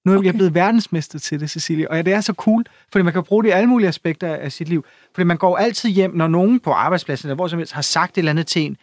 Nu 0.09 0.14
er 0.14 0.18
okay. 0.18 0.27
jeg 0.27 0.35
blevet 0.35 0.55
verdensmester 0.55 1.18
til 1.18 1.40
det, 1.40 1.51
Cecilie. 1.51 1.90
Og 1.90 2.07
det 2.07 2.12
er 2.12 2.21
så 2.21 2.33
cool, 2.33 2.64
fordi 2.92 3.03
man 3.03 3.12
kan 3.12 3.25
bruge 3.25 3.44
det 3.44 3.49
i 3.49 3.53
alle 3.53 3.66
mulige 3.66 3.88
aspekter 3.88 4.35
af 4.35 4.53
sit 4.53 4.68
liv. 4.68 4.85
Fordi 5.14 5.25
man 5.25 5.37
går 5.37 5.57
altid 5.57 5.90
hjem, 5.90 6.14
når 6.14 6.29
nogen 6.29 6.61
på 6.61 6.73
arbejdspladsen, 6.73 7.27
eller 7.29 7.35
hvor 7.35 7.49
som 7.49 7.59
helst, 7.59 7.73
har 7.73 7.83
sagt 7.83 8.12
et 8.12 8.18
eller 8.18 8.31
andet 8.31 8.47
til 8.47 8.62
en, 8.62 8.77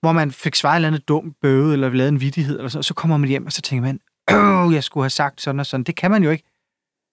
hvor 0.00 0.12
man 0.12 0.30
fik 0.30 0.54
svaret 0.54 0.74
et 0.74 0.76
eller 0.76 0.88
andet 0.88 1.08
dumt 1.08 1.36
bøde, 1.42 1.72
eller 1.72 1.88
lavet 1.88 2.08
en 2.08 2.20
vidighed, 2.20 2.56
eller 2.56 2.68
så, 2.68 2.82
så 2.82 2.94
kommer 2.94 3.16
man 3.16 3.28
hjem, 3.28 3.46
og 3.46 3.52
så 3.52 3.62
tænker 3.62 3.82
man, 3.82 4.00
Åh, 4.32 4.74
jeg 4.74 4.84
skulle 4.84 5.04
have 5.04 5.10
sagt 5.10 5.40
sådan 5.40 5.60
og 5.60 5.66
sådan. 5.66 5.84
Det 5.84 5.96
kan 5.96 6.10
man 6.10 6.22
jo 6.22 6.30
ikke. 6.30 6.44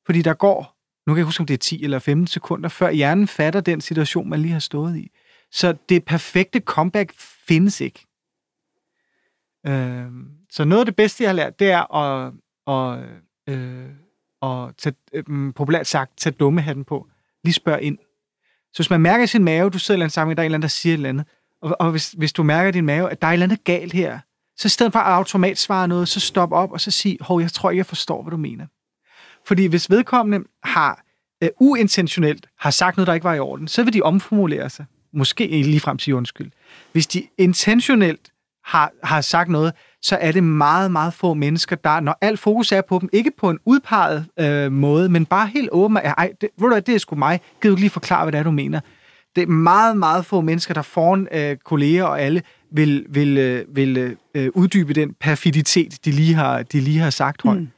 Fordi 0.05 0.21
der 0.21 0.33
går, 0.33 0.75
nu 1.07 1.13
kan 1.13 1.17
jeg 1.17 1.25
huske, 1.25 1.41
om 1.41 1.45
det 1.45 1.53
er 1.53 1.57
10 1.57 1.83
eller 1.83 1.99
15 1.99 2.27
sekunder, 2.27 2.69
før 2.69 2.89
hjernen 2.89 3.27
fatter 3.27 3.61
den 3.61 3.81
situation, 3.81 4.29
man 4.29 4.39
lige 4.39 4.51
har 4.51 4.59
stået 4.59 4.97
i. 4.97 5.11
Så 5.51 5.75
det 5.89 6.05
perfekte 6.05 6.59
comeback 6.59 7.13
findes 7.47 7.81
ikke. 7.81 8.05
Øh, 9.67 10.05
så 10.49 10.63
noget 10.63 10.79
af 10.79 10.85
det 10.85 10.95
bedste, 10.95 11.23
jeg 11.23 11.29
har 11.29 11.35
lært, 11.35 11.59
det 11.59 11.71
er 11.71 11.95
at, 11.95 12.33
at 12.67 13.09
øh, 13.49 13.85
og 14.41 14.77
tage, 14.77 14.95
øh, 15.13 15.23
mm, 15.27 15.53
populært 15.53 15.87
sagt, 15.87 16.17
tage 16.17 16.33
dummehatten 16.33 16.83
på. 16.83 17.07
Lige 17.43 17.53
spørg 17.53 17.81
ind. 17.81 17.97
Så 18.73 18.77
hvis 18.77 18.89
man 18.89 19.01
mærker 19.01 19.23
i 19.23 19.27
sin 19.27 19.43
mave, 19.43 19.69
du 19.69 19.79
sidder 19.79 20.01
i 20.01 20.03
en 20.03 20.09
sammenhæng, 20.09 20.37
der 20.37 20.43
er 20.43 20.45
en 20.45 20.47
eller 20.47 20.55
anden, 20.55 20.61
der 20.61 20.67
siger 20.67 20.93
et 20.93 20.97
eller 20.97 21.09
andet, 21.09 21.25
og, 21.61 21.75
og 21.79 21.91
hvis, 21.91 22.11
hvis 22.11 22.33
du 22.33 22.43
mærker 22.43 22.69
i 22.69 22.71
din 22.71 22.85
mave, 22.85 23.11
at 23.11 23.21
der 23.21 23.27
er 23.27 23.31
et 23.31 23.33
eller 23.33 23.45
andet 23.45 23.63
galt 23.63 23.93
her, 23.93 24.19
så 24.57 24.65
i 24.65 24.69
stedet 24.69 24.91
for 24.91 24.99
at 24.99 25.13
automatsvare 25.13 25.87
noget, 25.87 26.07
så 26.07 26.19
stop 26.19 26.51
op 26.51 26.71
og 26.71 26.81
så 26.81 26.91
sig, 26.91 27.17
hov, 27.21 27.41
jeg 27.41 27.51
tror 27.51 27.69
ikke, 27.69 27.77
jeg 27.77 27.85
forstår, 27.85 28.21
hvad 28.21 28.31
du 28.31 28.37
mener. 28.37 28.65
Fordi 29.45 29.65
hvis 29.65 29.89
vedkommende 29.89 30.47
har 30.63 31.05
øh, 31.43 31.49
uintentionelt 31.59 32.47
har 32.59 32.71
sagt 32.71 32.97
noget, 32.97 33.07
der 33.07 33.13
ikke 33.13 33.23
var 33.23 33.33
i 33.33 33.39
orden, 33.39 33.67
så 33.67 33.83
vil 33.83 33.93
de 33.93 34.01
omformulere 34.01 34.69
sig. 34.69 34.85
Måske 35.13 35.47
ligefrem 35.47 35.99
sige 35.99 36.15
undskyld. 36.15 36.51
Hvis 36.91 37.07
de 37.07 37.27
intentionelt 37.37 38.31
har, 38.63 38.91
har 39.03 39.21
sagt 39.21 39.49
noget, 39.49 39.73
så 40.05 40.17
er 40.21 40.31
det 40.31 40.43
meget, 40.43 40.91
meget 40.91 41.13
få 41.13 41.33
mennesker, 41.33 41.75
der, 41.75 41.99
når 41.99 42.17
alt 42.21 42.39
fokus 42.39 42.71
er 42.71 42.81
på 42.81 42.99
dem, 42.99 43.09
ikke 43.13 43.31
på 43.37 43.49
en 43.49 43.59
udpeget 43.65 44.25
øh, 44.39 44.71
måde, 44.71 45.09
men 45.09 45.25
bare 45.25 45.47
helt 45.47 45.69
åben, 45.71 45.97
at 45.97 46.13
ej, 46.17 46.33
det, 46.41 46.49
ved 46.57 46.69
du, 46.69 46.75
det 46.75 46.89
er 46.89 46.97
sgu 46.97 47.15
mig, 47.15 47.41
kan 47.61 47.71
du 47.71 47.77
lige 47.77 47.89
forklare, 47.89 48.25
hvad 48.25 48.31
det 48.31 48.39
er, 48.39 48.43
du 48.43 48.51
mener? 48.51 48.79
Det 49.35 49.43
er 49.43 49.47
meget, 49.47 49.97
meget 49.97 50.25
få 50.25 50.41
mennesker, 50.41 50.73
der 50.73 50.81
foran 50.81 51.27
øh, 51.31 51.57
kolleger 51.57 52.03
og 52.03 52.21
alle 52.21 52.41
vil, 52.71 53.05
vil, 53.09 53.37
øh, 53.37 53.75
vil 53.75 54.17
øh, 54.35 54.49
uddybe 54.53 54.93
den 54.93 55.13
perfiditet, 55.13 56.05
de 56.05 56.11
lige 56.11 56.33
har, 56.33 56.63
de 56.63 56.79
lige 56.79 56.99
har 56.99 57.09
sagt 57.09 57.41
højt. 57.41 57.59
Mm. 57.59 57.69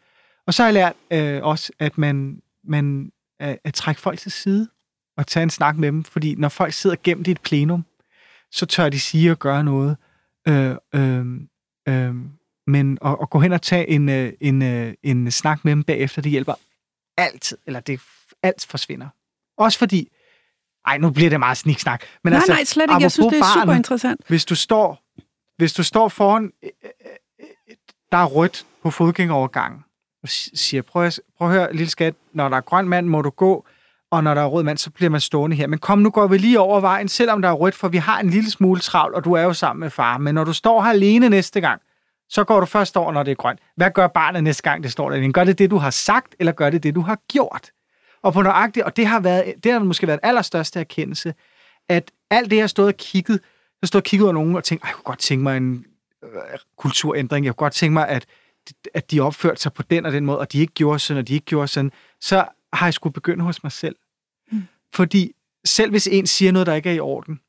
Og 0.48 0.54
så 0.54 0.64
har 0.64 0.68
jeg 0.68 0.74
lært 0.74 0.94
øh, 1.12 1.44
også, 1.44 1.72
at 1.80 1.98
man, 1.98 2.42
man 2.64 3.12
at, 3.40 3.58
at 3.64 3.74
trække 3.74 4.02
folk 4.02 4.20
til 4.20 4.32
side 4.32 4.68
og 5.18 5.28
tage 5.28 5.44
en 5.44 5.50
snak 5.50 5.78
med 5.78 5.88
dem, 5.92 6.04
fordi 6.04 6.36
når 6.36 6.50
folk 6.50 6.74
sidder 6.74 6.96
gemt 7.04 7.28
i 7.28 7.32
et 7.32 7.42
plenum, 7.42 7.86
så 8.52 8.66
tør 8.66 8.90
de 8.90 9.00
sige 9.00 9.32
og 9.32 9.40
gøre 9.40 9.64
noget, 9.64 9.98
øh, 10.48 10.76
øh, 10.96 11.26
Øh, 11.88 12.16
men 12.68 12.98
at, 13.06 13.18
at 13.22 13.30
gå 13.30 13.40
hen 13.40 13.52
og 13.52 13.62
tage 13.62 13.90
en, 13.90 14.10
øh, 14.10 14.34
en, 14.42 14.62
øh, 14.62 14.94
en 15.04 15.32
snak 15.32 15.66
med 15.66 15.72
dem 15.72 15.84
bagefter, 15.84 16.22
det 16.22 16.32
hjælper 16.32 16.54
altid, 17.18 17.58
eller 17.66 17.80
det 17.80 18.02
alt 18.44 18.66
forsvinder. 18.70 19.08
Også 19.58 19.80
fordi, 19.80 20.12
ej, 20.86 20.98
nu 20.98 21.10
bliver 21.10 21.30
det 21.30 21.40
meget 21.40 21.58
sniksnak. 21.58 22.04
Men 22.24 22.32
nej, 22.32 22.38
altså, 22.38 22.52
nej, 22.52 22.64
slet 22.64 22.84
ikke. 22.84 23.02
Jeg 23.02 23.12
synes, 23.12 23.28
det 23.28 23.38
er 23.38 23.44
barnet, 23.44 23.64
super 23.64 23.74
interessant. 23.74 24.22
Hvis 24.28 24.46
du 24.46 24.56
står, 24.56 25.04
hvis 25.58 25.74
du 25.74 25.84
står 25.84 26.08
foran, 26.08 26.52
øh, 26.64 26.70
der 28.12 28.18
er 28.18 28.26
rødt 28.26 28.66
på 28.84 28.92
fodgængerovergangen, 28.92 29.84
og 30.24 30.30
siger, 30.30 30.82
prøv 30.82 31.06
at, 31.06 31.20
prøv 31.38 31.48
at 31.48 31.54
høre, 31.54 31.74
lille 31.74 31.90
skat, 31.90 32.16
når 32.34 32.50
der 32.50 32.58
er 32.58 32.62
grøn 32.62 32.90
mand, 32.90 33.08
må 33.08 33.22
du 33.22 33.30
gå, 33.30 33.66
og 34.12 34.24
når 34.24 34.34
der 34.34 34.42
er 34.42 34.46
rød 34.46 34.64
mand, 34.64 34.78
så 34.78 34.90
bliver 34.90 35.10
man 35.10 35.22
stående 35.22 35.56
her. 35.56 35.68
Men 35.68 35.80
kom, 35.80 36.00
nu 36.00 36.10
går 36.10 36.28
vi 36.28 36.38
lige 36.38 36.60
over 36.60 36.80
vejen, 36.80 37.08
selvom 37.08 37.42
der 37.42 37.50
er 37.50 37.54
rødt, 37.54 37.76
for 37.76 37.88
vi 37.88 37.98
har 37.98 38.20
en 38.20 38.30
lille 38.30 38.52
smule 38.52 38.80
travlt, 38.80 39.16
og 39.16 39.26
du 39.26 39.34
er 39.34 39.42
jo 39.42 39.54
sammen 39.54 39.80
med 39.80 39.90
far. 39.90 40.18
Men 40.18 40.36
når 40.36 40.44
du 40.44 40.54
står 40.54 40.84
her 40.84 40.90
alene 40.90 41.30
næste 41.30 41.62
gang, 41.62 41.82
så 42.30 42.44
går 42.44 42.60
du 42.60 42.66
først 42.66 42.98
over, 42.98 43.12
når 43.12 43.24
det 43.24 43.32
er 43.32 43.36
grønt. 43.36 43.60
Hvad 43.76 43.92
gør 43.92 44.08
barnet 44.08 44.44
næste 44.44 44.64
gang, 44.64 44.84
det 44.84 44.92
står 44.92 45.10
der? 45.10 45.32
Gør 45.32 45.44
det 45.44 45.60
det, 45.60 45.72
du 45.72 45.78
har 45.78 45.90
sagt, 45.90 46.36
eller 46.40 46.52
gør 46.52 46.70
det 46.70 46.84
det, 46.84 46.96
du 46.96 47.02
har 47.02 47.20
gjort? 47.32 47.72
Og 48.24 48.34
på 48.34 48.42
nøjagtigt, 48.42 48.86
og 48.86 48.98
det 48.98 49.08
har, 49.08 49.20
været, 49.20 49.54
det 49.64 49.72
har 49.72 49.80
måske 49.80 50.08
været 50.08 50.20
den 50.22 50.30
allerstørste 50.30 50.80
erkendelse, 50.80 51.34
at 51.90 52.12
alt 52.30 52.52
det, 52.52 52.56
jeg 52.56 52.64
har 52.64 52.68
stået 52.68 52.88
og 52.88 52.98
kigget, 52.98 53.40
så 53.84 53.88
stod 53.88 54.02
og 54.02 54.04
kigget 54.04 54.26
over 54.26 54.34
nogen 54.34 54.56
og 54.56 54.64
tænkt, 54.64 54.84
jeg 54.84 54.94
kunne 54.94 55.04
godt 55.04 55.20
tænke 55.20 55.44
mig 55.44 55.58
en 55.58 55.86
øh, 56.24 56.30
kulturændring, 56.78 57.46
jeg 57.46 57.56
kunne 57.56 57.66
godt 57.66 57.74
tænke 57.74 57.94
mig, 57.94 58.08
at, 58.08 58.26
at 58.94 59.12
de 59.12 59.20
opførte 59.20 59.62
sig 59.62 59.74
på 59.74 59.84
den 59.84 60.06
og 60.06 60.12
den 60.12 60.26
måde, 60.26 60.40
og 60.40 60.52
de 60.52 60.60
ikke 60.60 60.74
gjorde 60.74 61.00
sådan, 61.00 61.20
og 61.20 61.28
de 61.28 61.34
ikke 61.34 61.46
gjorde 61.46 61.68
sådan, 61.68 61.92
så 62.22 62.46
har 62.74 62.86
jeg 62.86 62.94
skulle 62.94 63.14
begynde 63.14 63.44
hos 63.44 63.64
mig 63.64 63.72
selv. 63.72 63.96
Mm. 64.52 64.64
Fordi 64.94 65.32
selv 65.66 65.92
hvis 65.92 66.08
en 66.08 66.28
siger 66.28 66.52
noget, 66.52 66.68
der 66.68 66.74
ikke 66.74 66.90
er 66.90 66.94
i 66.94 67.00
orden, 67.00 67.40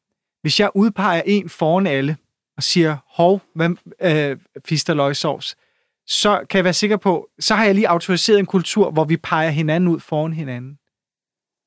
hvis 0.43 0.61
jeg 0.61 0.71
udpeger 0.75 1.23
en 1.27 1.49
foran 1.49 1.87
alle, 1.87 2.17
og 2.57 2.63
siger, 2.63 2.97
hov, 3.07 3.43
hvad, 3.55 3.71
øh, 4.03 4.37
fister 4.65 4.95
løgsovs, 4.95 5.57
så 6.07 6.47
kan 6.51 6.57
jeg 6.57 6.65
være 6.65 6.73
sikker 6.73 6.97
på, 6.97 7.29
så 7.39 7.55
har 7.55 7.65
jeg 7.65 7.75
lige 7.75 7.89
autoriseret 7.89 8.39
en 8.39 8.47
kultur, 8.47 8.91
hvor 8.91 9.05
vi 9.05 9.17
peger 9.17 9.51
hinanden 9.51 9.89
ud 9.89 10.01
foran 10.01 10.33
hinanden. 10.33 10.79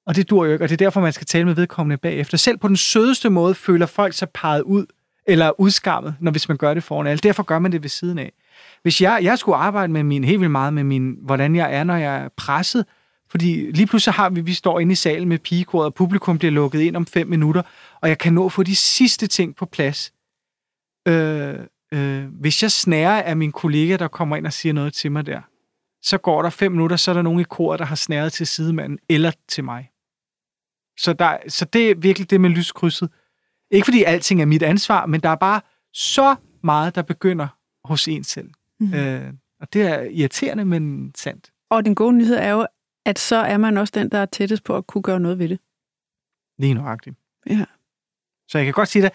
Og 0.06 0.16
det 0.16 0.30
dur 0.30 0.46
jo 0.46 0.52
ikke, 0.52 0.66
og 0.66 0.70
det 0.70 0.76
er 0.76 0.86
derfor, 0.86 1.02
man 1.02 1.14
skal 1.14 1.28
tale 1.28 1.46
med 1.46 1.54
vedkommende 1.54 1.98
bagefter. 1.98 2.38
Selv 2.38 2.58
på 2.58 2.68
den 2.68 2.78
sødeste 2.78 3.30
måde 3.30 3.56
føler 3.56 3.86
folk 3.86 4.14
sig 4.14 4.30
peget 4.30 4.62
ud, 4.62 4.86
eller 5.28 5.60
udskammet, 5.60 6.16
når 6.20 6.32
hvis 6.32 6.50
man 6.50 6.58
gør 6.58 6.74
det 6.74 6.84
foran 6.84 7.08
alle. 7.08 7.20
Derfor 7.20 7.44
gør 7.44 7.60
man 7.60 7.72
det 7.72 7.84
ved 7.84 7.90
siden 7.90 8.18
af. 8.18 8.32
Hvis 8.82 9.02
jeg, 9.02 9.20
jeg 9.24 9.40
skulle 9.40 9.56
arbejde 9.56 9.94
med 9.94 10.04
min, 10.04 10.24
helt 10.24 10.40
vildt 10.40 10.52
meget 10.52 10.74
med 10.74 10.84
min, 10.84 11.18
hvordan 11.22 11.56
jeg 11.56 11.74
er, 11.74 11.84
når 11.84 11.96
jeg 11.96 12.24
er 12.24 12.30
presset, 12.38 12.86
fordi 13.32 13.72
lige 13.72 13.88
pludselig 13.88 14.14
har 14.14 14.30
vi, 14.30 14.42
vi 14.42 14.54
står 14.54 14.80
inde 14.80 14.92
i 14.92 14.96
salen 14.96 15.30
med 15.30 15.40
pigekoret, 15.40 15.86
og 15.86 15.94
publikum 15.94 16.38
bliver 16.38 16.52
lukket 16.52 16.82
ind 16.82 16.96
om 16.96 17.06
fem 17.06 17.28
minutter, 17.28 17.62
og 18.02 18.10
jeg 18.10 18.18
kan 18.18 18.34
nå 18.34 18.46
at 18.46 18.52
få 18.52 18.64
de 18.64 18.76
sidste 18.76 19.28
ting 19.28 19.56
på 19.56 19.66
plads. 19.66 20.14
Øh, 21.08 21.60
øh, 21.94 22.26
hvis 22.26 22.64
jeg 22.64 22.72
snærer 22.72 23.22
af 23.22 23.38
min 23.38 23.52
kollega, 23.52 23.98
der 23.98 24.08
kommer 24.08 24.36
ind 24.36 24.46
og 24.46 24.54
siger 24.54 24.74
noget 24.74 24.94
til 24.94 25.12
mig 25.12 25.26
der, 25.26 25.42
så 26.04 26.18
går 26.18 26.42
der 26.42 26.50
fem 26.50 26.72
minutter, 26.72 26.96
så 26.96 27.12
er 27.12 27.16
der 27.16 27.22
nogen 27.22 27.40
i 27.40 27.44
koret, 27.44 27.80
der 27.80 27.86
har 27.86 27.96
snæret 27.96 28.34
til 28.34 28.48
sidemanden 28.48 29.00
eller 29.10 29.32
til 29.48 29.64
mig. 29.64 29.90
Så, 31.00 31.14
der, 31.14 31.38
så 31.48 31.66
det 31.66 31.92
er 31.92 31.96
virkelig 31.96 32.30
det 32.30 32.42
med 32.42 32.50
lyskrydset. 32.50 33.10
Ikke 33.72 33.86
fordi 33.86 34.04
alting 34.04 34.42
er 34.42 34.46
mit 34.46 34.64
ansvar, 34.64 35.06
men 35.06 35.22
der 35.22 35.30
er 35.30 35.36
bare 35.36 35.62
så 35.94 36.36
meget, 36.64 36.96
der 36.96 37.02
begynder 37.02 37.48
hos 37.84 38.08
en 38.08 38.24
selv. 38.24 38.50
Mm. 38.80 38.94
Øh, 38.94 39.34
og 39.60 39.74
det 39.74 39.82
er 39.82 40.02
irriterende, 40.02 40.66
men 40.66 41.12
sandt. 41.16 41.52
Og 41.70 41.86
den 41.86 41.96
gode 41.96 42.14
nyhed 42.14 42.36
er 42.36 42.50
jo, 42.50 42.68
at 43.06 43.20
så 43.20 43.36
er 43.36 43.58
man 43.58 43.78
også 43.78 43.92
den, 43.96 44.10
der 44.10 44.18
er 44.18 44.26
tættest 44.26 44.64
på 44.64 44.78
at 44.78 44.88
kunne 44.88 45.02
gøre 45.02 45.20
noget 45.20 45.40
ved 45.40 45.50
det. 45.50 45.60
Lige 46.60 46.74
nøjagtigt. 46.74 47.16
Ja. 47.50 47.66
Så 48.48 48.58
jeg 48.58 48.66
kan 48.66 48.74
godt 48.74 48.90
sige 48.90 49.04
det, 49.04 49.12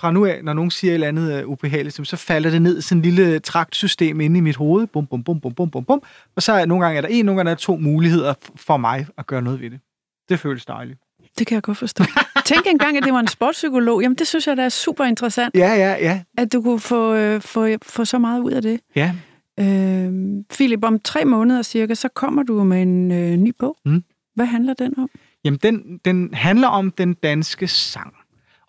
fra 0.00 0.12
nu 0.12 0.26
af, 0.26 0.44
når 0.44 0.52
nogen 0.52 0.70
siger 0.70 0.90
et 0.90 0.94
eller 0.94 1.08
andet 1.08 1.44
uh, 1.44 1.50
ubehageligt, 1.50 2.08
så 2.08 2.16
falder 2.16 2.50
det 2.50 2.62
ned 2.62 2.78
i 2.78 2.80
sådan 2.80 2.98
en 2.98 3.02
lille 3.02 3.38
traktsystem 3.38 4.20
inde 4.20 4.38
i 4.38 4.40
mit 4.40 4.56
hoved. 4.56 4.86
Bum, 4.86 5.06
bum, 5.06 5.24
bum, 5.24 5.40
bum, 5.40 5.54
bum, 5.54 5.70
bum, 5.70 5.84
bum. 5.84 6.02
Og 6.36 6.42
så 6.42 6.52
er 6.52 6.66
nogle 6.66 6.84
gange 6.84 6.96
er 6.96 7.00
der 7.00 7.08
en, 7.08 7.24
nogle 7.24 7.38
gange 7.38 7.50
er 7.50 7.54
der 7.54 7.60
to 7.60 7.76
muligheder 7.76 8.34
for 8.56 8.76
mig 8.76 9.06
at 9.18 9.26
gøre 9.26 9.42
noget 9.42 9.60
ved 9.60 9.70
det. 9.70 9.80
Det 10.28 10.40
føles 10.40 10.66
dejligt. 10.66 10.98
Det 11.38 11.46
kan 11.46 11.54
jeg 11.54 11.62
godt 11.62 11.78
forstå. 11.78 12.04
Tænk 12.44 12.66
engang, 12.66 12.96
at 12.96 13.02
det 13.04 13.12
var 13.12 13.20
en 13.20 13.26
sportspsykolog. 13.26 14.02
Jamen, 14.02 14.16
det 14.16 14.26
synes 14.26 14.46
jeg, 14.46 14.56
der 14.56 14.64
er 14.64 14.68
super 14.68 15.04
interessant. 15.04 15.54
Ja, 15.54 15.74
ja, 15.74 15.96
ja. 16.00 16.22
At 16.38 16.52
du 16.52 16.62
kunne 16.62 16.80
få, 16.80 17.14
øh, 17.14 17.40
få, 17.40 17.68
få 17.82 18.04
så 18.04 18.18
meget 18.18 18.40
ud 18.40 18.50
af 18.50 18.62
det. 18.62 18.80
Ja. 18.96 19.14
Øh, 19.60 20.44
Philip, 20.50 20.84
om 20.84 21.00
tre 21.00 21.24
måneder 21.24 21.62
cirka, 21.62 21.94
så 21.94 22.08
kommer 22.08 22.42
du 22.42 22.64
med 22.64 22.82
en 22.82 23.12
øh, 23.12 23.36
ny 23.36 23.54
bog. 23.58 23.76
Mm. 23.84 24.04
Hvad 24.34 24.46
handler 24.46 24.74
den 24.74 24.98
om? 24.98 25.10
Jamen, 25.44 25.58
den, 25.62 26.00
den 26.04 26.34
handler 26.34 26.68
om 26.68 26.90
den 26.90 27.14
danske 27.14 27.68
sang. 27.68 28.14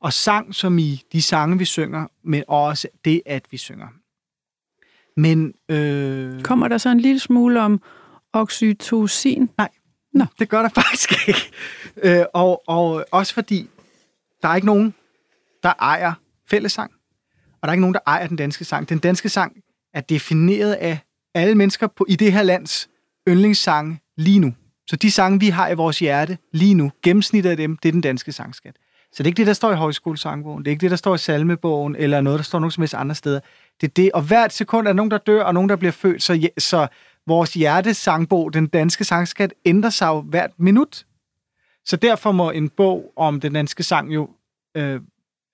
Og 0.02 0.14
sang 0.14 0.56
som 0.56 0.78
i 0.78 1.02
de 1.12 1.22
sange, 1.22 1.58
vi 1.58 1.66
synger, 1.66 2.08
men 2.24 2.44
også 2.48 2.88
det, 3.06 3.22
at 3.26 3.46
vi 3.52 3.58
synger. 3.58 3.88
Men... 5.18 5.54
Øh... 5.70 6.44
Kommer 6.44 6.68
der 6.68 6.78
så 6.78 6.90
en 6.90 7.00
lille 7.00 7.20
smule 7.20 7.62
om 7.62 7.82
oxytocin? 8.34 9.50
Nej, 9.58 9.70
Nå. 10.14 10.26
det 10.40 10.50
gør 10.50 10.62
der 10.62 10.70
faktisk 10.82 11.28
ikke. 11.28 11.52
Øh, 12.04 12.26
og, 12.34 12.64
og 12.68 13.06
også 13.12 13.34
fordi, 13.34 13.70
der 14.42 14.50
er 14.50 14.56
ikke 14.56 14.68
nogen, 14.68 14.94
der 15.64 15.74
ejer 15.80 16.14
fællesang, 16.50 16.92
og 17.54 17.60
der 17.62 17.68
er 17.68 17.74
ikke 17.74 17.82
nogen, 17.82 17.94
der 17.94 18.00
ejer 18.08 18.28
den 18.28 18.38
danske 18.38 18.66
sang. 18.66 18.90
Den 18.90 19.00
danske 19.00 19.30
sang 19.30 19.58
er 20.00 20.04
defineret 20.04 20.74
af 20.74 21.00
alle 21.34 21.56
mennesker 21.56 21.88
på, 21.88 22.06
i 22.10 22.16
det 22.16 22.34
her 22.34 22.44
lands 22.44 22.90
yndlingssange 23.28 24.00
lige 24.18 24.40
nu. 24.40 24.54
Så 24.88 24.96
de 24.96 25.12
sange, 25.12 25.40
vi 25.40 25.50
har 25.50 25.70
i 25.70 25.74
vores 25.74 26.00
hjerte 26.00 26.38
lige 26.54 26.74
nu, 26.74 26.92
gennemsnittet 27.04 27.50
af 27.50 27.58
dem, 27.58 27.78
det 27.78 27.90
er 27.90 27.94
den 27.94 28.02
danske 28.02 28.32
sangskat. 28.32 28.76
Så 29.12 29.24
det 29.24 29.28
er 29.28 29.28
ikke 29.28 29.38
det, 29.38 29.48
der 29.48 29.54
står 29.54 29.72
i 29.72 29.76
højskolesangbogen. 29.76 30.66
Det 30.66 30.68
er 30.68 30.72
ikke 30.72 30.82
det, 30.82 30.92
der 30.92 30.98
står 30.98 31.16
i 31.16 31.18
salmebogen, 31.18 31.96
eller 31.96 32.22
noget, 32.22 32.38
der 32.38 32.44
står 32.44 32.60
nogen 32.60 32.72
som 32.72 32.82
helst 32.82 32.94
andre 32.94 33.16
steder. 33.16 33.40
Det 33.82 33.88
er 33.88 33.92
det, 33.92 34.12
og 34.12 34.22
hvert 34.22 34.54
sekund 34.54 34.88
er 34.88 34.92
der 34.92 34.96
nogen, 34.96 35.12
der 35.12 35.18
dør, 35.18 35.44
og 35.44 35.54
nogen, 35.54 35.70
der 35.70 35.76
bliver 35.76 35.92
født. 35.92 36.24
Så, 36.24 36.50
så 36.58 36.88
vores 37.28 37.54
hjertesangbog, 37.54 38.54
den 38.54 38.68
danske 38.68 39.04
sangskat, 39.04 39.54
ændrer 39.66 39.90
sig 39.90 40.08
jo 40.08 40.22
hvert 40.22 40.52
minut. 40.58 41.06
Så 41.86 41.96
derfor 41.96 42.32
må 42.32 42.52
en 42.52 42.70
bog 42.70 43.14
om 43.16 43.40
den 43.40 43.54
danske 43.54 43.84
sang 43.84 44.14
jo, 44.14 44.30
øh, 44.76 45.02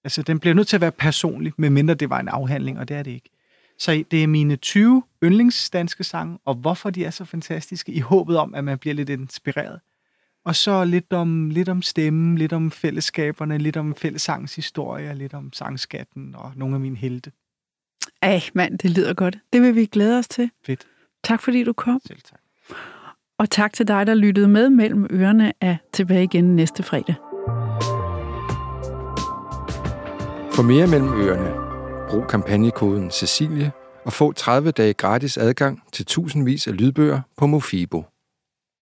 altså 0.04 0.22
den 0.22 0.40
bliver 0.40 0.54
nødt 0.54 0.68
til 0.68 0.78
at 0.78 0.82
være 0.82 0.92
personlig, 0.92 1.54
medmindre 1.58 1.94
det 1.94 2.10
var 2.10 2.20
en 2.20 2.28
afhandling, 2.28 2.80
og 2.80 2.88
det 2.88 2.98
er 2.98 3.04
det 3.04 3.12
ikke. 3.12 3.30
Så 3.80 4.04
det 4.12 4.24
er 4.24 4.28
mine 4.28 4.56
20 4.56 5.04
yndlingsdanske 5.24 6.04
sange, 6.04 6.38
og 6.46 6.56
hvorfor 6.56 6.90
de 6.90 7.06
er 7.06 7.10
så 7.10 7.26
fantastiske, 7.26 7.92
i 7.92 8.00
håbet 8.00 8.38
om, 8.38 8.56
at 8.56 8.64
man 8.64 8.78
bliver 8.78 8.94
lidt 8.94 9.10
inspireret. 9.10 9.80
Og 10.46 10.56
så 10.56 10.86
lidt 10.86 11.14
om, 11.14 11.50
lidt 11.50 11.70
om 11.70 11.82
stemmen, 11.82 12.38
lidt 12.38 12.54
om 12.54 12.72
fællesskaberne, 12.72 13.58
lidt 13.58 13.78
om 13.78 13.96
fællesangens 13.96 14.56
historie, 14.56 15.16
lidt 15.16 15.34
om 15.34 15.54
sangskatten 15.54 16.36
og 16.36 16.52
nogle 16.56 16.76
af 16.76 16.82
mine 16.82 16.98
helte. 16.98 17.32
Ej, 18.22 18.42
mand, 18.54 18.80
det 18.80 18.92
lyder 18.92 19.14
godt. 19.14 19.38
Det 19.54 19.62
vil 19.62 19.76
vi 19.76 19.86
glæde 19.86 20.20
os 20.20 20.28
til. 20.28 20.50
Fedt. 20.66 20.88
Tak 21.24 21.42
fordi 21.42 21.64
du 21.64 21.74
kom. 21.74 22.02
Selv 22.06 22.22
tak. 22.22 22.40
Og 23.38 23.50
tak 23.50 23.74
til 23.74 23.88
dig, 23.88 24.08
der 24.08 24.14
lyttede 24.14 24.48
med 24.48 24.70
mellem 24.70 25.08
ørerne 25.12 25.54
af 25.62 25.78
tilbage 25.94 26.24
igen 26.24 26.56
næste 26.56 26.84
fredag. 26.84 27.16
For 30.52 30.62
mere 30.62 30.88
mellem 30.88 31.14
ørerne, 31.14 31.65
brug 32.16 32.28
kampagnekoden 32.28 33.12
Cecilie 33.12 33.72
og 34.06 34.14
få 34.14 34.32
30 34.32 34.72
dage 34.72 34.94
gratis 34.94 35.38
adgang 35.38 35.84
til 35.92 36.06
tusindvis 36.06 36.68
af 36.68 36.78
lydbøger 36.78 37.22
på 37.38 37.46
Mofibo. 37.46 38.04